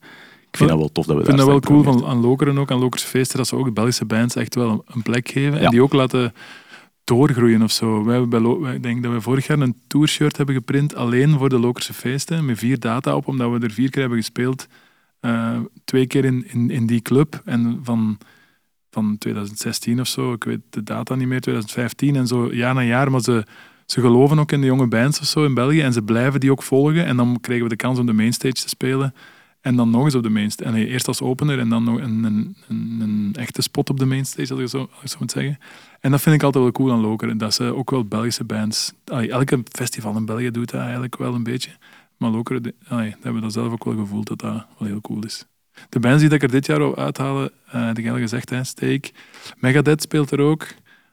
[0.51, 2.59] ik vind dat wel tof dat we Ik vind dat wel cool van, aan Lokeren
[2.59, 5.59] ook, aan Lokerse feesten, dat ze ook de Belgische bands echt wel een, plek geven.
[5.59, 5.65] Ja.
[5.65, 6.33] En die ook laten
[7.05, 8.05] doorgroeien of zo.
[8.05, 11.39] Wij hebben bij wij- ik denk dat we vorig jaar een tourshirt hebben geprint alleen
[11.39, 14.67] voor de Lokerse feesten, met vier data op, omdat we er vier keer hebben gespeeld.
[15.21, 17.43] Eh, twee keer in, in, in die club.
[17.45, 18.19] En van,
[18.91, 22.83] van 2016 of zo, ik weet de data niet meer, 2015 en zo, jaar na
[22.83, 23.11] jaar.
[23.11, 23.47] Maar ze,
[23.87, 26.51] ze geloven ook in de jonge bands of zo in België en ze blijven die
[26.51, 27.05] ook volgen.
[27.07, 29.15] En dan krijgen we de kans om de mainstage te spelen.
[29.61, 30.71] En dan nog eens op de mainstage.
[30.71, 32.57] Nee, eerst als opener en dan nog een, een,
[33.01, 35.59] een, echte spot op de mainstage, als ik zo, als zo moet zeggen.
[36.01, 37.39] En dat vind ik altijd wel cool aan Lokeren.
[37.39, 38.93] Dat ze ook wel Belgische bands...
[39.05, 41.71] elke festival in België doet dat eigenlijk wel een beetje.
[42.17, 45.25] Maar Lokeren, dat hebben we dat zelf ook wel gevoeld dat dat wel heel cool
[45.25, 45.47] is.
[45.89, 49.11] De bands die ik er dit jaar wil uithalen, heb ik gezegd, hè, Steak.
[49.57, 50.67] Megadeth speelt er ook.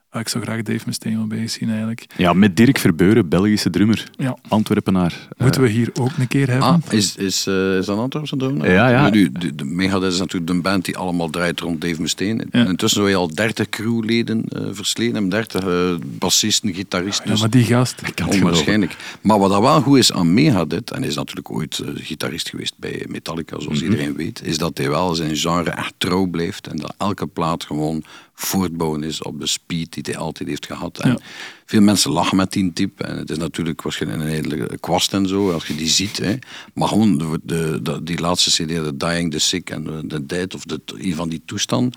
[0.09, 2.05] Ah, ik zou graag Dave Mustaine wel bij zien eigenlijk.
[2.17, 4.03] Ja, met Dirk Verbeuren, Belgische drummer.
[4.17, 4.37] Ja.
[4.47, 5.27] Antwerpenaar.
[5.37, 6.67] Moeten we hier ook een keer hebben.
[6.67, 8.65] Ah, is, is, eh, is dat Antwerpse droom?
[8.65, 9.09] Ja, ja.
[9.09, 12.45] Nu, de, de Megadeth is natuurlijk de band die allemaal draait rond Dave Mustaine.
[12.51, 12.65] Ja.
[12.65, 17.31] Intussen zou je al 30 crewleden eh versleten hebben, 30 eh, bassisten, gitaristen.
[17.33, 18.01] Ja, maar die gast.
[18.29, 18.95] onwaarschijnlijk.
[19.21, 22.49] Maar wat dat wel goed is aan Megadeth, en hij is natuurlijk ooit eh, gitarist
[22.49, 23.91] geweest bij Metallica, zoals Mhm.
[23.91, 27.63] iedereen weet, is dat hij wel zijn genre echt trouw blijft en dat elke plaat
[27.63, 28.03] gewoon
[28.39, 30.97] voortbouwen is op de speed die hij altijd heeft gehad.
[30.99, 31.17] En Ja.
[31.65, 33.03] Veel mensen lachen met die type.
[33.03, 36.17] En het is natuurlijk waarschijnlijk een hele kwast en zo, als je die ziet.
[36.17, 36.35] Hè.
[36.73, 40.55] Maar gewoon de, de, de- die laatste cd, de Dying, The Sick en de Dead,
[40.55, 41.93] of de, een van die toestanden.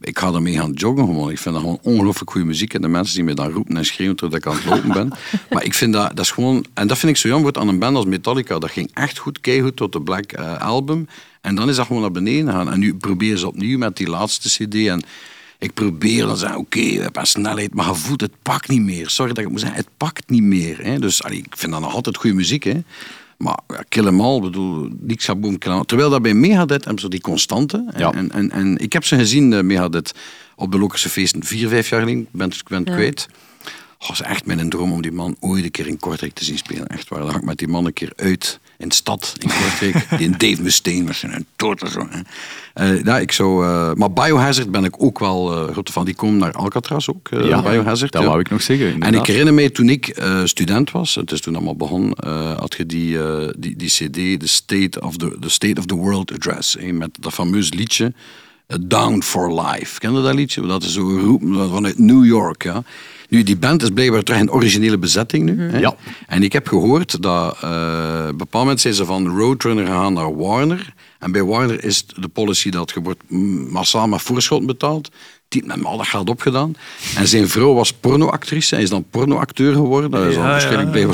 [0.00, 1.30] Ik ga ermee gaan joggen gewoon.
[1.30, 2.74] Ik vind dat gewoon ongelooflijk goede muziek.
[2.74, 5.08] En de mensen die me dan roepen en schreeuwen terwijl ik aan het lopen ben.
[5.50, 6.64] maar ik vind dat, dat is gewoon...
[6.74, 8.58] En dat vind ik zo jammer wordt aan een band als Metallica.
[8.58, 11.06] Dat ging echt goed, keigoed tot de Black eh, Album.
[11.40, 12.70] En dan is dat gewoon naar beneden gaan.
[12.72, 14.74] En nu proberen ze opnieuw met die laatste cd.
[14.74, 15.02] En
[15.64, 18.80] ik probeer dan te zeggen, oké, we hebben snelheid, maar je voelt het pakt niet
[18.80, 19.10] meer.
[19.10, 20.78] Sorry dat ik het moet zeggen, het pakt niet meer.
[20.84, 20.98] Hè.
[20.98, 22.64] Dus allee, ik vind dat nog altijd goede muziek.
[22.64, 22.82] Hè.
[23.38, 25.82] Maar ja, Kill 'Em All, bedoel, niks gaat boven Kill.
[25.86, 27.84] Terwijl dat bij Megadeth hebben ze die constante.
[27.92, 28.12] En, Ja.
[28.12, 30.14] en, en, en ik heb ze gezien, eh, Megadeth,
[30.56, 32.22] op de Lokerse feesten, vier, vijf jaar geleden.
[32.32, 32.92] Ik ben Ja.
[32.94, 33.28] kwijt.
[34.06, 36.58] Het was echt mijn droom om die man ooit een keer in Kortrijk te zien
[36.58, 36.86] spelen.
[36.86, 37.20] Echt waar.
[37.20, 40.08] Dan ga ik met die man een keer uit in de stad in Kortrijk.
[40.18, 42.08] die in Dave Mustaine met zijn toter zo.
[42.10, 42.20] Hè.
[42.74, 46.04] Eh, ja, ik zou, eh, maar Biohazard ben ik ook wel eh grote van.
[46.04, 48.12] Die komen naar Alcatraz ook, eh, Ja, Biohazard.
[48.12, 48.28] dat ja.
[48.28, 49.02] wou ik nog zeggen.
[49.02, 52.58] En ik herinner mij toen ik eh, student was, het is toen allemaal begonnen, eh,
[52.58, 55.96] had je die, eh, die, die CD, The State of the, the State of the
[55.96, 58.12] World Address, met dat fameus liedje eh,
[58.66, 60.00] Down for Life.
[60.00, 60.66] Ken je dat liedje?
[60.66, 62.62] Dat is zo geroepen vanuit New York.
[62.62, 62.82] Ja.
[63.28, 65.70] Nu, die band is blijkbaar terug in originele bezetting nu.
[65.70, 65.78] Hè.
[65.78, 65.96] Ja.
[66.26, 67.70] En ik heb gehoord dat eh,
[68.22, 70.94] op een bepaald moment zijn ze van Roadrunner gegaan naar Warner.
[71.18, 73.22] En bij Warner is de policy dat je wordt
[73.70, 75.10] massaal met voorschot betaald.
[75.62, 76.76] Met al dat geld opgedaan.
[77.16, 78.74] En zijn vrouw was pornoactrice.
[78.74, 80.10] Hij is dan pornoacteur geworden.
[80.10, 81.06] Dat is dan Ja, waarschijnlijk.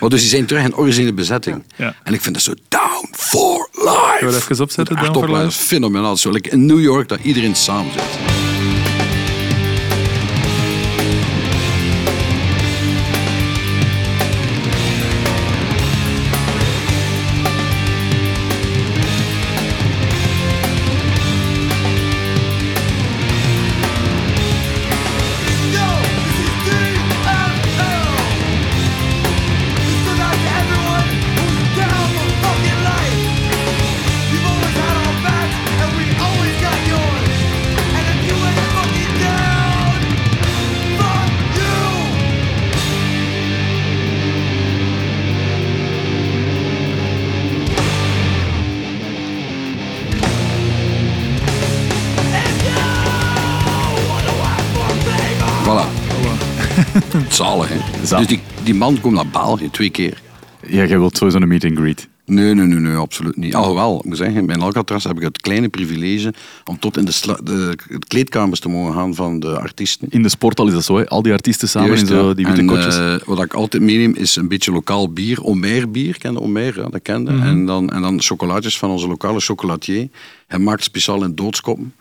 [0.00, 1.64] Maar dus die zijn terug in originele bezetting.
[1.76, 1.94] Ja.
[2.02, 4.16] En ik vind dat zo down for life.
[4.18, 5.38] Zullen we het even opzetten, Down for.
[5.38, 5.58] Life?
[5.58, 6.16] Fenomenaal.
[6.16, 8.31] Zo like in New York, dat iedereen samen zit.
[57.42, 58.06] Zalig, hè.
[58.06, 58.26] Zalig.
[58.28, 60.20] Dus die, die man komt naar België twee keer.
[60.66, 62.08] Ja, jij wilt sowieso een meet and greet.
[62.24, 63.54] Nee, nee, nee, nee, absoluut niet.
[63.54, 66.34] Alhoewel, ik moet zeggen, bij Alcatraz heb ik het kleine privilege
[66.64, 67.76] om tot in de, de
[68.08, 70.06] kleedkamers te mogen gaan van de artiesten.
[70.10, 71.08] In de sporthal is dat zo, hè?
[71.08, 72.98] al die artiesten samen Juist, in zo, die witte en, kotjes.
[72.98, 75.44] eh, wat ik altijd meeneem is een beetje lokaal bier.
[75.44, 76.80] Omer bier, ken je Omer?
[76.80, 77.30] Ja, dat kende.
[77.30, 80.08] en, dan, en dan chocolaatjes van onze lokale chocolatier.
[80.46, 81.94] Hij maakt speciaal in doodskoppen.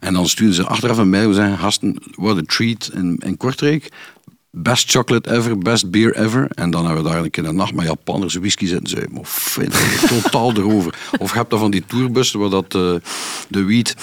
[0.00, 3.36] En dan sturen ze achteraf een mail en zeggen, gasten, what a treat in, in
[3.36, 3.90] Kortrijk.
[4.56, 6.46] Best chocolate ever, best beer ever.
[6.54, 9.08] En dan hebben we daar een keer een nacht met Japanners whisky zitten.
[9.12, 9.70] Maar fijn,
[10.08, 10.94] totaal erover.
[11.18, 12.94] Of je hebt dan van die tourbussen waar dat, eh,
[13.48, 13.94] de wiet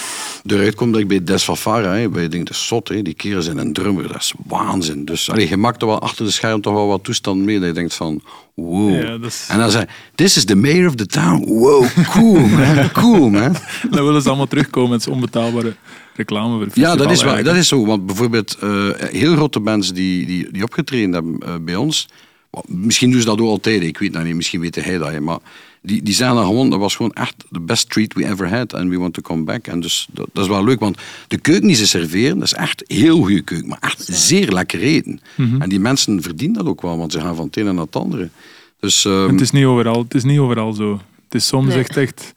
[0.46, 0.92] eruit komt.
[0.92, 3.02] Dat ik bij Des Fafara, hè, bij je denkt, dat is zot, hè.
[3.02, 5.06] die kerels zijn een drummer, dat is waanzin.
[5.06, 7.58] Dus allee, je maakt er wel achter de scherm toch wel wat toestand mee.
[7.60, 8.22] Dat je denkt van,
[8.56, 9.02] wow.
[9.02, 9.86] Ja, is- En dan zei
[10.16, 11.46] this is the mayor of the town.
[11.46, 13.56] Wow, cool man, cool man.
[13.92, 15.76] Dan willen ze allemaal terugkomen met zo'n onbetaalbare
[16.22, 17.86] reclame voor Ja, dat is, waar, dat is zo.
[17.86, 22.08] Want bijvoorbeeld eh, heel grote bands die, die, die opgetreden hebben eh, bij ons.
[22.66, 24.36] Misschien doen ze dat ook altijd, ik weet dat niet.
[24.36, 25.20] Misschien weet hij dat.
[25.20, 25.40] Maar
[25.82, 28.74] die, die zeggen dan gewoon, dat was gewoon echt the best treat we ever had.
[28.74, 29.68] And we want to come back.
[29.68, 30.98] En dus dat, dat is wel leuk, want
[31.28, 33.68] de keuken die ze serveren, dat is echt heel goede keuken.
[33.68, 35.20] Maar echt zeer lekker eten.
[35.36, 35.62] Mhm.
[35.62, 37.96] En die mensen verdienen dat ook wel, want ze gaan van het ene naar het
[37.96, 38.30] andere.
[38.80, 41.02] Dus ehm, Het is niet overal, het is niet overal zo.
[41.26, 41.78] Het is soms Nee.
[41.78, 42.34] echt echt...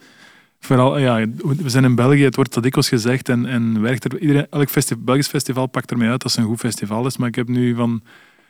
[0.65, 4.19] Vooral, ja, we zijn in België, het wordt dat dikwijls gezegd en, en werkt er...
[4.19, 7.17] Iedereen, elk festi Belgisch festival pakt ermee uit als het een goed festival is.
[7.17, 8.03] Maar ik heb nu van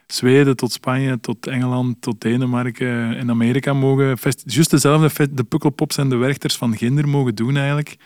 [0.06, 4.16] Zweden tot Spanje, tot Engeland, tot Denemarken en Amerika mogen...
[4.44, 7.96] Juist dezelfde, de Pukkelpops en de Werchters van Ginder mogen doen eigenlijk.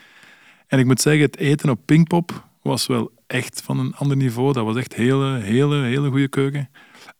[0.66, 4.52] En ik moet zeggen, het eten op Pinkpop was wel echt van een ander niveau.
[4.52, 6.68] Dat was echt hele, hele, hele goede keuken.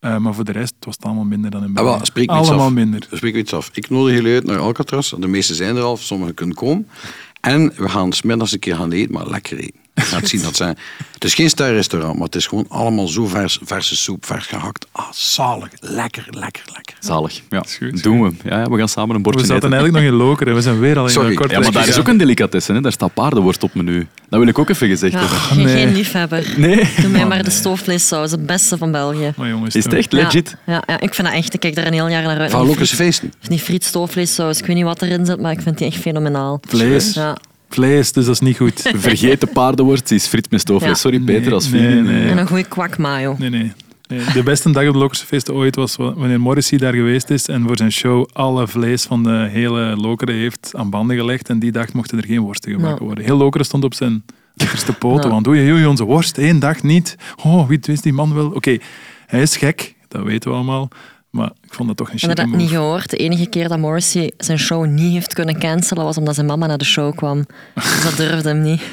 [0.01, 2.05] Eh, maar voor de rest was het allemaal minder dan in Ah, België.
[2.05, 2.72] spreek me iets allemaal af.
[2.72, 3.07] minder.
[3.12, 3.70] Spreek iets af.
[3.74, 5.11] Ik nodig jullie uit naar Alcatraz.
[5.18, 6.88] De meeste zijn er al, sommigen kunnen komen.
[7.40, 9.80] En we gaan smiddags een keer gaan eten, maar lekker eten.
[10.22, 10.76] Zien dat zijn.
[11.14, 14.86] Het is geen sterrenrestaurant, maar het is gewoon allemaal zo vers, verse soep, vers gehakt.
[14.92, 15.68] Ah, zalig.
[15.80, 16.94] Lekker, lekker, lekker.
[17.01, 17.40] Zalig.
[17.51, 18.03] Ja, is goed.
[18.03, 18.32] doen we.
[18.44, 20.55] Ja, ja, we gaan samen een bordje We zaten eigenlijk nog in Lokeren.
[20.55, 21.28] We zijn weer al in Sorry.
[21.30, 22.72] een kort Ja, maar daar is ook een delicatesse.
[22.72, 22.80] Hè?
[22.80, 24.07] Daar staat paardenworst op menu.
[24.28, 25.38] Dat wil ik ook even gezegd Ja, hebben.
[25.38, 25.76] geen, nee.
[25.76, 26.55] geen liefhebber.
[26.57, 26.88] Nee.
[27.01, 29.32] Doe mij maar de stoofvleessaus, het beste van België.
[29.36, 30.57] Maar jongens, Is het echt legit?
[30.66, 31.55] Ja, ja, ja, ik vind dat echt.
[31.55, 32.51] Ik kijk daar een heel jaar naar uit.
[32.51, 33.32] Van Lokers friet- feesten.
[33.40, 34.59] Die friet stoofvleessaus.
[34.59, 36.61] Ik weet niet wat erin zit, maar ik vind die echt fenomenaal.
[36.68, 37.14] Vlees.
[37.14, 37.36] Ja.
[37.69, 38.81] Vlees, dus dat is niet goed.
[38.97, 40.91] Vergeten paardenworst is friet met stoofvlees.
[40.93, 40.99] Ja.
[40.99, 42.07] Sorry Peter, Nee, als nee, vriend.
[42.07, 42.29] nee.
[42.29, 43.37] En een goede kwak mayo.
[43.39, 43.73] Nee, nee.
[44.09, 47.31] Nee, De beste dag op de Lokerse feesten ooit was wa- wanneer Morrissey daar geweest
[47.31, 51.49] is en voor zijn show alle vlees van de hele Lokeren heeft aan banden gelegd.
[51.49, 52.99] En die dag mochten er geen worsten Nou.
[53.01, 53.25] worden.
[53.25, 54.25] Heel Lokeren stond op zijn
[54.57, 57.16] achterste poten, want oei, oei, onze worst, één dag niet.
[57.45, 58.51] Oh, wie wist die man wel?
[58.51, 58.79] Oké,
[59.27, 60.89] hij is gek, dat weten we allemaal.
[61.39, 63.11] Maar ik vond dat toch een Ik heb chique dat niet gehoord.
[63.11, 66.66] De enige keer dat Morrissey zijn show niet heeft kunnen cancelen was omdat zijn mama
[66.66, 67.47] naar de show kwam.
[67.74, 68.82] Dus dat durfde hem niet.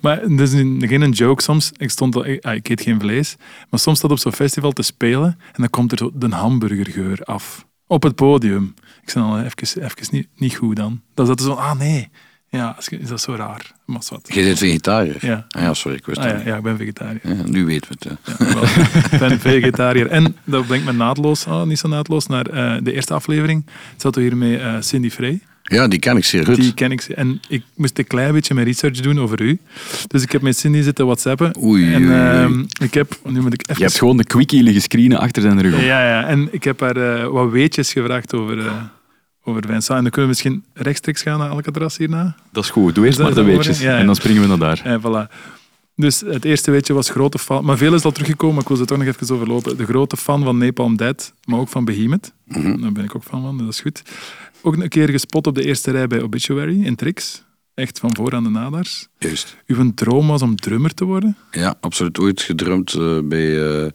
[0.00, 1.70] Maar het is een- geen een joke soms.
[1.76, 3.36] Ik, stond al, ik, ah, ik eet geen vlees.
[3.70, 7.20] Maar soms staat op zo'n festival te spelen en dan komt er zo de hamburgergeur
[7.24, 7.66] af.
[7.86, 8.74] Op het podium.
[9.02, 11.00] Ik zei al even, even niet, niet goed dan.
[11.14, 12.08] Dan zat er zo, ah nee.
[12.50, 13.72] Ja, is is dat zo raar.
[13.84, 14.20] Maar wat.
[14.32, 15.16] Jij bent vegetariër?
[15.20, 15.46] Ja.
[15.48, 16.44] Ah, ja, sorry, ik wist Ah, ja, niet.
[16.46, 17.20] ja, ik ben vegetariër.
[17.22, 18.18] Ja, nu weten we het.
[18.38, 18.44] hè.
[18.44, 18.62] Ja, wel,
[19.12, 20.06] ik ben vegetariër.
[20.06, 23.66] En dat brengt me naadloos, oh, niet zo naadloos, naar eh, de eerste aflevering.
[23.96, 25.40] Zaten we hier met eh, Cindy Frey.
[25.62, 26.56] Ja, die ken ik zeer goed.
[26.56, 27.02] Die ken ik.
[27.02, 29.58] En ik moest een klein beetje mijn research doen over u.
[30.06, 31.54] Dus ik heb met Cindy zitten whatsappen.
[31.62, 32.12] Oei, en oei.
[32.12, 33.18] ehm, ik heb...
[33.24, 33.74] Nu moet ik even...
[33.76, 35.74] Je hebt gewoon de quickie liggen screenen achter zijn rug.
[35.74, 35.80] op.
[35.80, 36.26] Ja, ja.
[36.26, 38.72] En ik heb haar eh, wat weetjes gevraagd over, eh
[39.48, 39.70] over.
[39.70, 42.36] En dan kunnen we misschien rechtstreeks gaan naar Alcatraz hierna.
[42.52, 42.94] Dat is goed.
[42.94, 43.66] Doe eerst maar de weetjes.
[43.66, 43.82] horen?
[43.82, 44.00] Ja, ja.
[44.00, 44.80] En dan springen we naar daar.
[44.84, 45.32] En voilà.
[45.96, 47.64] Dus het eerste weetje was grote fan.
[47.64, 49.76] Maar veel is al teruggekomen, maar ik wil ze toch nog even overlopen.
[49.76, 52.32] De grote fan van Napalm Dead, maar ook van Behemoth.
[52.44, 52.80] Mhm.
[52.80, 54.02] Daar ben ik ook fan van, dat is goed.
[54.62, 57.42] Ook een keer gespot op de eerste rij bij Obituary in Trix.
[57.78, 59.06] Echt van voor aan de nadars.
[59.18, 59.56] Juist.
[59.66, 61.36] Uw droom was om drummer te worden?
[61.50, 63.90] Ja, absoluut ooit gedrumd eh, bij, eh,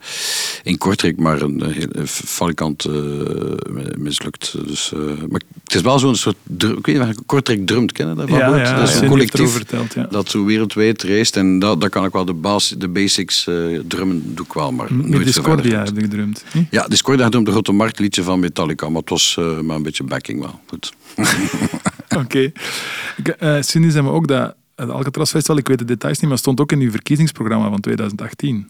[0.64, 1.62] in Kortrijk, maar een,
[1.94, 2.94] eh, falikant eh,
[3.98, 4.68] mislukt.
[4.68, 4.92] Dus,
[5.30, 6.36] maar het is wel zo'n soort...
[6.44, 8.16] drum- Ik weet niet of je Kortrijk drumt kennen.
[8.16, 9.94] Dat, ja, dat ja, is een collectief verteld.
[9.94, 10.04] Ja.
[10.10, 11.38] dat zo wereldwijd reist.
[11.38, 13.44] En dat, dat kan ik wel, de, bas, de basics
[13.88, 15.26] drummen doe ik wel, maar Met nooit.
[15.26, 16.44] Discordia heb je gedrumd.
[16.54, 16.68] niet?
[16.72, 20.04] Ja, Discordia op de Grote Markt liedje van Metallica, maar het was maar een beetje
[20.04, 20.60] backing wel.
[20.68, 20.94] Goed.
[22.24, 22.52] Oké.
[23.18, 26.30] Ik, eh, Cindy zei me ook dat het Alcatraz Festival, ik weet de details niet,
[26.30, 28.70] maar stond ook in uw verkiezingsprogramma van 2018.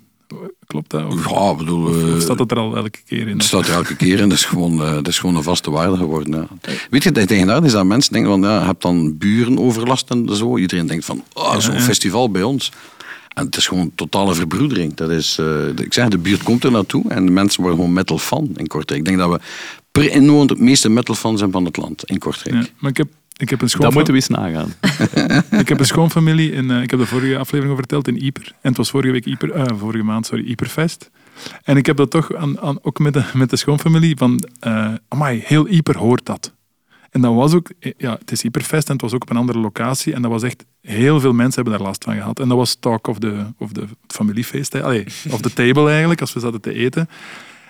[0.68, 1.06] Klopt dat?
[1.06, 1.88] Of, Ja, bedoel...
[1.88, 3.38] of eh, staat dat er al elke keer in?
[3.38, 5.72] Het staat er elke keer in, dat is gewoon, eh, dat is gewoon een vaste
[5.72, 6.48] waarde geworden.
[6.62, 6.76] Ja.
[6.90, 10.10] Weet je, het tegenaan is dat mensen denken van, ja, je hebt dan buren overlast
[10.10, 10.58] en zo.
[10.58, 11.80] Iedereen denkt van, oh, zo'n ja.
[11.80, 12.72] festival bij ons.
[13.34, 14.94] En het is gewoon totale verbroedering.
[14.94, 15.40] Dat is,
[15.76, 18.68] ik zeg, de buurt komt er naartoe en de mensen worden gewoon metal fan in
[18.68, 19.00] Kortrijk.
[19.00, 19.40] Ik denk dat we
[19.92, 22.66] per inwoner het meeste metal fan zijn van het land in Kortrijk.
[22.66, 24.74] Ja, maar ik heb, ik heb een Dat moeten we eens nagaan.
[25.62, 28.46] ik heb een schoonfamilie in, eh, ik heb de vorige aflevering over verteld, in Ieper.
[28.46, 31.10] En het was vorige week Ieper, eh, vorige maand, sorry, Ieperfest.
[31.64, 34.50] En ik heb dat toch aan, aan, ook met de, met de schoonfamilie van,
[35.08, 36.54] amai, heel Ieper hoort dat.
[37.10, 39.60] En dat was ook, ja, het is Ieperfest en het was ook op een andere
[39.60, 40.14] locatie.
[40.14, 42.40] En dat was echt, heel veel mensen hebben daar last van gehad.
[42.40, 44.82] En dat was talk of the, of the familiefeest.
[44.82, 47.10] Allee, of the table eigenlijk, als we zaten te eten.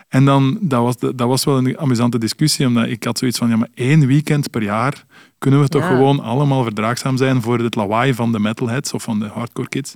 [0.08, 3.38] En dan, dat was, de- dat was wel een amusante discussie, omdat ik had zoiets
[3.38, 5.06] van, ja, maar één weekend per jaar
[5.44, 5.88] kunnen we toch Ja.
[5.88, 9.96] gewoon allemaal verdraagzaam zijn voor het lawaai van de metalheads of van de hardcore kids.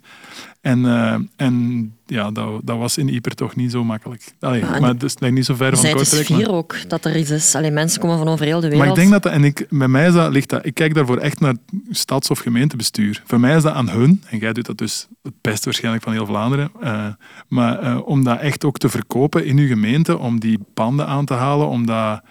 [0.62, 4.34] En, eh, en ja, dat, dat was in Ieper toch niet zo makkelijk.
[4.40, 6.40] Allee, Ja, maar het is niet zo ver van Zij het is Kortrijk.
[6.42, 7.56] vier ook, dat er iets is.
[7.56, 8.80] Allee, mensen komen van over heel de wereld.
[8.80, 10.94] Maar ik denk dat dat, en ik, bij mij is dat, ligt dat, ik kijk
[10.94, 11.56] daarvoor echt naar
[11.90, 13.22] stads- of gemeentebestuur.
[13.26, 16.14] Voor mij is dat aan hun, en jij doet dat dus het beste waarschijnlijk van
[16.14, 17.06] heel Vlaanderen, eh,
[17.48, 21.26] maar eh, om dat echt ook te verkopen in uw gemeente, om die panden aan
[21.26, 22.22] te halen, om dat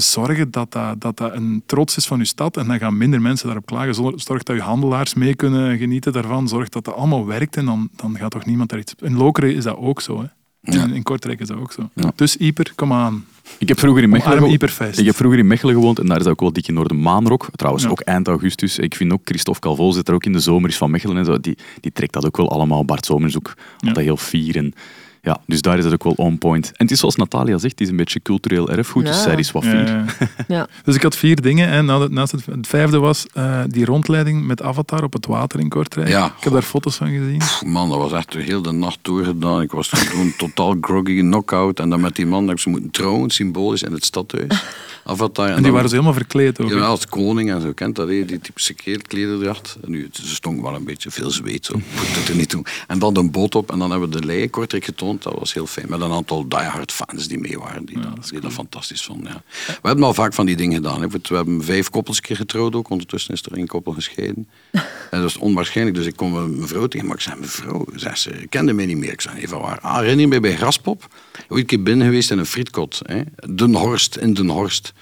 [0.00, 2.96] te zorgen dat dat, dat dat een trots is van uw stad en dan gaan
[2.96, 3.94] minder mensen daarop klagen.
[3.94, 7.88] Zorg dat uw handelaars mee kunnen genieten daarvan, zorg dat dat allemaal werkt en dan,
[7.96, 8.94] dan gaat toch niemand daar iets...
[9.00, 10.26] In Lokeren is dat ook zo, hè.
[10.60, 10.82] Ja.
[10.82, 11.88] In, in Kortrijk is dat ook zo.
[11.94, 12.12] Ja.
[12.14, 13.24] Dus Ieper, kom aan.
[13.58, 14.50] Ik heb vroeger in Mechelen.
[14.50, 17.00] Ik heb vroeger in Mechelen gewoond en daar is ook wel dik in Noorden.
[17.00, 17.90] Maanrok, trouwens Ja.
[17.90, 18.78] ook eind augustus.
[18.78, 21.24] Ik vind ook Christophe Calvo zit er ook in de zomer is van Mechelen en
[21.24, 21.40] zo.
[21.40, 22.84] Die, die trekt dat ook wel allemaal.
[22.84, 23.54] Bart Somers ook
[23.86, 24.56] altijd heel fier.
[24.56, 24.74] En,
[25.22, 26.66] ja, dus daar is het ook wel on point.
[26.66, 29.06] En het is zoals Natalia zegt, het is een beetje cultureel erfgoed.
[29.06, 29.86] Dus zij is wat Ja, fier.
[29.86, 30.04] ja.
[30.56, 30.66] Ja.
[30.84, 31.68] Dus ik had vier dingen.
[31.68, 36.08] En naast het, vijfde was eh, die rondleiding met Avatar op het water in Kortrijk.
[36.08, 36.26] Ja.
[36.26, 37.38] Ik heb daar foto's van gezien.
[37.38, 39.60] Pff, Man, dat was echt de hele nacht doorgedaan.
[39.62, 41.80] Ik was gewoon totaal groggy, knock-out.
[41.80, 44.64] En dan met die man dat ik ze moeten trouwen, symbolisch, in het stadhuis.
[45.08, 45.48] Avatar.
[45.48, 46.70] En die waren ze helemaal verkleed ook.
[46.70, 49.76] Ja, als koning en zo kent dat, die typische klederdracht.
[49.84, 51.72] En nu, ze stonk wel een beetje veel zweet, zo.
[51.96, 52.64] Moet het er niet toe.
[52.86, 55.22] En dan een boot op en dan hebben we de lei Kortrijk getoond.
[55.22, 55.86] Dat was heel fijn.
[55.88, 57.84] Met een aantal diehard fans die mee waren.
[57.84, 59.32] Die, Ja, dat dat, is die dat fantastisch vonden.
[59.32, 59.42] Ja.
[59.66, 61.00] We hebben al vaak van die dingen gedaan.
[61.00, 61.08] Hè.
[61.08, 62.90] We hebben vijf koppels keer getrouwd ook.
[62.90, 64.48] Ondertussen is er één koppel gescheiden.
[65.10, 65.96] En dat is onwaarschijnlijk.
[65.96, 68.86] Dus ik kom mijn mevrouw tegen, maar ik zei, mevrouw, zegt ze, ik kende mij
[68.86, 69.12] niet meer.
[69.12, 69.80] Ik zei, van waar?
[69.80, 71.06] Ah, herinner je mij bij Graspop?
[71.48, 73.00] Ooit een keer binnen geweest in een frietkot.
[73.04, 73.20] Hè?
[73.54, 74.92] Den Horst, in Den Horst.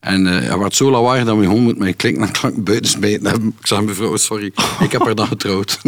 [0.00, 3.02] En eh hij werd zo lawaai dat mijn hond met mijn klink naar klank buiten.
[3.02, 5.78] Ik zei, mevrouw, sorry, ik heb haar dan getrouwd.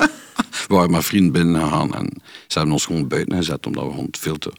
[0.68, 3.90] we waren met vrienden binnen gegaan en ze hebben ons gewoon buiten gezet omdat we
[3.90, 4.52] hond veel te,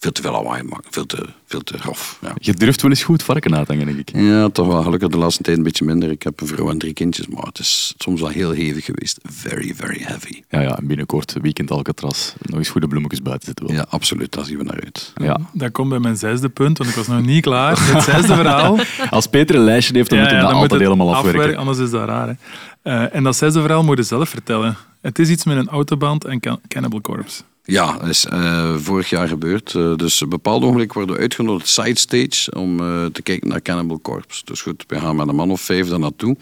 [0.00, 0.84] veel te veel lawaai maken.
[0.90, 2.18] Veel te, veel te grof.
[2.20, 2.32] Ja.
[2.38, 4.20] Je durft wel eens goed varken uit te hangen, denk ik.
[4.20, 4.82] Ja, toch wel.
[4.82, 6.10] Gelukkig de laatste tijd een beetje minder.
[6.10, 9.18] Ik heb een vrouw en drie kindjes, maar het is soms wel heel hevig geweest.
[9.22, 10.42] Very, very heavy.
[10.48, 12.32] Ja, ja, en binnenkort weekend Alcatraz.
[12.42, 13.76] Nog eens goede bloemetjes buiten zitten wel.
[13.76, 14.32] Ja, absoluut.
[14.32, 15.12] Daar zien we naar uit.
[15.16, 15.40] Ja.
[15.52, 17.92] Dat komt bij mijn zesde punt, want ik was nog niet klaar.
[17.94, 18.78] Het zesde verhaal.
[19.10, 21.56] Als Peter een lijstje heeft, dan Ja, moet hij ja, dat altijd helemaal afwerken.
[21.56, 22.28] Anders is dat raar.
[22.28, 22.34] Hè.
[22.82, 24.76] Eh, en dat zesde verhaal moet je zelf vertellen.
[25.00, 27.42] Het is iets met een autoband en Can- Cannibal Corpse.
[27.64, 29.74] Ja, dat is eh, vorig jaar gebeurd.
[29.74, 33.62] Eh, dus een bepaald ogenblik worden we uitgenodigd side stage om eh, te kijken naar
[33.62, 34.42] Cannibal Corpse.
[34.44, 36.36] Dus goed, we gaan met een man of vijf daar naartoe.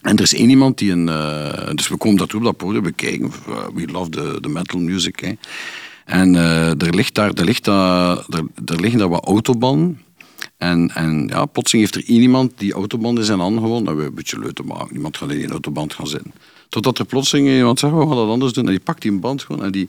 [0.00, 1.06] En er is één iemand die een...
[1.74, 3.32] dus we komen daartoe op dat podium, we kijken.
[3.74, 4.10] we love
[4.40, 5.20] the, metal music.
[5.20, 5.32] Hè.
[6.04, 10.00] En er, ligt daar, er, ligt daar, er, er liggen daar wat autobanden.
[10.56, 13.84] En, en ja, plotseling heeft er één iemand die autoband in zijn hand gewoon.
[13.84, 14.92] Dat we een beetje leuk te maken.
[14.92, 16.32] Niemand gaat in die autoband gaan zitten.
[16.68, 18.64] Totdat er plotseling iemand zegt, we gaan dat anders doen.
[18.64, 19.88] En die pakt die band gewoon en die,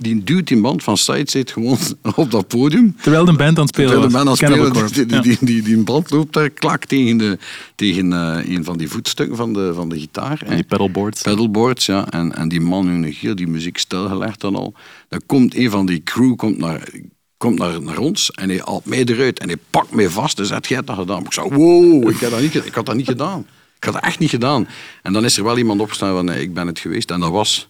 [0.00, 1.78] die duwt die band van side gewoon
[2.14, 2.96] op dat podium.
[3.02, 5.36] Terwijl de band aan het spelen Terwijl de man aan het spelen, die, die, die,
[5.40, 7.38] die, die band loopt daar klak tegen, de,
[7.74, 10.42] tegen eh, een van die voetstukken van de, van de gitaar.
[10.44, 11.22] En die pedalboards.
[11.22, 12.08] Pedalboards, ja.
[12.10, 14.74] En, en die man nu heel die muziek stilgelegd dan al.
[15.08, 16.88] Dan komt een van die crew komt naar,
[17.36, 20.46] komt naar, naar ons en hij haalt mij eruit en hij pakt mij vast en
[20.46, 21.24] zegt, jij hebt dat gedaan.
[21.24, 23.46] Ik zei, wow, ik, heb dat niet, ik had dat niet gedaan.
[23.76, 24.68] Ik had dat echt niet gedaan.
[25.02, 27.10] En dan is er wel iemand opgestaan van, nee, ik ben het geweest.
[27.10, 27.68] En dat was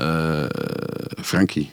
[0.00, 1.70] eh, Frankie.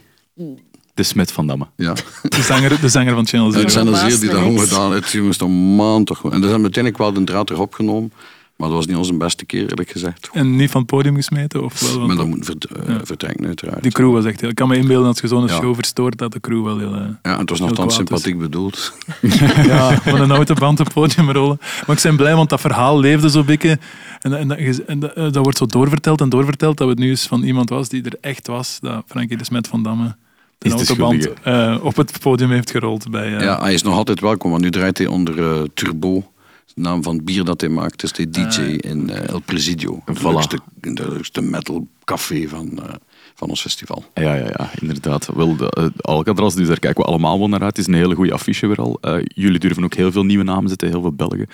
[0.93, 1.67] De Smet van Damme.
[1.75, 1.93] Ja.
[2.23, 3.63] De, zanger, de zanger van Channel Zero.
[3.63, 5.11] Het zijn er zeer die dat gewoon gedaan heeft.
[5.11, 6.23] Jongens, een maand toch.
[6.23, 8.11] En dus hebben we uiteindelijk wel de draad erop genomen.
[8.57, 10.29] Maar dat was niet onze beste keer, eerlijk gezegd.
[10.33, 11.63] En niet van het podium gesmeten?
[11.63, 12.07] Of wel?
[12.07, 13.83] Maar dat moet vert, eh, vertrekken, uiteraard.
[13.83, 14.49] die crew was echt heel...
[14.49, 15.53] Ik kan me inbeelden dat je zo'n Ja.
[15.53, 16.93] show verstoort, dat de crew wel heel...
[16.93, 17.95] eh, Ja, en het was nogthans is.
[17.95, 18.93] sympathiek bedoeld.
[19.65, 21.57] ja, van een autoband op het podium rollen.
[21.87, 23.79] Maar ik ben blij, want dat verhaal leefde zo bikke.
[24.21, 27.09] En, en, dat- en dat, eh, dat wordt zo doorverteld en doorverteld dat het nu
[27.09, 28.77] eens van iemand was die er echt was.
[28.81, 30.15] Dat Frankie de Smet van Damme
[30.57, 33.11] de de autoband eh, op het podium heeft gerold.
[33.11, 36.31] Bij, Ja, hij is nog altijd welkom, want nu draait hij onder Turbo.
[36.73, 38.03] De naam van het bier dat hij maakt.
[38.03, 40.01] is de DJ in eh, El Presidio.
[40.05, 40.21] Het Voilà.
[40.21, 42.93] leukste, de leukste metal café van, eh,
[43.35, 44.03] van ons festival.
[44.13, 45.29] Ja, ja, ja, inderdaad.
[45.35, 47.77] Wel, de, eh, Alcatraz, dus daar kijken we allemaal wel naar uit.
[47.77, 48.99] Het is een hele goede affiche weer al.
[49.23, 51.47] Jullie durven ook heel veel nieuwe namen zetten, heel veel Belgen.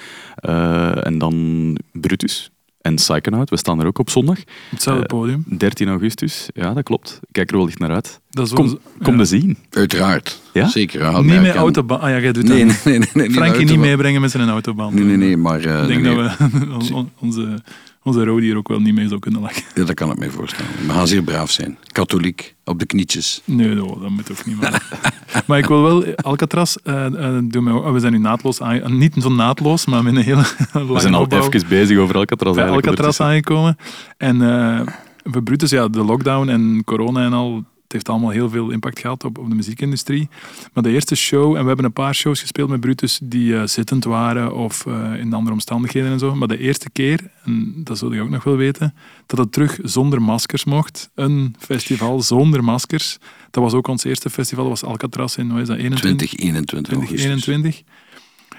[1.03, 2.51] En dan Brutus
[2.83, 4.37] en Psychonaut, we staan er ook op zondag.
[4.39, 5.43] op hetzelfde eh, podium.
[5.57, 7.19] 13 augustus, ja, dat klopt.
[7.21, 8.19] Ik Kijk er wel echt naar uit.
[8.29, 9.19] Dat is Kom, wel- kom ja.
[9.19, 9.57] te zien.
[9.69, 10.41] Uiteraard.
[10.53, 10.67] Ja?
[10.67, 11.01] Zeker.
[11.13, 11.55] Niet met herkend.
[11.55, 12.01] autoband.
[12.01, 12.83] Ah ja, jij doet Nee, dat.
[12.83, 13.09] nee, nee.
[13.13, 14.93] nee, Frankie niet meebrengen met zijn autoband.
[14.93, 15.37] Nee, nee, nee.
[15.37, 17.61] Maar eh, Ik denk nee, dat we on- on- onze,
[18.03, 19.63] onze Rodi hier ook wel niet mee zou kunnen lachen.
[19.75, 20.71] Ja, dat kan ik me voorstellen.
[20.87, 21.77] We gaan zeer braaf zijn.
[21.91, 23.41] Katholiek, op de knietjes.
[23.45, 24.59] Nee, no, dat moet ook niet.
[24.61, 24.83] Maar,
[25.47, 28.85] maar ik wil wel, Alcatraz, eh eh, doen mij ook- we zijn nu naadloos, eh,
[28.85, 30.43] niet zo naadloos, maar met een hele
[30.73, 32.55] lange We zijn al even bezig over Alcatraz.
[32.55, 33.25] bij Alcatraz ondertussen.
[33.25, 33.77] aangekomen.
[34.17, 34.81] En eh
[35.25, 37.63] voor Brutus, ja, de lockdown en corona en al,
[37.93, 40.29] heeft allemaal heel veel impact gehad op, op de muziekindustrie.
[40.73, 43.65] Maar de eerste show, en we hebben een paar shows gespeeld met Brutus die eh,
[43.65, 46.35] zittend waren of eh, in andere omstandigheden en zo.
[46.35, 48.93] Maar de eerste keer, en dat zul je ook nog wel weten,
[49.25, 51.09] dat het terug zonder maskers mocht.
[51.15, 53.17] Een festival zonder maskers.
[53.51, 56.27] Dat was ook ons eerste festival, dat was Alcatraz in, hoe is dat, 21?
[56.27, 57.21] 2021 augustus.
[57.21, 57.91] 2021.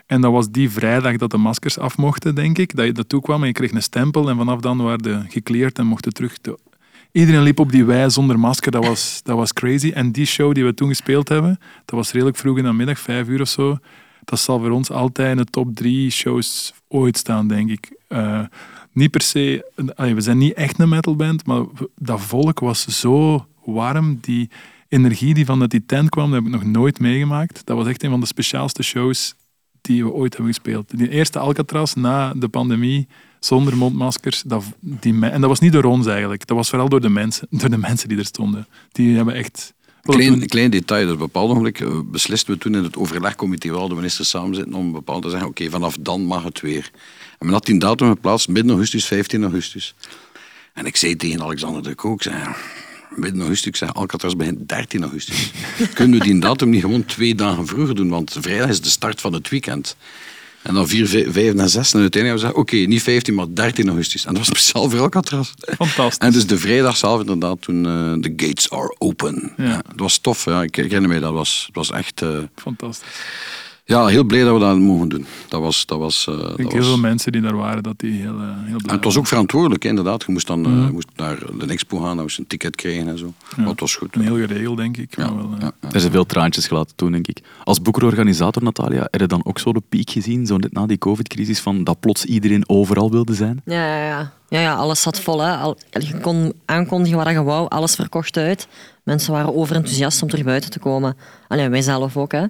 [0.07, 2.77] En dat was die vrijdag dat de maskers af mochten, denk ik.
[2.77, 4.29] Dat je dat toekwam en je kreeg een stempel.
[4.29, 6.41] En vanaf dan waren de gekleerd en mochten terug.
[6.41, 6.59] de-
[7.15, 8.71] Iedereen liep op die wei zonder masker.
[8.71, 9.91] Dat was, dat was crazy.
[9.91, 12.99] En die show die we toen gespeeld hebben, dat was redelijk vroeg in de middag,
[12.99, 13.79] vijf uur of zo.
[14.25, 17.93] Dat zal voor ons altijd in de top drie shows ooit staan, denk ik.
[18.09, 18.41] Eh,
[18.93, 19.71] niet per se...
[19.97, 21.65] we zijn niet echt een metalband, maar
[21.97, 24.19] dat volk was zo warm.
[24.21, 24.51] Die
[24.89, 27.67] energie die vanuit die tent kwam, dat heb ik nog nooit meegemaakt.
[27.67, 29.35] Dat was echt een van de speciaalste shows
[29.81, 30.99] die we ooit hebben gespeeld.
[30.99, 33.09] Die eerste Alcatraz na de pandemie,
[33.45, 34.43] zonder mondmaskers.
[34.47, 36.47] Dat, die, en dat was niet door ons eigenlijk.
[36.47, 38.67] Dat was vooral door de mensen, door de mensen die er stonden.
[38.93, 39.75] Die hebben echt...
[40.03, 43.89] Klein, klein detail, op een bepaald ogenblik eh, beslisten we toen in het overlegcomité waar
[43.89, 46.91] de ministers samen zitten om bepaald te zeggen, oké, vanaf dan mag het weer.
[47.39, 49.95] En men had die datum geplaatst, midden augustus, 15 augustus.
[50.73, 52.37] En ik zei tegen Alexander de Kook, zei,
[53.17, 55.53] midden augustus, ik zei, Alcatraz begint 13 augustus.
[55.95, 59.21] Kunnen we die datum niet gewoon twee dagen vroeger doen, want vrijdag is de start
[59.21, 59.97] van het weekend.
[60.65, 63.47] En dan 4, 5 en 6 en uiteindelijk hebben we gezegd, oké, niet 15, maar
[63.51, 64.25] 13 augustus.
[64.25, 65.53] En dat was speciaal voor Alcatraz.
[65.77, 66.19] Fantastisch.
[66.27, 69.53] En dus de vrijdag zelf inderdaad, toen eh, de gates are open.
[69.57, 69.65] Ja.
[69.65, 69.77] Ja.
[69.89, 70.63] het was tof, ja.
[70.63, 72.23] ik herinner me, dat was, het was echt...
[72.23, 73.09] eh, Fantastisch.
[73.85, 75.27] Ja, heel blij dat we dat mogen doen.
[75.49, 75.87] Dat was...
[75.87, 78.13] Dat was, eh, Ik dat denk heel was veel mensen die daar waren, dat die
[78.13, 80.25] heel, eh, heel blij en het was ook verantwoordelijk, hè, inderdaad.
[80.27, 80.93] Je moest dan eh, Mhm.
[80.93, 83.33] moest naar de expo gaan, dan moest je een ticket krijgen en zo.
[83.57, 84.15] Maar het was goed.
[84.15, 84.31] waren.
[84.31, 85.17] En heel geregeld, denk ik.
[85.17, 85.89] Ja, maar wel, eh, ja, ja.
[85.93, 87.39] Er zijn veel traantjes gelaten toen, denk ik.
[87.65, 90.99] Als boekerorganisator, Natalia, heb je dan ook zo de piek gezien, zo net na die
[90.99, 93.61] covid-crisis, van dat plots iedereen overal wilde zijn?
[93.65, 94.33] Ja, ja, ja.
[94.49, 95.41] ja, ja alles zat vol.
[95.41, 95.57] Hè.
[95.57, 98.69] Al, je kon aankondigen wat je wou, alles verkocht uit.
[99.03, 101.17] Mensen waren overenthousiast om terug buiten te komen.
[101.49, 102.33] Allee, wij zelf ook.
[102.33, 102.45] Hè.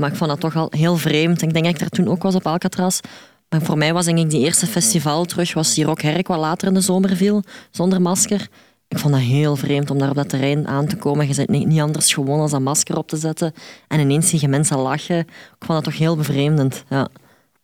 [0.00, 1.42] Maar ik vond dat toch al heel vreemd.
[1.42, 3.00] Ik denk dat ik daar toen ook was op Alcatraz.
[3.48, 6.38] Maar voor mij was denk ik die eerste festival terug, was die Rock Herk wat
[6.38, 8.48] later in de zomer viel, zonder masker.
[8.88, 11.28] Ik vond dat heel vreemd om daar op dat terrein aan te komen.
[11.28, 13.52] Je bent niet anders gewoon als dat masker op te zetten.
[13.88, 15.18] En ineens zie je mensen lachen.
[15.18, 15.26] Ik
[15.58, 16.84] vond dat toch heel bevreemdend.
[16.88, 17.08] Ja,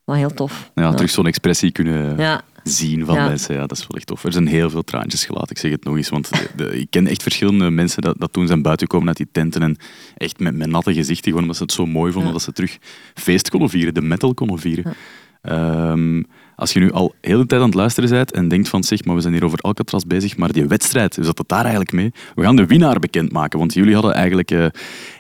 [0.07, 0.71] maar heel tof.
[0.75, 2.17] Ja, terug zo'n expressie kunnen
[2.63, 3.29] zien van Ja.
[3.29, 3.55] mensen.
[3.55, 4.25] Ja, dat is wel echt tof.
[4.25, 6.09] Er zijn heel veel traantjes gelaten, ik zeg het nog eens.
[6.09, 9.17] Want de- de- ik ken echt verschillende mensen dat, dat toen zijn buiten komen uit
[9.17, 9.77] die tenten en
[10.17, 12.37] echt met, met natte gezichten, gewoon omdat ze het zo mooi vonden Ja.
[12.37, 12.79] dat ze terug
[13.15, 14.95] feest konden vieren, de metal konden vieren.
[15.43, 16.23] Ehm,
[16.57, 19.05] als je nu al heel de tijd aan het luisteren bent en denkt van zeg,
[19.05, 21.93] maar we zijn hier over Alcatraz bezig, maar die wedstrijd, hoe zat het daar eigenlijk
[21.93, 22.13] mee?
[22.35, 24.67] We gaan de winnaar bekendmaken, want jullie hadden eigenlijk eh,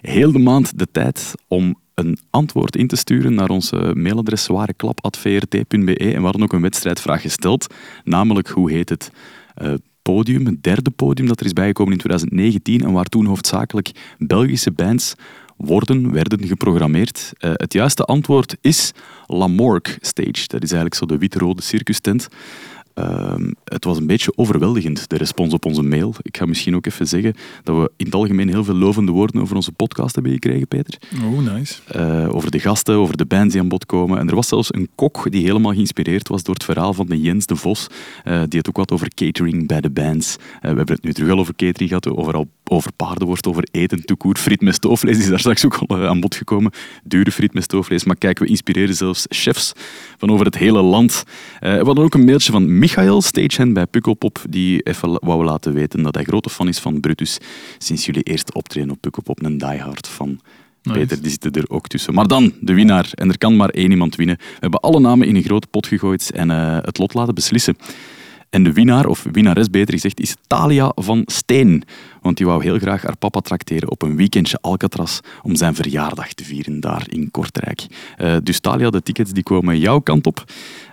[0.00, 5.96] heel de maand de tijd om een antwoord in te sturen naar onze mailadres zwareklap.vrt.be
[5.96, 7.74] en we hadden ook een wedstrijdvraag gesteld,
[8.04, 9.10] namelijk hoe heet het
[9.54, 13.90] eh, podium, het derde podium dat er is bijgekomen in 2019 en waar toen hoofdzakelijk
[14.18, 15.14] Belgische bands
[15.56, 17.32] worden, werden geprogrammeerd.
[17.38, 18.92] Eh, het juiste antwoord is
[19.26, 20.46] La Morgue Stage.
[20.46, 22.28] Dat is eigenlijk zo de wit-rode circustent.
[22.96, 26.14] Ehm, het was een beetje overweldigend, de respons op onze mail.
[26.22, 29.40] Ik ga misschien ook even zeggen dat we in het algemeen heel veel lovende woorden
[29.40, 30.98] over onze podcast hebben gekregen, Peter.
[31.24, 31.74] Oh, nice.
[31.86, 34.18] Eh, over de gasten, over de bands die aan bod komen.
[34.18, 37.20] En er was zelfs een kok die helemaal geïnspireerd was door het verhaal van de
[37.20, 37.86] Jens de Vos,
[38.24, 40.36] eh, die het ook had over catering bij de bands.
[40.36, 44.04] Eh, we hebben het nu terug al over catering gehad, overal over paardenworst, over eten,
[44.04, 46.72] toekoer, friet met stoofvlees is daar straks ook al eh, aan bod gekomen.
[47.04, 48.04] Dure friet met stoofvlees.
[48.04, 49.72] Maar kijk, we inspireren zelfs chefs
[50.18, 51.24] van over het hele land.
[51.60, 55.72] Eh, we hadden ook een mailtje van Michael, stagehand bij Pukkelpop, die even wou laten
[55.72, 57.38] weten dat hij grote fan is van Brutus
[57.78, 60.10] sinds jullie eerste optreden op Pukkelpop, een diehard.
[60.86, 60.98] Nice.
[60.98, 62.14] Peter, die zitten er ook tussen.
[62.14, 63.08] Maar dan, de winnaar.
[63.14, 64.36] En er kan maar één iemand winnen.
[64.36, 67.76] We hebben alle namen in een grote pot gegooid en eh, het lot laten beslissen.
[68.56, 71.82] En de winnaar, of winnares beter gezegd, is Talia van Steen.
[72.22, 76.32] Want die wou heel graag haar papa trakteren op een weekendje Alcatraz om zijn verjaardag
[76.32, 77.86] te vieren daar in Kortrijk.
[78.16, 80.44] Eh, dus Talia, de tickets die komen jouw kant op.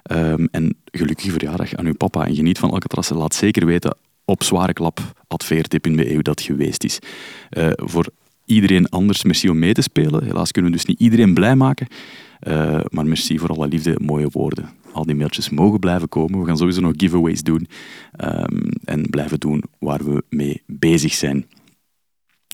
[0.03, 3.09] Ehm, en gelukkige verjaardag aan uw papa en geniet van Alcatraz.
[3.09, 6.99] Laat zeker weten op zwareklap.vrt.be hoe dat geweest is.
[7.49, 8.05] Eh, voor
[8.45, 10.23] iedereen anders, merci om mee te spelen.
[10.23, 11.87] Helaas kunnen we dus niet iedereen blij maken.
[12.39, 14.69] Eh, maar merci voor alle liefde, mooie woorden.
[14.93, 16.39] Al die mailtjes mogen blijven komen.
[16.39, 17.67] We gaan sowieso nog giveaways doen.
[18.11, 21.45] Ehm, en blijven doen waar we mee bezig zijn.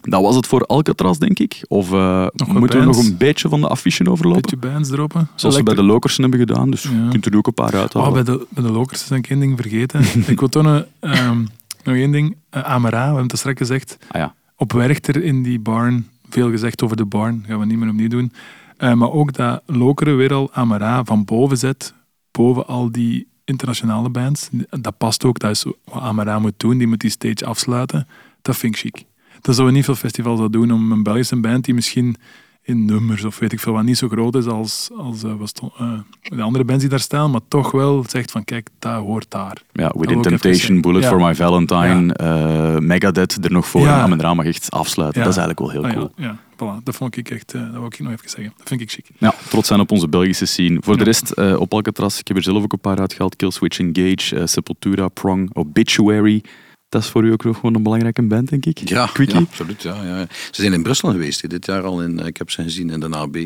[0.02, 1.62] Dat was het voor Alcatraz, denk ik.
[1.68, 4.42] Of eh, moeten we nog een beetje van de affiche overlopen?
[4.42, 5.28] Beetje bands droppen.
[5.36, 6.70] Zoals we bij de Lokersen hebben gedaan.
[6.72, 6.90] Dus Ja.
[7.04, 8.08] je kunt er ook een paar uithalen.
[8.08, 10.02] Oh, bij de, bij de Lokers is ik één ding vergeten.
[10.34, 11.40] ik wil toch nog, ehm,
[11.84, 12.36] nog één ding.
[12.50, 13.98] Eh, Amara, we hebben het straks gezegd.
[14.12, 14.36] Ah ja.
[14.56, 16.08] Op Werchter in die barn.
[16.30, 17.44] Veel gezegd over de barn.
[17.48, 18.32] gaan we niet meer opnieuw doen.
[18.78, 21.94] Eh, maar ook dat Lokeren weer al Amara van boven zet.
[22.32, 24.50] Boven al die internationale bands.
[24.70, 25.40] Dat past ook.
[25.40, 26.78] Dat is wat Amara moet doen.
[26.78, 28.08] Die moet die stage afsluiten.
[28.42, 29.04] Dat vind ik chic.
[29.42, 32.16] dat zouden niet veel festivals dat doen om een Belgische band die misschien
[32.62, 35.74] in nummers of weet ik veel wat niet zo groot is als, als eh, stond-
[35.78, 35.92] eh,
[36.22, 39.62] de andere bands die daar staan, maar toch wel zegt van kijk, dat hoort daar.
[39.74, 40.82] Ja, Within Temptation.
[40.82, 41.10] Bullet Ja.
[41.10, 43.82] for My Valentine, eh, Megadeth er nog voor.
[43.82, 44.02] Ja.
[44.02, 45.22] En mijn drama echt afsluiten.
[45.24, 46.36] Dat is eigenlijk wel heel Ah, cool.
[46.64, 48.54] Voilà, dat vond ik echt, eh, dat wil ik nog even zeggen.
[48.58, 49.06] Dat vind ik chic.
[49.18, 50.78] Ja, trots zijn op onze Belgische scene.
[50.82, 53.36] Voor de rest, eh, op Alcatraz, ik heb er zelf ook een paar uitgehaald.
[53.36, 56.44] Killswitch Engage, eh, Sepultura, Prong, Obituary.
[56.90, 58.90] Dat is voor u ook nog gewoon een belangrijke band, denk ik.
[58.90, 59.36] Ja, Quickie?
[59.36, 59.82] ja, absoluut.
[59.82, 60.26] Ja, ja.
[60.30, 62.02] Ze zijn in Brussel geweest hè, dit jaar al.
[62.02, 63.38] In, ik heb ze gezien in de AB.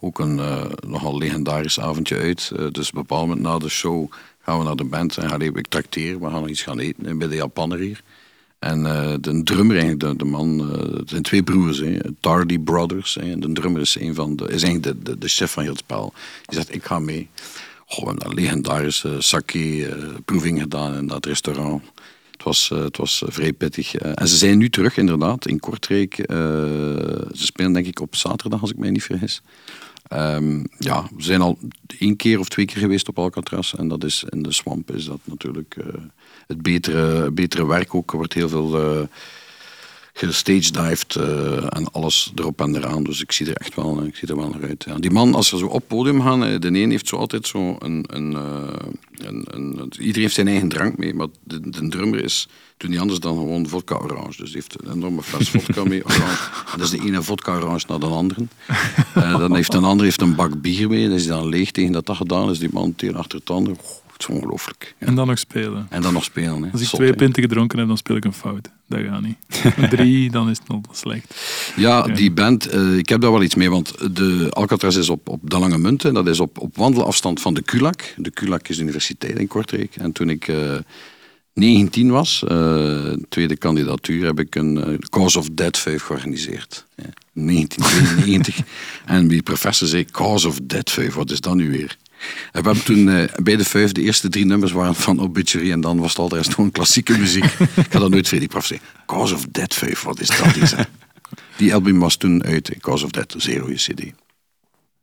[0.00, 0.40] Ook een
[0.86, 2.52] nogal legendarisch avondje uit.
[2.72, 5.40] Dus op een bepaald moment na de show gaan we naar de band en gaan
[5.40, 6.18] even ik trakteer.
[6.18, 8.02] We gaan nog iets gaan eten bij de Japanner hier.
[8.62, 13.14] En eh, de drummer, eigenlijk, de, de man, eh, zijn twee broers, hè, Tardy Brothers.
[13.14, 15.80] Hè, de drummer is, een van de, is eigenlijk de, de, chef van heel het
[15.80, 16.12] spel.
[16.46, 17.28] Die zegt, ik ga mee.
[17.86, 21.82] Hebben een legendarische sake-proeving gedaan in dat restaurant.
[22.30, 23.94] Het was, eh, het was eh, vrij pittig.
[23.94, 24.12] eh.
[24.14, 26.18] en ze zijn nu terug, inderdaad, in Kortrijk.
[26.18, 26.36] Eh,
[27.32, 29.42] ze spelen denk ik op zaterdag, als ik mij niet vergis.
[30.08, 31.58] Ehm, ja, we zijn al
[31.98, 33.74] één keer of twee keer geweest op Alcatraz.
[33.74, 35.86] En dat is in de Swamp is dat natuurlijk eh,
[36.46, 38.10] het betere, betere werk ook.
[38.10, 39.08] Er wordt heel veel eh
[40.14, 43.04] gestagedived eh en alles erop en eraan.
[43.04, 44.84] Dus ik zie er echt wel, ik zie er wel naar uit.
[44.88, 44.94] Ja.
[44.94, 47.76] Die man, als ze zo op podium gaan, eh, de een heeft zo altijd zo
[47.78, 48.04] een...
[48.06, 48.86] een, eh,
[49.16, 52.48] een, een iedereen heeft zijn eigen drank mee, maar de, de drummer is...
[52.76, 54.36] Doet niet anders dan gewoon vodka orange.
[54.36, 56.50] Dus die heeft een enorme fles vodka mee, orange.
[56.72, 58.44] En dat is de ene vodka orange naar de andere.
[59.14, 61.08] Eh, dan heeft een ander heeft een bak bier mee.
[61.08, 62.58] Dat is dan leeg tegen dat dat gedaan is.
[62.58, 63.50] Die man tegen achter het
[64.22, 64.94] is ongelooflijk.
[64.98, 65.06] Ja.
[65.06, 65.86] En dan nog spelen.
[65.90, 66.62] En dan nog spelen.
[66.62, 66.70] Hè.
[66.72, 67.16] Als ik Zot, twee hè.
[67.16, 68.70] pinten gedronken heb, dan speel ik een fout.
[68.88, 69.36] Dat gaat niet.
[69.90, 71.34] Drie, dan is het al slecht.
[71.76, 72.14] Ja, Ja.
[72.14, 75.50] die band, eh, ik heb daar wel iets mee, want de Alcatraz is op, op
[75.50, 78.14] de Lange Munt, en dat is op, op wandelafstand van de CULAC.
[78.16, 79.96] De CULAC is de universiteit in Kortrijk.
[79.96, 80.76] En toen ik eh
[81.54, 86.86] 19 was, eh, tweede kandidatuur, heb ik een Cause of Dead 5 georganiseerd.
[86.96, 88.56] Ja, 1992.
[89.06, 91.96] en die professor zei, Cause of Dead 5, wat is dat nu weer?
[92.52, 95.72] En we hebben toen eh, bij de vijf de eerste drie nummers waren van Obituary
[95.72, 97.44] en dan was het al de rest gewoon klassieke muziek.
[97.84, 100.86] ik ga dat nooit die prof zei, Cause of Dead 5, wat is dat?
[101.56, 104.21] Die, album was toen uit, hè, Cause of Dead, zeer goede cd.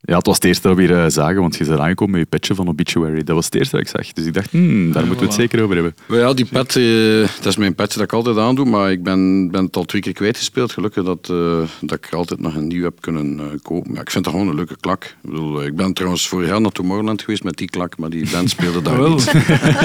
[0.01, 2.21] Ja, het was het eerste dat we hier eh, zagen, want je bent aangekomen met
[2.21, 3.23] je petje van Obituary.
[3.23, 4.13] Dat was het eerste dat ik zag.
[4.13, 5.43] Dus ik dacht, hmm, daar Ja, moeten we het voilà.
[5.49, 5.95] zeker over hebben.
[6.07, 9.51] Ja, die pet, eh, dat is mijn petje dat ik altijd aandoe, maar ik ben,
[9.51, 10.71] ben het al twee keer kwijtgespeeld.
[10.71, 13.93] Gelukkig dat, eh, dat ik er altijd nog een nieuw heb kunnen eh, kopen.
[13.93, 15.03] Ja, ik vind dat gewoon een leuke klak.
[15.03, 18.29] Ik, bedoel, ik ben trouwens vorig jaar naar Tomorrowland geweest met die klak, maar die
[18.31, 19.25] band speelde daar Wel, niet.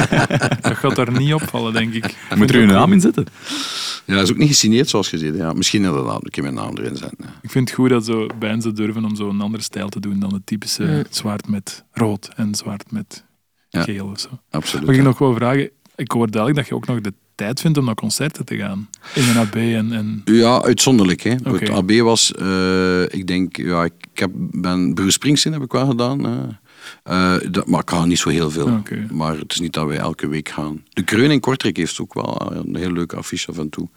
[0.63, 2.15] dat gaat daar niet opvallen, denk ik.
[2.35, 3.27] Moet er uw naam in zetten?
[4.05, 5.37] Ja, dat is ook niet gesigneerd zoals gezien.
[5.37, 7.19] Ja, misschien inderdaad een keer mijn naam erin zetten.
[7.21, 7.35] Ja.
[7.43, 10.01] Ik vind het goed dat zo bands het durven om zo een andere stijl te
[10.09, 13.25] doen dan het typische zwart met rood en zwart met
[13.69, 13.83] Ja.
[13.83, 14.29] geel of zo.
[14.51, 14.87] Absoluut.
[14.87, 15.07] Mag ik ja.
[15.07, 15.71] nog wel vragen?
[15.97, 18.89] Ik hoor duidelijk dat je ook nog de tijd vindt om naar concerten te gaan.
[19.15, 19.93] In een AB en...
[19.93, 21.21] en Ja, uitzonderlijk.
[21.23, 21.33] Hè.
[21.45, 21.51] Oké.
[21.51, 25.87] Het AB was, eh, ik denk, ja, ik heb, ben Bruce Springsteen heb ik wel
[25.87, 26.27] gedaan.
[26.27, 26.43] eh.
[27.03, 28.83] Eh, dat, maar ik ga niet zo heel veel.
[29.11, 30.83] Maar het is niet dat wij elke week gaan.
[30.89, 33.89] De Kreun in Kortrijk heeft ook wel een heel leuke affiche af en toe.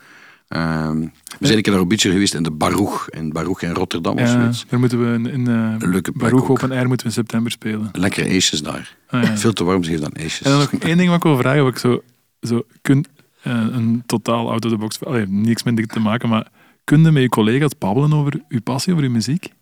[0.47, 0.99] Ehm,
[1.39, 3.09] we zijn een keer naar beetje geweest in de Baruch.
[3.09, 4.65] In Baruch in Rotterdam of zoiets.
[4.69, 6.49] daar moeten we in, in eh, plek Baruch ook.
[6.49, 7.89] Open Air moeten we in september spelen.
[7.91, 8.95] Lekkere ijsjes daar.
[9.07, 9.35] Ah.
[9.35, 10.41] Veel te warm, geven dan ijsjes.
[10.41, 12.03] En dan nog één ding wat ik wil vragen, wat ik zo,
[12.41, 13.05] zo kun,
[13.41, 16.47] eh, een totaal out of the box, allee, niks met dit te maken, maar
[16.83, 19.53] kun je met je collega's babbelen over uw passie, over uw muziek?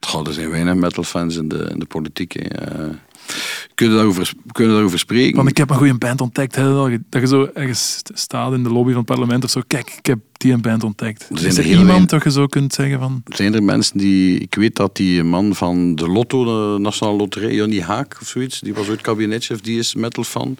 [0.00, 2.32] Goh, er zijn weinig metalfans in de, in de politiek.
[2.32, 2.88] Hè.
[3.74, 5.36] Kunnen daarover, kunnen daarover spreken?
[5.36, 6.54] Want ik heb een goede band ontdekt.
[6.56, 9.50] Hè, dat je- dat je zo ergens staat in de lobby van het parlement of
[9.50, 9.60] zo.
[9.66, 11.26] Kijk, ik heb die een band ontdekt.
[11.32, 12.08] zijn Is er er iemand weinig.
[12.10, 13.22] dat je zo kunt zeggen van...
[13.24, 14.38] Zijn er mensen die...
[14.38, 16.44] Ik weet dat die man van de Lotto,
[16.74, 20.56] de Nationale Loterij, Johnny Haak of zoiets, die was ooit kabinetchef, die is metalfan.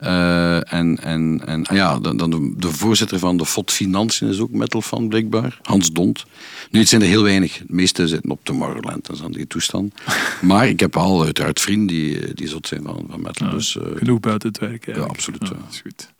[0.00, 4.28] Eh en en, en ah ja, dan, dan de, de voorzitter van de FOD Financiën
[4.28, 5.58] is ook metalfan, blijkbaar.
[5.62, 6.24] Hans Dont.
[6.70, 7.58] Nu, het zijn er heel weinig.
[7.58, 9.94] De meeste zitten op Tomorrowland, dat is dan die toestand.
[10.40, 13.46] maar ik heb al uiteraard vrienden die, die zot zijn van, van metal.
[13.46, 15.06] Ja, dus, eh, Genoeg buiten het werk eigenlijk.
[15.06, 15.48] Ja, absoluut, ja.
[15.48, 16.12] dat is goed.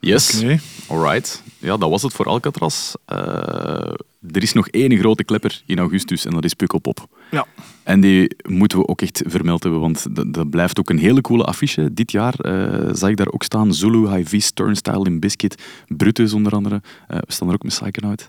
[0.00, 0.40] Yes.
[0.42, 0.58] Oké.
[0.86, 1.42] Alright.
[1.58, 2.94] Ja, dat was het voor Alcatraz.
[3.04, 3.16] Eh,
[4.32, 7.08] er is nog één grote klepper in augustus en dat is Pukkelpop.
[7.30, 7.46] Ja.
[7.82, 11.20] En die moeten we ook echt vermeld hebben, want dat, dat blijft ook een hele
[11.20, 11.94] coole affiche.
[11.94, 16.52] Dit jaar eh zag ik daar ook staan Zulu, High-Vis, Turnstile in Biscuit, Brutus onder
[16.52, 16.82] andere.
[17.08, 18.28] Eh, we staan er ook met Psychonaut.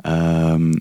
[0.00, 0.72] Ehm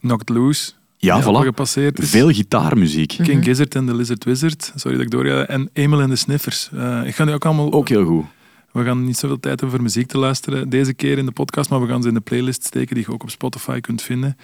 [0.00, 0.72] Knocked Loose.
[0.96, 1.52] ja, die voilà.
[1.92, 3.16] Veel gitaarmuziek.
[3.22, 4.72] King Gizzard en The Lizard Wizard.
[4.74, 5.46] Sorry dat ik doorga.
[5.46, 6.70] En Emil en de Sniffers.
[6.72, 7.72] Eh, ik ga nu ook allemaal...
[7.72, 8.24] Ook heel goed.
[8.72, 11.70] We gaan niet zoveel tijd hebben voor muziek te luisteren deze keer in de podcast,
[11.70, 14.36] maar we gaan ze in de playlist steken die je ook op Spotify kunt vinden.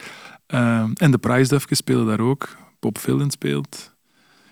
[0.46, 2.48] Eh, en de Price Duffjes spelen daar ook.
[2.82, 3.92] Bob Villen speelt.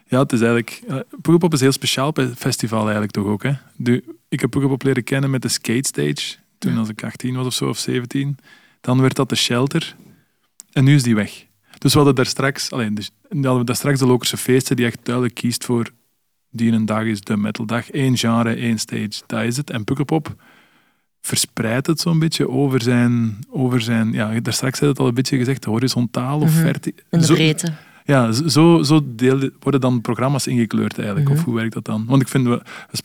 [0.06, 0.82] Ja, het is eigenlijk...
[0.88, 3.42] Uh, Pukkelpop is heel speciaal festival eigenlijk toch ook.
[3.42, 3.52] Hè?
[3.76, 6.36] De, ik heb Pukkelpop leren kennen met de Skate Stage.
[6.58, 8.36] toen als ik 18 was of zo, of 17.
[8.80, 9.94] Dan werd dat de shelter.
[10.72, 11.44] En nu is die weg.
[11.78, 14.86] Dus we hadden daar straks, alleen, dus, hadden we daar straks de Lokerse feesten die
[14.86, 15.90] echt duidelijk kiest voor
[16.50, 17.92] die een dag is de metaldag.
[17.92, 19.70] Eén genre, één stage, dat is het.
[19.70, 20.34] En Pukkelpop
[21.20, 25.14] verspreidt het zo'n beetje over zijn, over zijn ja, daar straks had het al een
[25.14, 26.60] beetje gezegd, horizontaal of Mhm.
[26.60, 27.72] verti- In de zo- breedte.
[28.04, 31.28] Ja, zo, zo deel, worden dan programma's ingekleurd eigenlijk.
[31.28, 31.38] Mhm.
[31.38, 32.04] Of hoe werkt dat dan?
[32.06, 33.00] Want ik vind, we- als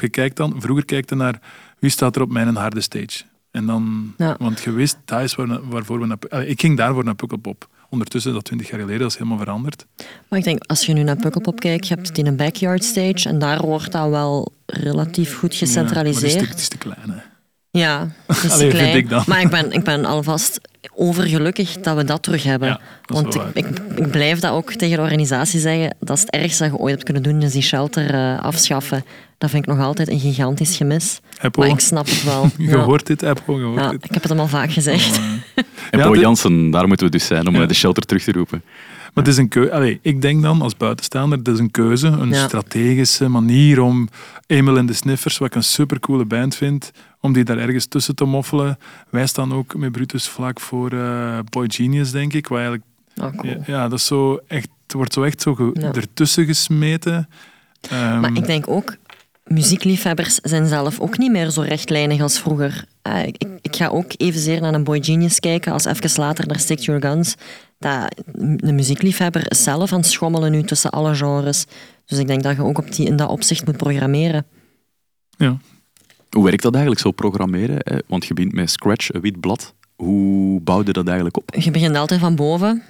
[0.00, 1.40] je kijkt dan, vroeger kijkte naar
[1.78, 3.22] wie staat er op mijn harde stage.
[3.50, 4.36] En dan, Ja.
[4.38, 7.68] want je wist, dat is waar, waarvoor we naar, ik ging daarvoor naar Pukkelpop.
[7.90, 9.86] Ondertussen, dat 20 jaar geleden, dat is helemaal veranderd.
[10.28, 12.84] Maar ik denk, als je nu naar Pukkelpop kijkt, je hebt het in een backyard
[12.84, 16.22] stage en daar wordt dat wel relatief goed Ja, maar gecentraliseerd.
[16.32, 17.10] het is te- het is te klein.
[17.10, 17.16] Hè.
[17.78, 18.84] Ja, het is Allee, klein.
[18.92, 19.24] vind ik dan.
[19.26, 20.60] Maar ik ben, ik ben alvast
[20.94, 22.68] overgelukkig dat we dat terug hebben.
[22.68, 25.96] Ja, dat Want ik, ik, ik blijf dat ook tegen de organisatie zeggen.
[26.00, 29.04] Dat is het ergste dat je ooit hebt kunnen doen, is die shelter eh, afschaffen.
[29.38, 31.20] Dat vind ik nog altijd een gigantisch gemis.
[31.40, 32.50] Apple, Maar ik snap het wel.
[32.58, 32.76] je Ja.
[32.76, 34.04] hoort dit, Apple, je hoort Ja, dit.
[34.04, 35.16] ik heb het hem al vaak gezegd.
[35.18, 35.24] Oh.
[35.90, 37.66] En dit- Jansen, daar moeten we dus zijn om Ja.
[37.66, 38.62] de shelter terug te roepen.
[39.14, 39.98] Maar het is een keuze.
[40.02, 42.46] Ik denk dan als buitenstaander, het is een keuze, een Ja.
[42.46, 44.08] strategische manier om
[44.46, 46.90] Emil en de Sniffers, wat ik een supercoole band vind,
[47.24, 48.78] om die daar ergens tussen te moffelen.
[49.10, 52.46] Wij staan ook met Brutus vlak voor eh, Boy Genius, denk ik.
[52.48, 52.88] Waar eigenlijk,
[53.22, 53.52] Oh, cool.
[53.52, 55.92] ja, ja, dat is zo echt, het wordt zo echt zo ge- Ja.
[55.92, 57.28] ertussen gesmeten.
[57.90, 58.96] Ehm, Maar ik denk ook,
[59.44, 62.84] muziekliefhebbers zijn zelf ook niet meer zo rechtlijnig als vroeger.
[63.02, 63.26] Ah,
[63.60, 67.00] ik, ga ook evenzeer naar een Boy Genius kijken als even later naar Stick Your
[67.00, 67.34] Guns.
[67.78, 68.22] Dat,
[68.56, 71.64] de muziekliefhebber is zelf aan het schommelen nu tussen alle genres.
[72.06, 74.46] Dus ik denk dat je ook op die, in dat opzicht moet programmeren.
[75.36, 75.56] ja.
[76.34, 78.02] Hoe werkt dat eigenlijk, zo programmeren?
[78.06, 79.74] Want je begint met Scratch, een wit blad.
[79.96, 81.54] Hoe bouwde dat eigenlijk op?
[81.58, 82.82] Je begint altijd van boven.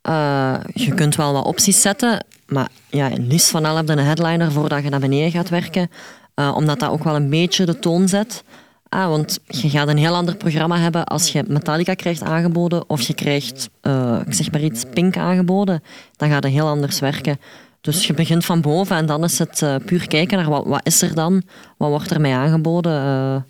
[0.00, 3.98] Eh, je kunt wel wat opties zetten, maar ja, liefst van al heb je een
[3.98, 5.90] headliner voordat je naar beneden gaat werken.
[6.34, 8.44] Eh, omdat dat ook wel een beetje de toon zet.
[8.88, 13.00] Ah, want je gaat een heel ander programma hebben als je Metallica krijgt aangeboden of
[13.00, 15.82] je krijgt, eh, ik zeg maar iets, Pink aangeboden.
[16.16, 17.38] Dan gaat het heel anders werken.
[17.80, 20.86] Dus je begint van boven en dan is het eh, puur kijken naar wat, wat
[20.86, 21.42] is er dan,
[21.76, 22.92] wat wordt er mij aangeboden.
[22.92, 23.42] eh,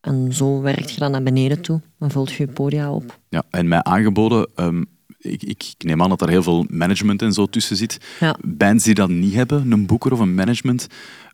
[0.00, 3.18] en zo werkt je dan naar beneden toe en vult je je podia op.
[3.28, 4.82] Ja, en mij aangeboden, ehm,
[5.18, 7.98] ik, ik, neem aan dat er heel veel management en zo tussen zit.
[8.20, 8.36] Ja.
[8.44, 10.86] Bands die dat niet hebben, een boeker of een management,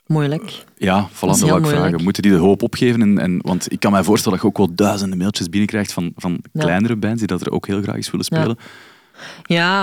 [0.06, 0.64] Moeilijk.
[0.76, 2.02] ja, voilà, dat ik vragen.
[2.02, 3.00] Moeten die de hoop opgeven?
[3.00, 6.12] En, en, want ik kan mij voorstellen dat je ook wel duizenden mailtjes binnenkrijgt van,
[6.16, 6.60] van Ja.
[6.60, 8.56] kleinere bands die dat er ook heel graag eens willen spelen.
[8.58, 8.64] Ja,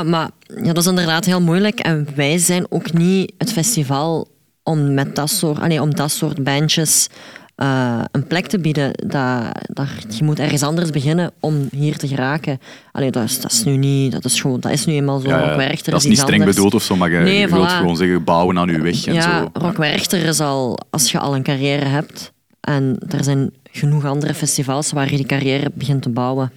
[0.03, 0.29] maar
[0.63, 1.79] ja, dat is inderdaad heel moeilijk.
[1.79, 4.27] En wij zijn ook niet het festival
[4.63, 7.09] om met dat soort, allee, om dat soort bandjes
[7.55, 8.91] eh, een plek te bieden.
[8.93, 12.59] Dat, dat, je moet ergens anders beginnen om hier te geraken.
[12.91, 15.27] Allee, dat, is, dat, is nu niet, dat, is gewoon, dat is nu eenmaal zo.
[15.29, 16.55] Ja, ja, Rock Werchter dat is is niet streng anders.
[16.55, 19.13] bedoeld of zo, maar je, Nee, je wilt gewoon zeggen bouwen aan je weg en
[19.13, 19.49] Ja, zo.
[19.53, 22.31] Rock Werchter is al, als je al een carrière hebt.
[22.59, 26.51] En er zijn genoeg andere festivals waar je die carrière begint te bouwen.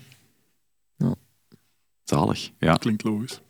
[2.11, 2.74] Zalig, ja.
[2.74, 3.41] Klinkt logisch.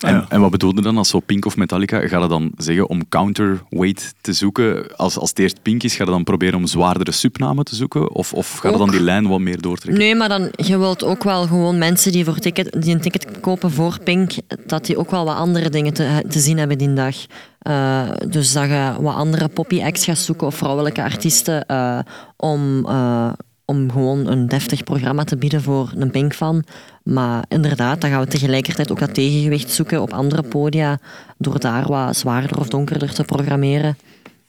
[0.00, 0.26] Ah, En, ja.
[0.28, 2.08] en wat bedoelde dan als zo Pink of Metallica?
[2.08, 4.96] Ga je dan zeggen om counterweight te zoeken?
[4.96, 8.14] Als, als het eerst Pink is, ga je dan proberen om zwaardere subnamen te zoeken?
[8.14, 10.02] Of, of ga je dan die lijn wat meer doortrekken?
[10.02, 13.40] Nee, maar dan, je wilt ook wel gewoon mensen die, voor ticket, die een ticket
[13.40, 14.32] kopen voor Pink,
[14.66, 17.16] dat die ook wel wat andere dingen te, te zien hebben die dag.
[17.58, 21.98] Eh, dus dat je wat andere poppy acts gaat zoeken of vrouwelijke artiesten eh,
[22.36, 23.32] om, eh,
[23.68, 26.64] om gewoon een deftig programma te bieden voor een Pink-fan.
[27.02, 30.98] Maar inderdaad, dan gaan we tegelijkertijd ook dat tegengewicht zoeken op andere podia,
[31.38, 33.98] door daar wat zwaarder of donkerder te programmeren.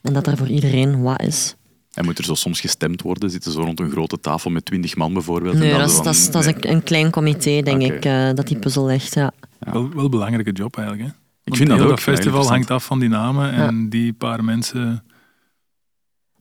[0.02, 1.56] En dat er voor iedereen wat is.
[1.94, 3.30] En moet er zo soms gestemd worden?
[3.30, 5.54] Zitten zo rond een grote tafel met twintig man bijvoorbeeld?
[5.56, 6.56] en Nee, dat is, dat is, dat is nee.
[6.66, 9.14] een, een klein comité, denk ik, eh, dat die puzzel legt.
[9.14, 9.32] Ja.
[9.60, 11.08] Wel, wel een belangrijke job eigenlijk.
[11.10, 11.14] Hè?
[11.44, 11.90] Ik vind dat ook.
[11.90, 15.04] dat festival hangt af van die namen en die paar mensen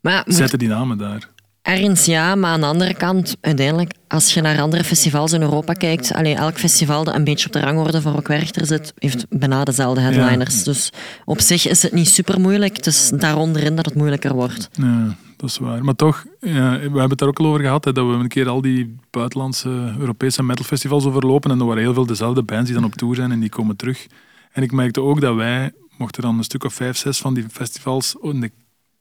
[0.00, 1.30] Maar ja, moet- zetten die namen daar.
[1.66, 5.72] Ergens ja, maar aan de andere kant, uiteindelijk, als je naar andere festivals in Europa
[5.72, 9.26] kijkt, allee, elk festival dat een beetje op de rangorde van Rock Werchter zit, heeft
[9.28, 10.62] bijna dezelfde headliners.
[10.62, 10.92] Dus
[11.24, 12.76] op zich is het niet super moeilijk.
[12.76, 14.68] Het is daaronderin dat het moeilijker wordt.
[14.72, 15.84] Ja, dat is waar.
[15.84, 18.28] Maar toch, ja, we hebben het daar ook al over gehad, hè, dat we een
[18.28, 22.74] keer al die buitenlandse Europese metalfestivals overlopen en er waren heel veel dezelfde bands die
[22.74, 24.06] dan op tour zijn en die komen terug.
[24.52, 27.44] En ik merkte ook dat wij, mochten dan een stuk of vijf, zes van die
[27.50, 28.50] festivals in de,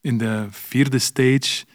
[0.01, 1.65] in de vierde stage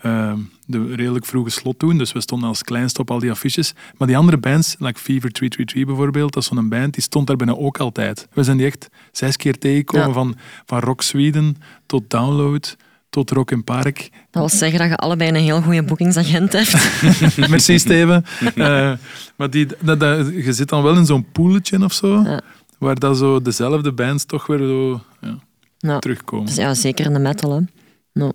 [0.00, 0.32] eh,
[0.66, 1.98] de redelijk vroege slot doen.
[1.98, 3.72] Dus we stonden als kleinste op al die affiches.
[3.98, 7.36] Maar die andere bands, like Fever 333 bijvoorbeeld, dat is zo'n band, die stond daar
[7.36, 8.28] bijna ook altijd.
[8.32, 10.12] We zijn die echt zes keer tegengekomen, Ja.
[10.14, 10.36] van,
[10.66, 11.56] van Rock Sweden
[11.86, 12.76] tot Download,
[13.10, 13.96] tot Rock in Park.
[14.10, 17.00] Dat wil zeggen dat je allebei een heel goede boekingsagent hebt.
[17.50, 18.24] Merci Steven.
[18.54, 18.92] Eh,
[19.36, 22.40] maar die, dat, dat- je zit dan wel in zo'n poeletje of zo, Ja.
[22.78, 25.38] waar dat zo dezelfde bands toch weer zo, ja,
[25.78, 26.46] Nou, terugkomen.
[26.46, 27.52] dus ja, zeker in de metal.
[27.52, 27.60] Hè.
[28.12, 28.32] Nou,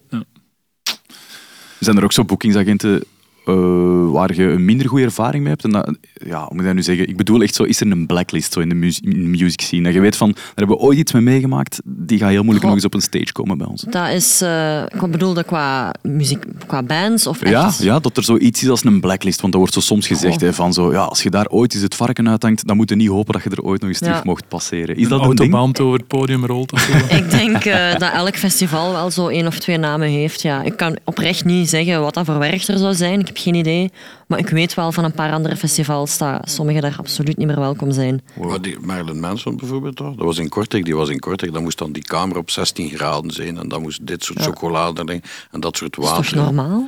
[1.85, 3.03] Zijn er ook zo boekingsagenten
[3.45, 5.63] eh, waar je een minder goede ervaring mee hebt.
[5.63, 5.95] En dat,
[6.25, 7.07] ja, hoe moet ik dat nu zeggen?
[7.09, 9.61] Ik bedoel echt zo, is er een blacklist zo in de, mu- in de music
[9.61, 9.83] scene?
[9.83, 12.65] Dat je weet van, daar hebben we ooit iets mee meegemaakt, die gaat heel moeilijk
[12.65, 12.73] Goh.
[12.73, 13.81] nog eens op een stage komen bij ons.
[13.89, 17.51] Dat is, eh, ik bedoelde qua muziek, qua bands of echt?
[17.51, 19.39] Ja, ja, dat er zoiets is als een blacklist.
[19.41, 21.83] Want dat wordt zo soms gezegd hè, van zo, ja, als je daar ooit eens
[21.83, 24.15] het varken uithangt, dan moet je niet hopen dat je er ooit nog eens terug
[24.15, 24.21] Ja.
[24.23, 24.95] mocht passeren.
[24.95, 25.39] Is Een dat een ding?
[25.39, 26.93] autoband over het podium rolt of zo.
[27.17, 30.41] Ik denk eh, dat elk festival wel zo één of twee namen heeft.
[30.41, 30.63] Ja.
[30.63, 33.19] Ik kan oprecht niet zeggen wat dat voor werk er zou zijn.
[33.19, 33.91] Ik heb geen idee.
[34.27, 37.59] Maar ik weet wel van een paar andere festivals dat sommigen daar absoluut niet meer
[37.59, 38.21] welkom zijn.
[38.41, 40.15] Maar die Marilyn Manson bijvoorbeeld, toch?
[40.15, 42.89] dat was in Kortrijk, die was in Kortrijk, dan moest dan die kamer op 16
[42.89, 45.21] graden zijn en dan moest dit soort chocolade erin
[45.51, 46.25] en dat soort Dat is water.
[46.25, 46.87] toch normaal?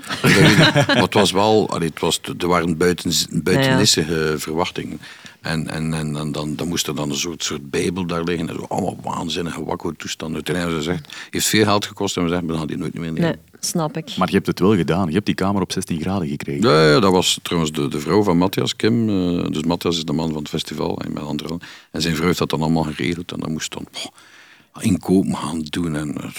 [0.87, 3.11] Maar het was wel, allee, het was, er waren buiten,
[3.43, 4.99] buitennissige verwachtingen.
[5.47, 8.49] En, en, en, en dan, dan moest er dan een soort, soort bijbel daar liggen.
[8.49, 10.35] En zo allemaal waanzinnige wakko-toestanden.
[10.35, 12.93] Uiteindelijk hebben ze gezegd, heeft veel geld gekost en we zeggen, we gaan die nooit
[12.93, 13.21] meer nemen.
[13.21, 14.17] Nee, snap ik.
[14.17, 15.07] Maar je hebt het wel gedaan.
[15.07, 16.69] Je hebt die kamer op 16 graden gekregen.
[16.69, 19.09] Ja, ja, dat was trouwens de, de vrouw van Matthias, Kim.
[19.09, 21.59] eh, dus Matthias is de man van het festival en met anderen.
[21.91, 23.31] En zijn vrouw heeft dat dan allemaal geregeld.
[23.31, 25.95] En dan moest dan poh, inkopen gaan doen.
[25.95, 26.29] En eh,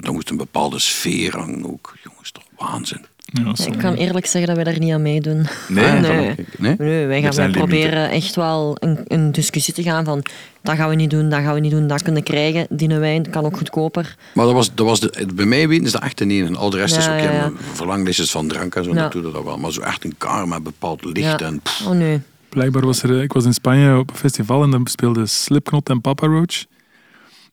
[0.00, 1.94] dan moest een bepaalde sfeer hangen ook.
[2.04, 3.06] Jongens, toch waanzin.
[3.32, 3.52] Ja.
[3.66, 5.46] Ik kan eerlijk zeggen dat wij daar niet aan meedoen.
[5.68, 7.06] Nee, Ah, nee.
[7.06, 10.22] wij gaan proberen echt wel een, een discussie te gaan van
[10.62, 12.66] dat gaan we niet doen, dat gaan we niet doen, dat kunnen krijgen.
[12.70, 14.16] Die wijn kan ook goedkoper.
[14.34, 16.46] Maar dat was, dat was de, bij mij weten is dat echt een ene.
[16.46, 17.52] En al de rest is ook ja, ja, ja.
[17.72, 18.94] verlanglistjes van drank en zo.
[18.94, 19.08] Ja.
[19.08, 19.58] Dat wel.
[19.58, 21.40] Maar zo echt een kamer met bepaald licht.
[21.40, 21.46] Ja.
[21.46, 22.20] En, pff, Oh nee.
[22.48, 26.00] Blijkbaar was er, ik was in Spanje op een festival en dan speelde Slipknot en
[26.00, 26.64] Papa Roach.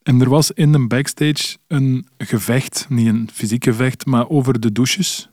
[0.04, 4.72] En er was in de backstage een gevecht, niet een fysiek gevecht, maar over de
[4.72, 5.30] douches.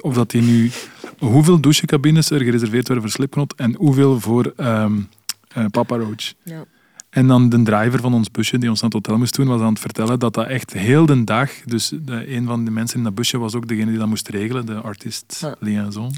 [0.00, 0.70] Of dat die nu,
[1.18, 5.00] hoeveel douchecabines er gereserveerd werden voor Slipknot en hoeveel voor ehm,
[5.48, 6.32] eh, Papa Roach.
[6.42, 6.64] Ja.
[7.10, 9.60] En dan de driver van ons busje, die ons naar het hotel moest doen, was
[9.60, 11.50] aan het vertellen dat dat echt heel de dag...
[11.64, 14.28] Dus de, een van de mensen in dat busje was ook degene die dat moest
[14.28, 15.56] regelen, de artiest Ja.
[15.60, 16.14] liaison.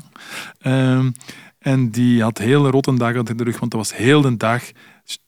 [0.59, 1.11] Ehm,
[1.59, 4.63] en die had heel rotte dagen achter de rug, want dat was heel de dag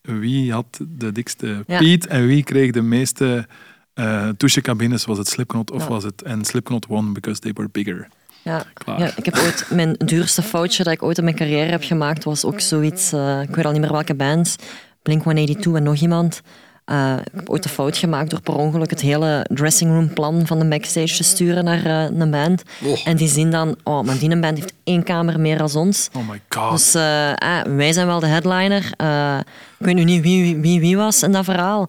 [0.03, 1.79] wie had de dikste Ja.
[1.79, 3.47] Piet en wie kreeg de meeste
[3.95, 5.05] eh douchecabines.
[5.05, 5.89] Was het Slipknot of Ja.
[5.89, 6.23] was het...
[6.23, 8.09] En Slipknot won because they were bigger.
[8.43, 8.65] Ja.
[8.97, 12.25] Ja, ik heb ooit mijn duurste foutje dat ik ooit in mijn carrière heb gemaakt,
[12.25, 14.57] was ook zoiets, eh, ik weet al niet meer welke bands,
[15.03, 16.41] Blink-182 en nog iemand.
[16.85, 20.47] Eh, ik heb ooit de fout gemaakt door per ongeluk het hele dressing room plan
[20.47, 22.63] van de backstage te sturen naar eh, een band.
[22.85, 22.99] Oh.
[23.05, 26.09] En die zien dan, oh, maar die band heeft één kamer meer dan ons.
[26.17, 26.71] Oh my god.
[26.71, 26.93] Dus
[27.77, 28.85] wij zijn wel de headliner.
[29.79, 31.89] Ik weet nu niet wie wie wie was in dat verhaal.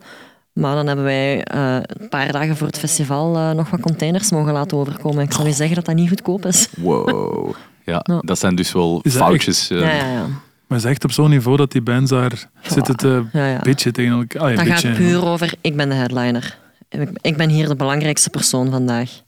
[0.60, 4.31] Maar dan hebben wij eh, een paar dagen voor het festival eh, nog wat containers
[4.31, 5.23] mogen laten overkomen.
[5.23, 6.68] Ik zal u zeggen dat dat niet goedkoop is.
[6.77, 7.53] Wow.
[7.84, 9.69] Ja, dat zijn dus wel Is foutjes.
[9.69, 9.80] eh.
[9.80, 10.22] Ja, ja, ja.
[10.68, 13.60] Maar het is echt op zo'n niveau dat die bands daar zitten te Ja, ja.
[13.60, 14.41] bitchen tegen elkaar.
[14.41, 16.57] Ah, Dat gaat puur over, ik ben de headliner.
[17.22, 19.22] Ik, ben hier de belangrijkste persoon vandaag.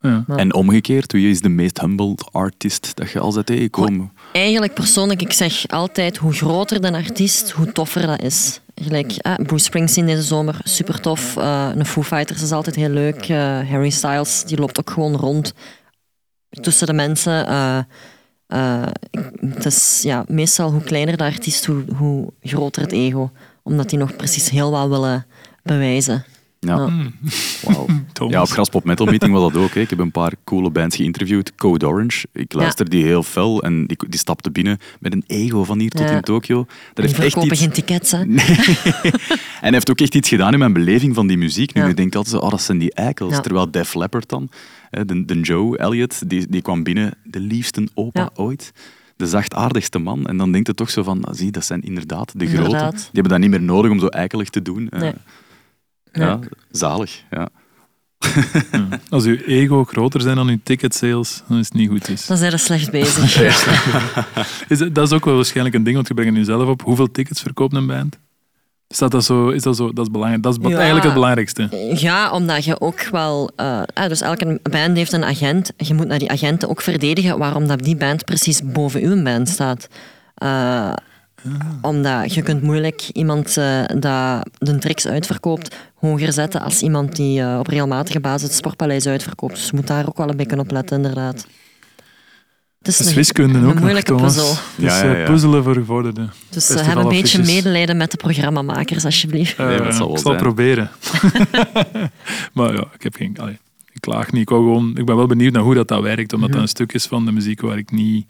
[0.00, 0.24] Ja.
[0.36, 4.10] En omgekeerd, wie is de meest humbled artist dat je altijd tegenkomt?
[4.32, 8.60] Eigenlijk persoonlijk, ik zeg altijd, hoe groter de artiest, hoe toffer dat is.
[8.74, 11.36] Gelijk eh, Bruce Springsteen deze zomer, super tof.
[11.36, 13.28] Eh een Foo Fighters is altijd heel leuk.
[13.28, 13.38] Eh,
[13.70, 15.54] Harry Styles, die loopt ook gewoon rond
[16.50, 17.46] tussen de mensen.
[17.46, 17.78] Eh,
[18.46, 18.86] eh,
[19.40, 23.30] het is ja, meestal hoe kleiner de artiest, hoe, hoe groter het ego.
[23.62, 25.26] Omdat die nog precies heel wat willen
[25.62, 26.24] bewijzen.
[26.60, 26.90] Ja.
[27.62, 27.86] Ja.
[28.14, 28.32] Thomas.
[28.34, 29.74] Ja, op Graspop Metal Meeting was dat ook.
[29.74, 29.80] Hè.
[29.80, 31.54] Ik heb een paar coole bands geïnterviewd.
[31.54, 32.26] Code Orange.
[32.32, 35.90] Ik luister die heel fel en die, die stapte binnen met een ego van hier
[35.90, 36.10] tot Ja.
[36.16, 36.56] in Tokio.
[36.64, 37.60] Dat Die heeft echt verkopen iets...
[37.60, 38.18] geen tickets, hè.
[39.64, 41.74] En hij heeft ook echt iets gedaan in mijn beleving van die muziek.
[41.74, 41.88] Nu, Ja.
[41.88, 43.32] ik denk altijd, zo, oh, dat zijn die eikels.
[43.32, 43.40] Ja.
[43.40, 44.48] Terwijl Def Leppard dan,
[44.90, 48.30] hè, de, de Joe Elliott, die, die kwam binnen, de liefste opa Ja.
[48.34, 48.72] ooit.
[49.16, 50.26] De zachtaardigste man.
[50.26, 52.90] En dan denkt het toch zo van, ah, zie, dat zijn inderdaad de grote.
[52.90, 54.88] Die hebben dat niet meer nodig om zo eikelig te doen.
[54.88, 55.12] Eh, Nee.
[56.12, 56.38] Ja,
[56.70, 57.22] zalig.
[57.30, 57.48] Ja.
[59.10, 62.08] Als uw ego groter zijn dan uw ticket sales, dan is het niet goed.
[62.08, 62.26] Is.
[62.26, 63.36] Dan zijn ze slecht bezig.
[64.68, 66.82] Is dat is ook wel waarschijnlijk een ding, want je brengt nu zelf op.
[66.82, 68.18] Hoeveel tickets verkoopt een band?
[68.88, 69.48] Staat dat zo?
[69.48, 69.92] Is dat zo?
[69.92, 70.42] Dat is belangrijk.
[70.42, 70.74] Dat is Ja.
[70.76, 71.68] eigenlijk het belangrijkste.
[71.94, 73.50] Ja, omdat je ook wel...
[73.56, 75.72] eh, ah, dus elke band heeft een agent.
[75.76, 79.48] Je moet naar die agenten ook verdedigen waarom dat die band precies boven uw band
[79.48, 79.88] staat.
[80.34, 80.92] Eh,
[81.80, 87.40] Omdat je kunt moeilijk iemand eh dat de tricks uitverkoopt hoger zetten als iemand die
[87.40, 89.54] eh, op regelmatige basis het Sportpaleis uitverkoopt.
[89.54, 91.46] Dus je moet daar ook wel een beetje op letten, inderdaad.
[92.78, 94.54] Het is Dat is een, wiskunde een ook nog, moeilijke puzzel.
[94.76, 95.24] Dus Ja, ja, eh, ja.
[95.24, 96.32] puzzelen voor gevorderden.
[96.50, 99.58] Dus eh, heb een beetje medelijden met de programmamakers, alsjeblieft.
[99.58, 100.42] Nee, maar Eh, dat zal wel ik zal zijn.
[100.42, 100.90] proberen.
[102.54, 103.36] maar ja, ik heb geen...
[103.40, 103.58] allee,
[103.92, 104.42] ik klaag niet.
[104.42, 106.92] Ik, gewoon, ik ben wel benieuwd naar hoe dat, dat werkt, omdat dat een stuk
[106.92, 108.26] is van de muziek waar ik niet...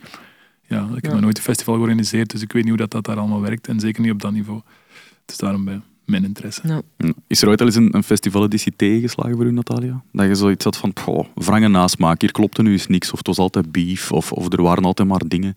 [0.66, 3.04] Ja, ik heb nog nooit een festival georganiseerd, dus ik weet niet hoe dat, dat
[3.04, 3.68] daar allemaal werkt.
[3.68, 4.60] En zeker niet op dat niveau.
[5.24, 6.60] Dus daarom ben mijn interesse.
[6.64, 6.82] Ja.
[6.96, 7.12] Hm.
[7.26, 10.02] Is er ooit al eens een, een festivaleditie tegengeslagen voor u, Natalia?
[10.12, 13.26] Dat je zoiets had van, poh, wrange nasmaak, hier klopte nu eens niks, of het
[13.26, 15.54] was altijd beef, of, of er waren altijd maar dingen.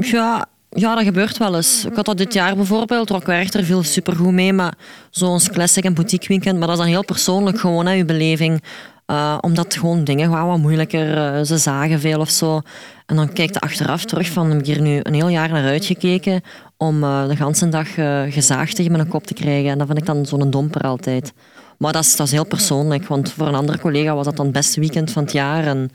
[0.00, 1.84] Ja, ja, dat gebeurt wel eens.
[1.84, 3.10] Ik had dat dit jaar bijvoorbeeld.
[3.10, 4.74] Rock Werchter viel supergoed mee, maar
[5.10, 6.58] zo'n classic en boutique weekend.
[6.58, 8.62] Maar dat is dan heel persoonlijk gewoon, hè, je beleving.
[9.10, 11.16] Eh, omdat gewoon dingen gaan wat moeilijker.
[11.16, 12.60] eh, ze zagen veel of zo.
[13.06, 15.64] En dan kijk je achteraf terug van, heb ik hier nu een heel jaar naar
[15.64, 16.40] uitgekeken
[16.76, 17.94] om eh, de ganse dag
[18.28, 19.70] gezaagd tegen mijn kop te krijgen.
[19.70, 21.32] En dat vind ik dan zo'n domper altijd.
[21.78, 24.44] Maar dat is, dat is heel persoonlijk, want voor een andere collega was dat dan
[24.46, 25.66] het beste weekend van het jaar.
[25.66, 25.90] En,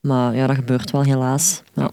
[0.00, 1.62] maar ja, dat gebeurt wel helaas.
[1.74, 1.90] Ja.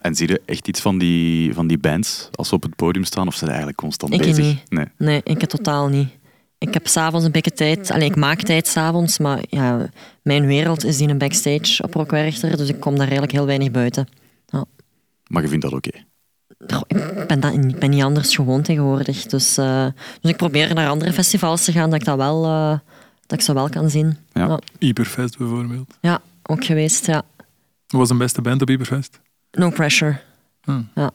[0.00, 3.04] En zie je echt iets van die, van die bands als ze op het podium
[3.04, 4.44] staan, of zijn ze eigenlijk constant Ik bezig?
[4.44, 4.62] niet.
[4.68, 4.86] Nee.
[4.98, 6.08] Nee, ik heb totaal niet.
[6.62, 7.90] Ik heb s'avonds een beetje tijd.
[7.90, 9.88] Allee, ik maak tijd s'avonds, maar ja,
[10.22, 13.70] mijn wereld is die een backstage op Rockwerchter, dus ik kom daar eigenlijk heel weinig
[13.70, 14.08] buiten.
[14.46, 14.64] Ja.
[15.26, 15.90] Maar je vindt dat oké?
[16.86, 19.26] Ik ben, dat, ik ben niet anders gewoon tegenwoordig.
[19.26, 19.86] Dus, eh,
[20.20, 22.78] dus ik probeer naar andere festivals te gaan dat ik dat wel, eh,
[23.26, 24.16] dat ik ze wel kan zien.
[24.32, 24.46] Ja.
[24.46, 25.98] Ja, Hyperfest bijvoorbeeld.
[26.00, 27.22] Ja, ook geweest, ja.
[27.86, 29.20] Wat was de beste band op Hyperfest?
[29.50, 30.20] No pressure.
[30.62, 30.80] Hm.
[30.94, 31.10] Ja.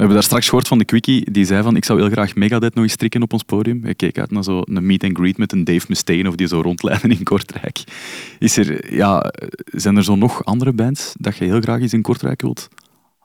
[0.00, 2.34] We hebben daar straks gehoord van de Quickie, die zei van ik zou heel graag
[2.34, 3.84] Megadeth nog eens strikken op ons podium.
[3.84, 6.60] Ik keek uit naar zo'n meet and greet met een Dave Mustaine of die zo
[6.60, 7.84] rondleiden in Kortrijk.
[8.38, 9.32] Is er, ja,
[9.64, 12.68] zijn er zo nog andere bands dat je heel graag eens in Kortrijk wilt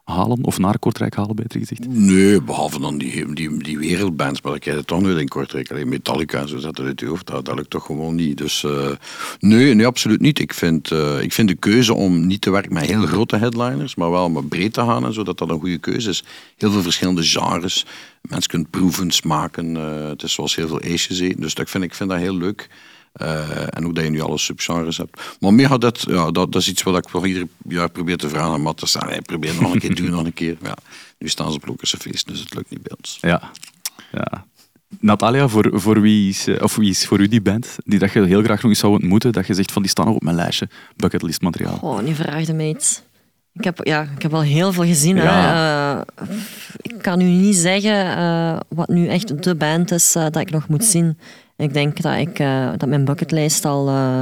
[0.06, 0.44] halen?
[0.44, 1.88] Of naar Kortrijk halen, beter gezegd?
[1.88, 5.72] Nee, behalve dan die, die, die wereldbands, maar dan krijg het toch nooit in Kortrijk.
[5.72, 8.38] Alleen Metallica en zo zat er uit je hoofd, dat, dat lukt toch gewoon niet.
[8.38, 8.92] Dus eh,
[9.40, 10.40] nee, nee, absoluut niet.
[10.40, 13.96] Ik vind, eh, ik vind de keuze om niet te werken met heel grote headliners,
[13.96, 16.24] maar wel maar breed te gaan en zo, dat dat een goede keuze is.
[16.58, 17.86] Heel veel verschillende genres.
[18.22, 19.78] Mensen kunnen proeven, smaken.
[19.78, 21.42] eh, het is zoals heel veel ijsjes eten.
[21.42, 22.70] Dus dat vind, ik vind dat heel leuk.
[23.16, 25.22] Eh, en ook dat je nu alle subgenres hebt.
[25.40, 28.52] Maar Megadeth, ja, dat, dat is iets wat ik voor ieder jaar probeer te vragen
[28.52, 28.80] aan Matt.
[28.80, 29.08] te staan.
[29.08, 30.58] Hij probeert nog een keer, doe nog een keer.
[30.62, 30.78] Ja,
[31.18, 33.18] nu staan ze op Lokerse feest, dus het lukt niet bij ons.
[33.22, 33.52] Ja.
[34.12, 34.46] ja.
[35.00, 38.12] Natalia, voor, voor, wie is, eh, of wie is voor u die band die dat
[38.12, 40.24] je heel graag nog eens zou ontmoeten, dat je zegt van die staan nog op
[40.24, 41.78] mijn lijstje, bucketlist materiaal?
[41.82, 43.02] Oh, nu vraagde mij iets.
[43.54, 45.16] Ik heb, ja, ik heb wel heel veel gezien.
[45.16, 45.24] Ja.
[45.24, 46.24] Hè.
[46.24, 46.38] Eh,
[46.82, 50.68] ik kan u niet zeggen eh, wat nu echt de band is dat ik nog
[50.68, 51.18] moet zien.
[51.58, 54.22] Ik denk dat, ik, eh, dat mijn bucketlijst al eh,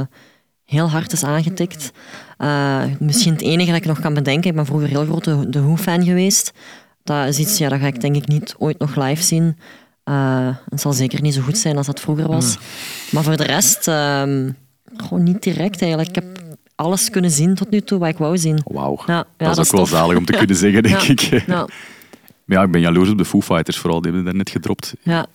[0.64, 1.92] heel hard is aangetikt.
[2.38, 5.48] Eh, misschien het enige dat ik nog kan bedenken, ik ben vroeger heel groot de,
[5.48, 6.52] de Who-fan geweest.
[7.02, 9.56] Dat is iets, ja, dat ga ik denk ik niet ooit nog live zien.
[10.70, 12.58] Het zal zeker niet zo goed zijn als dat vroeger was.
[13.10, 14.50] Maar voor de rest, ehm,
[14.96, 16.08] gewoon niet direct eigenlijk.
[16.08, 18.60] Ik heb alles kunnen zien tot nu toe wat ik wou zien.
[18.64, 21.00] Wauw, Ja, ja, dat is dat ook is wel zalig om te kunnen zeggen, denk
[21.46, 21.72] Ja, ik.
[22.46, 24.50] Ja, Maar ja, ik ben jaloers op de Foo Fighters vooral, die hebben daar net
[24.50, 24.94] gedropt.
[25.02, 25.26] ja.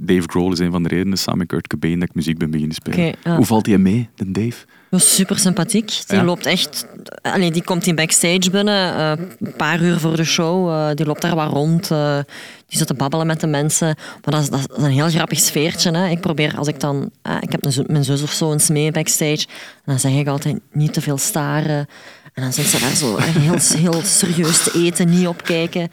[0.00, 2.50] Dave Grohl is een van de redenen, samen met Kurt Cobain, dat ik muziek ben
[2.50, 3.14] beginnen spelen.
[3.24, 3.36] Ja.
[3.36, 4.56] Hoe valt hij mee, de Dave?
[4.90, 5.86] Dat is super sympathiek.
[6.06, 6.24] Die Ja.
[6.24, 6.86] loopt echt.
[7.22, 10.68] Allee, die komt in backstage binnen, eh, een paar uur voor de show.
[10.70, 11.90] eh, die loopt daar wat rond.
[11.90, 12.18] eh,
[12.66, 13.86] die zit te babbelen met de mensen.
[14.24, 15.90] Maar dat is, dat is een heel grappig sfeertje.
[15.90, 16.08] Hè.
[16.08, 17.10] Ik probeer, als ik dan.
[17.22, 19.46] eh, ik heb mijn zus of zo eens mee backstage.
[19.74, 21.86] En dan zeg ik altijd niet te veel staren.
[22.32, 23.58] En dan zit ze daar zo eh, heel,
[23.90, 25.88] heel serieus te eten, niet opkijken.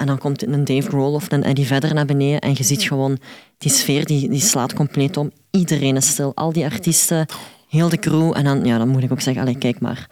[0.00, 2.40] En dan komt een Dave Grohl of een Eddie Vedder naar beneden.
[2.40, 3.18] En je ziet gewoon,
[3.58, 5.30] die sfeer die, die slaat compleet om.
[5.50, 6.32] Iedereen is stil.
[6.34, 7.26] Al die artiesten,
[7.68, 8.32] heel de crew.
[8.36, 10.08] En dan, ja, dan moet ik ook zeggen, allee, kijk maar.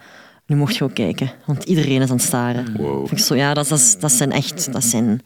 [0.46, 1.30] Nu mocht je ook kijken.
[1.46, 2.76] Want iedereen is aan het staren.
[2.76, 3.06] Wow.
[3.06, 4.72] Vind ik zo, ja, dat, dat, is- dat zijn echt...
[4.72, 5.20] Dat zijn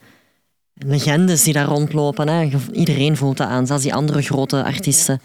[0.74, 2.28] legendes die daar rondlopen.
[2.28, 2.48] Hè.
[2.72, 3.66] Iedereen voelt dat aan.
[3.66, 5.20] Zelfs die andere grote artiesten.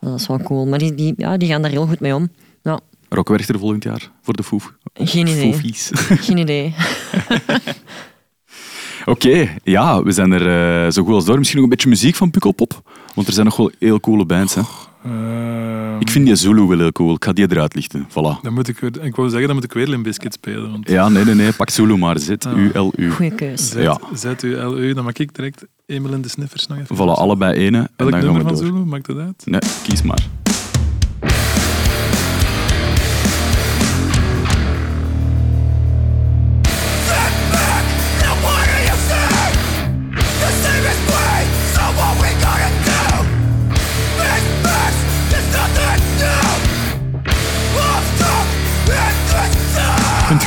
[0.00, 0.66] Dat is wel cool.
[0.66, 2.28] Maar die, die, ja, die gaan daar heel goed mee om.
[2.62, 4.58] Ja, Rock volgend jaar voor de Foo.
[4.94, 5.54] geen idee.
[6.20, 6.74] Geen idee.
[9.08, 11.38] Oké, ja, we zijn er eh, zo goed als door.
[11.38, 12.82] Misschien nog een beetje muziek van Pukkelpop.
[13.14, 14.54] Want er zijn nog wel heel coole bands.
[14.54, 14.60] Hè.
[15.04, 17.14] Ehm, Ik vind die Zulu wel heel cool.
[17.14, 18.06] Ik ga die eruit lichten.
[18.10, 18.40] Voilà.
[18.42, 20.70] dan moet ik, weer- ik wou zeggen, dan moet ik weer Limp Bizkit spelen.
[20.70, 21.52] Want Ja, nee, nee, nee.
[21.52, 22.18] Pak Zulu maar.
[22.18, 23.10] Z-U-L-U.
[23.10, 23.74] Goeie keus.
[24.14, 26.96] Z-U-L-U, dan maak ik direct Emil in de Sniffers nog even.
[26.96, 27.78] Voilà, allebei ene.
[27.78, 28.66] En dan gaan nummer we van door.
[28.66, 28.84] Zulu?
[28.84, 29.42] Maakt dat uit?
[29.44, 30.26] Nee, kies maar.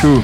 [0.01, 0.23] Trouble.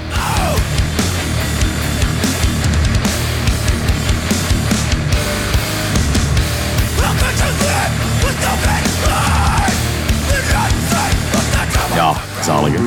[11.95, 12.13] Ja,
[12.43, 12.73] zalig.
[12.73, 12.79] hè.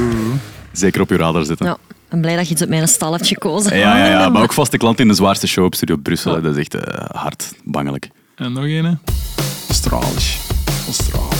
[0.72, 1.66] Zeker op je radar zetten.
[1.66, 3.76] Ja, ik ben blij dat je iets op mijn stal hebt gekozen.
[3.76, 6.42] Ja, ja, ja, maar ook vaste klant in de zwaarste show op Studio Brussel.
[6.42, 8.08] Dat is echt eh, hard, bangelijk.
[8.36, 8.98] En nog een.
[9.68, 10.38] Australisch.
[10.86, 11.39] Australisch.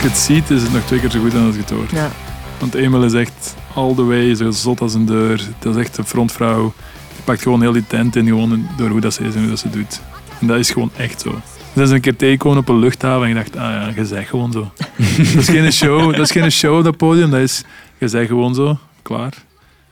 [0.00, 1.90] Je het ziet, is het nog twee keer zo goed dan als je het hoort.
[1.90, 2.10] Ja.
[2.58, 5.42] Want Emil is echt all the way, zo zot als een deur.
[5.58, 6.72] Dat is echt een frontvrouw.
[7.14, 9.48] Die pakt gewoon heel die tent in, gewoon door hoe dat ze is en hoe
[9.48, 10.00] dat ze doet.
[10.40, 11.40] En dat is gewoon echt zo.
[11.74, 14.28] Zijn ze een keer tegengekomen op een luchthaven en je dacht, ah ja, je zegt
[14.28, 14.72] gewoon zo.
[15.34, 17.62] dat is geen show, dat is geen show op dat podium, dat is,
[17.98, 19.32] je zegt gewoon zo, klaar.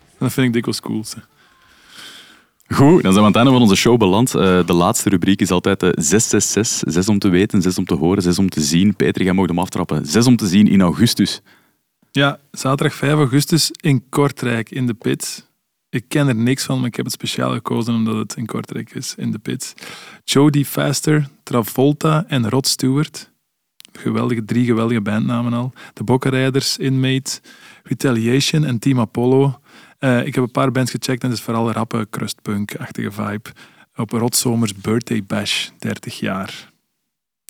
[0.09, 1.23] En dat vind ik dikwijls het coolste.
[2.73, 4.35] Goed, dan zijn we aan het einde van onze show beland.
[4.35, 6.93] Eh, de laatste rubriek is altijd de 666.
[6.93, 8.97] Zes om te weten, zes om te horen, zes om te zien.
[8.97, 10.07] Peter, jij mag hem aftrappen.
[10.07, 11.41] Zes om te zien in augustus.
[12.11, 15.47] Ja, zaterdag 5 augustus in Kortrijk in de pits.
[15.89, 18.95] Ik ken er niks van, maar ik heb het speciaal gekozen omdat het in Kortrijk
[18.95, 19.73] is, in de pits.
[20.25, 23.31] Jodie Faster, Travolta en Rod Stewart.
[23.93, 25.73] Geweldige, drie geweldige bandnamen al.
[25.95, 27.41] De Bokkenrijders, Inmate,
[27.83, 29.61] Retaliation en Team Apollo.
[30.03, 33.51] Eh, ik heb een paar bands gecheckt en het is vooral rappe, crustpunk-achtige vibe.
[33.97, 36.71] Op Rod Somers Birthday Bash, 30 jaar.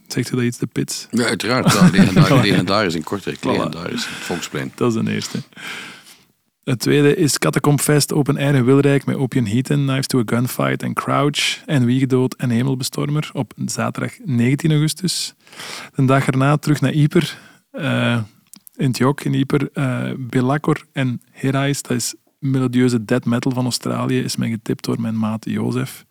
[0.06, 1.06] Zegt u dat iets, de pits?
[1.10, 1.72] Ja, uiteraard.
[1.72, 3.04] Ja, legendarisch, legendarisch in.
[3.04, 3.40] Voilà.
[3.40, 4.04] Legendarisch.
[4.04, 4.72] Volksplein.
[4.74, 5.38] Dat is de eerste.
[6.64, 10.22] Het tweede is Catacomb Fest Open Air in Wilrijk met Opium Heaton, Knives to a
[10.26, 15.34] Gunfight en Crouch en Wiegedood en Hemelbestormer op zaterdag 19 augustus.
[15.94, 17.38] De dag erna terug naar Yper,
[17.70, 18.18] eh,
[18.76, 19.68] in het Jok in Yper.
[19.72, 25.00] eh Belacor en Herais, dat is melodieuze death metal van Australië, is mij getipt door
[25.00, 26.04] mijn maat Jozef.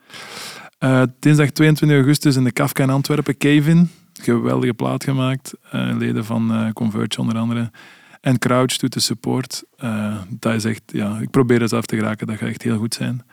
[0.78, 3.90] Eh, dinsdag 22 augustus in de Kafka in Antwerpen, Kevin.
[4.14, 5.53] Geweldige plaat gemaakt.
[5.70, 7.72] eh, leden van eh, Converge onder andere.
[8.22, 9.64] En Crouch doet de support.
[10.30, 12.94] Dat is echt, ja, ik probeer het af te geraken, dat gaat echt heel goed
[12.94, 13.24] zijn.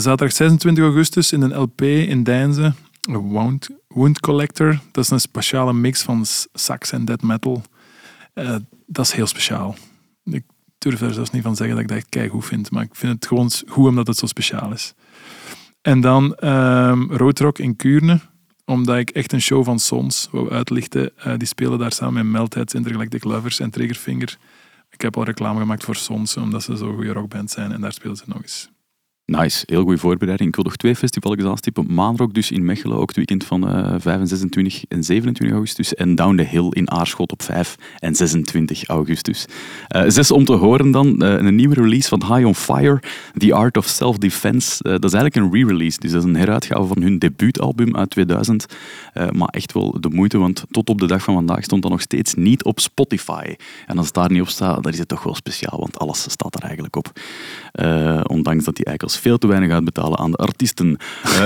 [0.00, 2.72] Zaterdag 26 augustus in een LP in Deinze.
[3.10, 4.78] Wound, Wound Collector.
[4.90, 7.62] Dat is een speciale mix van sax en death metal.
[8.86, 9.76] Dat is heel speciaal.
[10.80, 12.70] Durf daar zelfs niet van zeggen dat ik dat echt keigoed vind.
[12.70, 14.94] Maar ik vind het gewoon goed omdat het zo speciaal is.
[15.82, 18.20] En dan ehm Roadrock in Kuurne
[18.70, 21.16] omdat ik echt een show van Sons wou uitlichten.
[21.16, 24.38] Eh, die spelen daar samen met Meltheads, Intergalactic Lovers en Triggerfinger.
[24.90, 27.72] Ik heb al reclame gemaakt voor Sons, omdat ze zo'n goede rockband zijn.
[27.72, 28.70] En daar spelen ze nog eens.
[29.30, 30.48] Nice, heel goede voorbereiding.
[30.48, 31.94] Ik wil nog twee festivals aanstippen.
[31.94, 33.60] Maanrock dus in Mechelen, ook het weekend van
[34.00, 35.94] 5 en 26 en 27 augustus.
[35.94, 39.44] En Down the Hill in Aarschot op 5 en 26 augustus.
[39.88, 43.02] Eh, zes om te horen dan, eh, een nieuwe release van High on Fire,
[43.36, 44.82] The Art of Self-Defense.
[44.82, 48.66] Dat is eigenlijk een re-release, dus dat is een heruitgave van hun debuutalbum uit 2000.
[49.12, 51.90] Eh, maar echt wel de moeite, want tot op de dag van vandaag stond dat
[51.90, 53.54] nog steeds niet op Spotify.
[53.86, 56.30] En als het daar niet op staat, dan is het toch wel speciaal, want alles
[56.30, 57.12] staat er eigenlijk op.
[58.26, 60.96] Ondanks dat die eikels veel te weinig uitbetalen aan de artiesten.
[61.22, 61.44] Eh,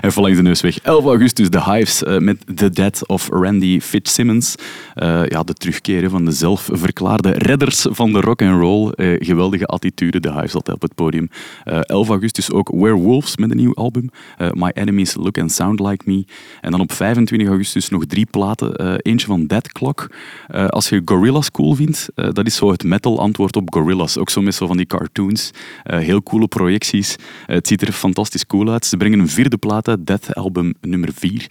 [0.06, 0.78] even langs de neus weg.
[0.78, 4.54] 11 augustus, The Hives eh, met The Death of Randy Fitzsimmons.
[4.94, 8.92] Eh, ja, de terugkeren van de zelfverklaarde redders van de rock and roll.
[9.18, 11.28] Geweldige attitude, The Hives altijd op het podium.
[11.64, 14.10] Eh 11 augustus ook Werewolves met een nieuw album.
[14.52, 16.24] My Enemies Look and Sound Like Me.
[16.60, 18.96] En dan op 25 augustus nog drie platen.
[18.96, 20.10] Eentje van Dead Clock.
[20.66, 24.16] Als je Gorillaz cool vindt, dat is zo het metal antwoord op Gorillaz.
[24.16, 25.50] Ook zo met zo van die cartoons.
[25.82, 27.16] Heel coole projecties.
[27.46, 28.86] Eh, het ziet er fantastisch cool uit.
[28.86, 31.46] Ze brengen een vierde plaat uit, Death Album nummer 4.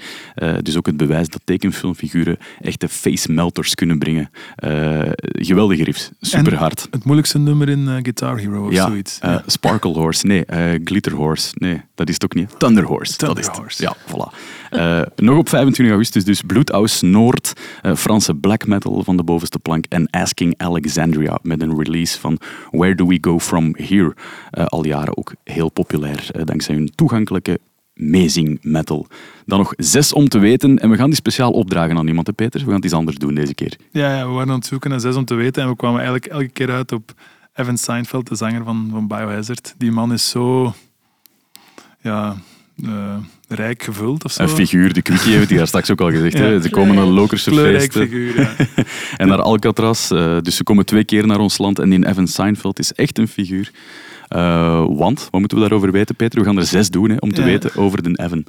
[0.61, 4.29] dus ook het bewijs dat tekenfilmfiguren echte face melters kunnen brengen.
[4.55, 6.09] Eh, geweldige riffs.
[6.21, 6.87] Super hard.
[6.91, 9.19] Het moeilijkste nummer in eh, Guitar Hero of Ja, zoiets.
[9.19, 10.45] eh, Sparkle Horse, nee.
[10.45, 11.81] eh, Glitter Horse, nee.
[11.95, 12.59] Dat is het ook niet.
[12.59, 13.55] Thunder Horse, dat is Thunder het.
[13.57, 13.83] Horse.
[13.83, 14.37] Ja, voilà.
[14.69, 19.59] Eh, nog op 25 augustus dus Bloedous Noord, eh, Franse black metal van de bovenste
[19.59, 22.37] plank en Asking Alexandria met een release van
[22.71, 24.13] Where Do We Go From Here.
[24.51, 27.59] Eh, al jaren ook heel populair, eh, dankzij hun toegankelijke
[27.99, 29.07] amazing metal.
[29.45, 32.33] Dan nog zes om te weten en we gaan die speciaal opdragen aan iemand, hè,
[32.33, 32.59] Peter.
[32.59, 33.75] We gaan het iets anders doen deze keer.
[33.91, 35.95] Ja, ja, we waren aan het zoeken naar zes om te weten en we kwamen
[36.01, 37.13] eigenlijk elke keer uit op
[37.55, 39.73] Evan Seinfeld, de zanger van, van Biohazard.
[39.77, 40.73] Die man is zo
[42.01, 42.35] ja,
[42.83, 43.17] eh,
[43.47, 44.41] rijk gevuld of zo.
[44.43, 46.33] Een figuur, de quickie heeft hij daar straks ook al gezegd.
[46.37, 46.43] Ja.
[46.43, 46.61] hè.
[46.61, 48.01] Ze komen naar Lokerse feesten.
[48.01, 48.55] figuur, ja.
[49.17, 50.11] en naar Alcatraz.
[50.11, 51.79] eh, dus ze komen twee keer naar ons land.
[51.79, 53.71] En die Evan Seinfeld is echt een figuur.
[54.27, 56.39] Eh, want, wat moeten we daarover weten, Peter?
[56.39, 57.47] We gaan er zes doen hè, om te Ja.
[57.47, 58.45] weten over de Evan.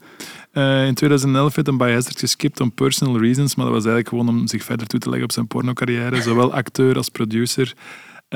[0.53, 4.29] Eh, in 2011 werd een Biohazard geskipt om personal reasons, maar dat was eigenlijk gewoon
[4.41, 6.23] om zich verder toe te leggen op zijn pornocarrière.
[6.23, 7.75] Zowel acteur als producer.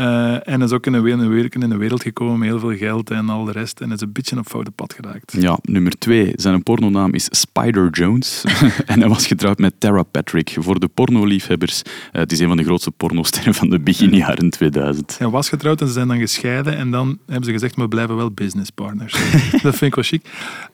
[0.00, 2.58] Eh, en is ook in een, in, een wereld, in een wereld gekomen met heel
[2.58, 3.80] veel geld en al de rest.
[3.80, 5.32] En is een beetje op foute pad geraakt.
[5.38, 6.32] Ja, nummer twee.
[6.34, 8.44] Zijn pornonaam is Spider Jones.
[8.86, 10.56] en hij was getrouwd met Tara Patrick.
[10.58, 11.82] Voor de pornoliefhebbers.
[11.82, 15.18] eh, het is een van de grootste pornosterren van de begin jaren 2000.
[15.18, 16.76] Hij was getrouwd en ze zijn dan gescheiden.
[16.76, 19.12] En dan hebben ze gezegd, we blijven wel businesspartners.
[19.62, 20.22] dat vind ik wel chic.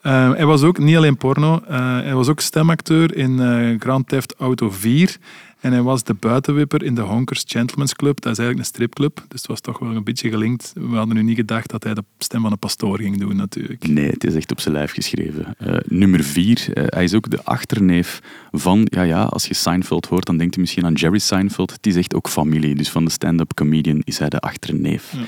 [0.00, 1.62] Eh, hij was ook niet alleen porno.
[1.68, 3.40] hij was ook stemacteur in
[3.78, 5.16] Grand Theft Auto 4.
[5.66, 8.20] En hij was de buitenwipper in de Honkers Gentlemen's Club.
[8.20, 10.72] Dat is eigenlijk een stripclub, dus het was toch wel een beetje gelinkt.
[10.74, 13.88] We hadden nu niet gedacht dat hij de stem van een pastoor ging doen, natuurlijk.
[13.88, 15.54] Nee, het is echt op zijn lijf geschreven.
[15.58, 18.20] Eh, nummer vier, eh, hij is ook de achterneef
[18.52, 21.72] van, ja ja, als je Seinfeld hoort, dan denkt je misschien aan Jerry Seinfeld.
[21.72, 25.12] Het is echt ook familie, dus van de stand-up comedian is hij de achterneef.
[25.12, 25.18] Ja.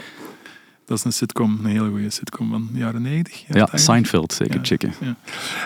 [0.89, 3.41] Dat is een sitcom, een hele goede sitcom van de jaren 90.
[3.41, 3.81] jaren Ja, 80.
[3.81, 4.61] Seinfeld, zeker Ja.
[4.65, 4.93] checken.
[5.01, 5.17] Ja.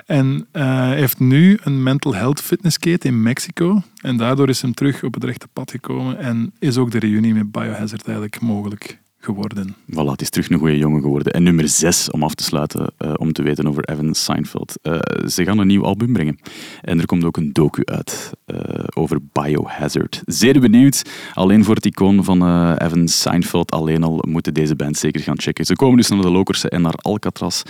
[0.06, 3.82] En hij heeft nu een mental health fitness kit in Mexico.
[4.00, 6.18] En daardoor is hem terug op het rechte pad gekomen.
[6.18, 9.76] En is ook de reunie met Biohazard eigenlijk mogelijk geworden.
[9.90, 11.32] Voilà, het is terug een goede jongen geworden.
[11.32, 14.78] En nummer zes, om af te sluiten, eh, om te weten over Evan Seinfeld.
[14.82, 16.38] Eh, ze gaan een nieuw album brengen.
[16.80, 18.56] En er komt ook een docu uit eh,
[18.94, 20.22] over Biohazard.
[20.26, 21.02] Zeer benieuwd.
[21.34, 22.36] Alleen voor het icoon van
[22.78, 25.64] Evan Seinfeld alleen al moeten deze band zeker gaan checken.
[25.64, 27.62] Ze komen dus naar de Lokerse en naar Alcatraz.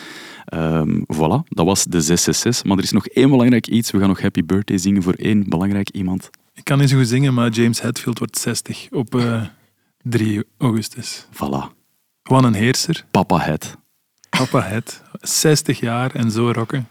[0.44, 2.64] Ehm, voilà, dat was de 666.
[2.64, 3.90] Maar er is nog één belangrijk iets.
[3.90, 6.30] We gaan nog Happy Birthday zingen voor één belangrijk iemand.
[6.54, 9.14] Ik kan niet zo goed zingen, maar James Hetfield wordt 60 op
[10.02, 11.26] 3 augustus.
[11.32, 11.72] Voilà,
[12.22, 13.04] Gewoon een heerser.
[13.10, 13.76] Papa Het.
[14.30, 15.02] Papa Het.
[15.20, 16.88] 60 jaar en zo rocken.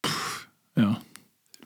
[0.00, 0.98] Pff, ja.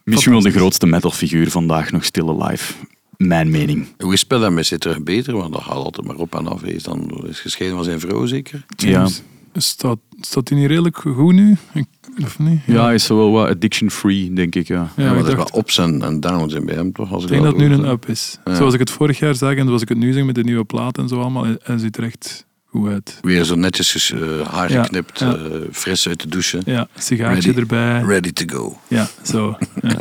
[0.04, 2.74] Misschien wel de grootste metalfiguur vandaag nog still alive.
[3.16, 3.86] Mijn mening.
[3.98, 4.58] Hoe is het met hem?
[4.58, 5.36] Is hij terug beter?
[5.36, 6.60] Want dat gaat altijd maar op en af.
[6.60, 8.64] Hij is dan is gescheiden van zijn vrouw, zeker?
[8.76, 11.56] James, staat, staat hij niet redelijk goed nu?
[11.72, 11.86] Ik,
[12.24, 12.60] of niet?
[12.66, 14.66] Ja, hij is wel wat addiction-free, denk ik.
[14.68, 14.74] Ja.
[14.96, 17.12] Ja, Ja, maar ik er dacht- wel ups en, en downs in bij hem, toch?
[17.12, 18.38] Als Ik denk dat het nu een up is.
[18.44, 18.54] Ja.
[18.54, 20.64] Zoals ik het vorig jaar zag en zoals ik het nu zeg met de nieuwe
[20.64, 23.18] plaat en zo allemaal, hij ziet er echt goed uit.
[23.22, 24.20] Weer zo netjes eh,
[24.52, 25.34] haar geknipt, ja.
[25.36, 26.60] eh, fris uit de douche.
[26.64, 27.60] Ja, sigaartje Ready.
[27.60, 28.00] erbij.
[28.02, 28.78] Ready to go.
[28.88, 29.56] Ja, zo.
[29.82, 30.00] Ja.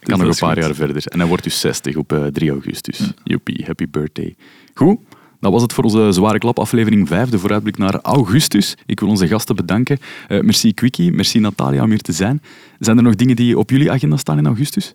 [0.00, 0.64] Dus Kan nog een paar goed.
[0.64, 1.06] jaar verder.
[1.06, 3.12] En hij wordt dus 60 op eh, 3 augustus.
[3.24, 4.34] Joepie, happy birthday.
[4.74, 4.98] Goed,
[5.40, 8.76] dat was het voor onze Zware Klap aflevering 5, de vooruitblik naar augustus.
[8.86, 9.98] Ik wil onze gasten bedanken.
[10.28, 12.42] Eh, merci Quickie, merci Natalia om hier te zijn.
[12.78, 14.94] Zijn er nog dingen die op jullie agenda staan in augustus?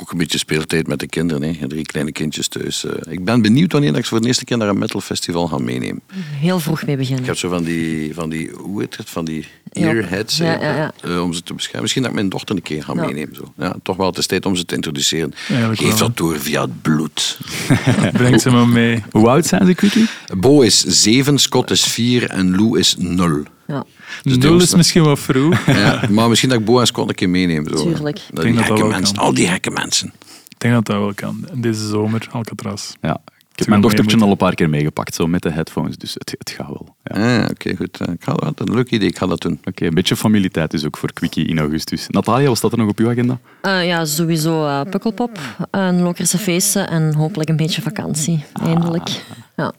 [0.00, 1.42] Ook een beetje speeltijd met de kinderen.
[1.42, 1.68] Hè.
[1.68, 2.84] Drie kleine kindjes thuis.
[2.84, 5.46] Eh, ik ben benieuwd wanneer dat ik ze voor de eerste keer naar een metalfestival
[5.48, 6.00] ga meenemen.
[6.14, 7.20] Heel vroeg mee beginnen.
[7.20, 10.36] Ik heb zo van die, van die hoe heet het, van die earheads.
[10.36, 10.92] Ja, ja, ja.
[11.02, 11.82] eh, om ze te beschermen.
[11.82, 13.04] Misschien dat ik mijn dochter een keer ga Ja.
[13.06, 13.34] meenemen.
[13.34, 13.52] Zo.
[13.56, 15.32] Ja, toch wel, het is tijd om ze te introduceren.
[15.72, 17.38] Geef dat door via het bloed.
[18.12, 19.02] Breng ze maar mee.
[19.10, 20.06] Hoe oud zijn ze, Quickie?
[20.36, 23.42] Bo is 7, Scott is 4 en Lou is 0.
[23.66, 23.84] Ja,
[24.22, 25.66] Dus Nul is misschien wat vroeg.
[25.66, 27.68] Ja, maar misschien dat ik Bo en Scott een keer meeneem.
[27.68, 27.82] Zo.
[27.82, 28.20] Tuurlijk.
[28.30, 29.24] Dat denk die dat dat gekke wel mensen, kan.
[29.24, 30.12] al die gekke mensen.
[30.48, 31.48] Ik denk dat dat wel kan.
[31.52, 32.92] Deze zomer, Alcatraz.
[33.00, 33.20] Ja.
[33.52, 36.34] Ik heb mijn dochtertje al een paar keer meegepakt, zo met de headphones, dus het,
[36.38, 36.96] het gaat wel.
[37.02, 37.42] Ja.
[37.42, 38.00] Ah, oké, goed.
[38.00, 39.60] Eh, Ik ga dat, een leuk idee, ik ga dat doen.
[39.64, 42.06] Oké, een beetje familiteit dus ook voor Quickie in augustus.
[42.08, 43.38] Natalia, was dat er nog op uw agenda?
[43.62, 45.38] Eh, ja sowieso eh Pukkelpop,
[45.70, 48.44] een Lokerse feesten en hopelijk een beetje vakantie.
[48.52, 49.08] Eindelijk.
[49.56, 49.72] Ja,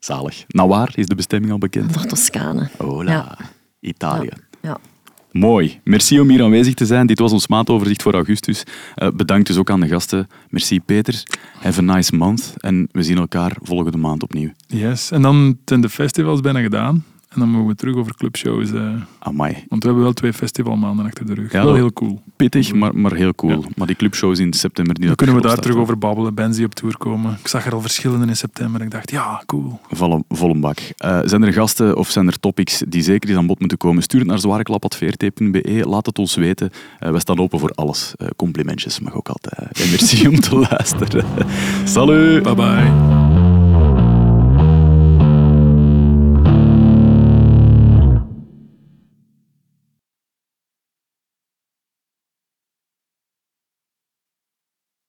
[0.00, 0.44] Zalig.
[0.48, 1.94] Nou waar is de bestemming al bekend?
[1.94, 2.68] naar Toscane.
[2.78, 3.38] Hola, Ja.
[3.80, 4.28] Italië.
[4.62, 4.78] Ja.
[5.32, 5.80] Mooi.
[5.84, 7.06] Merci om hier aanwezig te zijn.
[7.06, 8.62] Dit was ons maandoverzicht voor augustus.
[8.94, 10.26] Eh, bedankt dus ook aan de gasten.
[10.48, 11.22] Merci Peter.
[11.60, 12.54] Have a nice month.
[12.56, 14.50] En we zien elkaar volgende maand opnieuw.
[14.66, 15.10] Yes.
[15.10, 17.04] En dan zijn de festivals bijna gedaan.
[17.30, 18.72] En dan mogen we terug over clubshows.
[18.72, 19.52] eh, Amai.
[19.68, 21.52] want we hebben wel twee festivalmaanden achter de rug.
[21.52, 22.22] Ja, wel heel cool.
[22.36, 23.60] Pittig, maar, maar heel cool.
[23.60, 23.68] Ja.
[23.76, 24.94] Maar die clubshows in september...
[24.94, 26.34] Die Dan kunnen we daar terug over babbelen.
[26.34, 27.36] Benzi op tour komen.
[27.40, 28.80] Ik zag er al verschillende in september.
[28.82, 29.80] Ik dacht, ja, cool.
[29.90, 30.78] Volle, volle bak.
[30.96, 34.02] Eh, zijn er gasten of zijn er topics die zeker eens aan bod moeten komen?
[34.02, 35.84] Stuur het naar zwareklap.vrt.be.
[35.88, 36.70] Laat het ons weten.
[36.98, 38.14] Eh we staan open voor alles.
[38.36, 39.80] Complimentjes mag ook altijd.
[39.80, 41.24] En merci om te luisteren.
[41.84, 42.42] Salut!
[42.42, 43.19] Bye bye.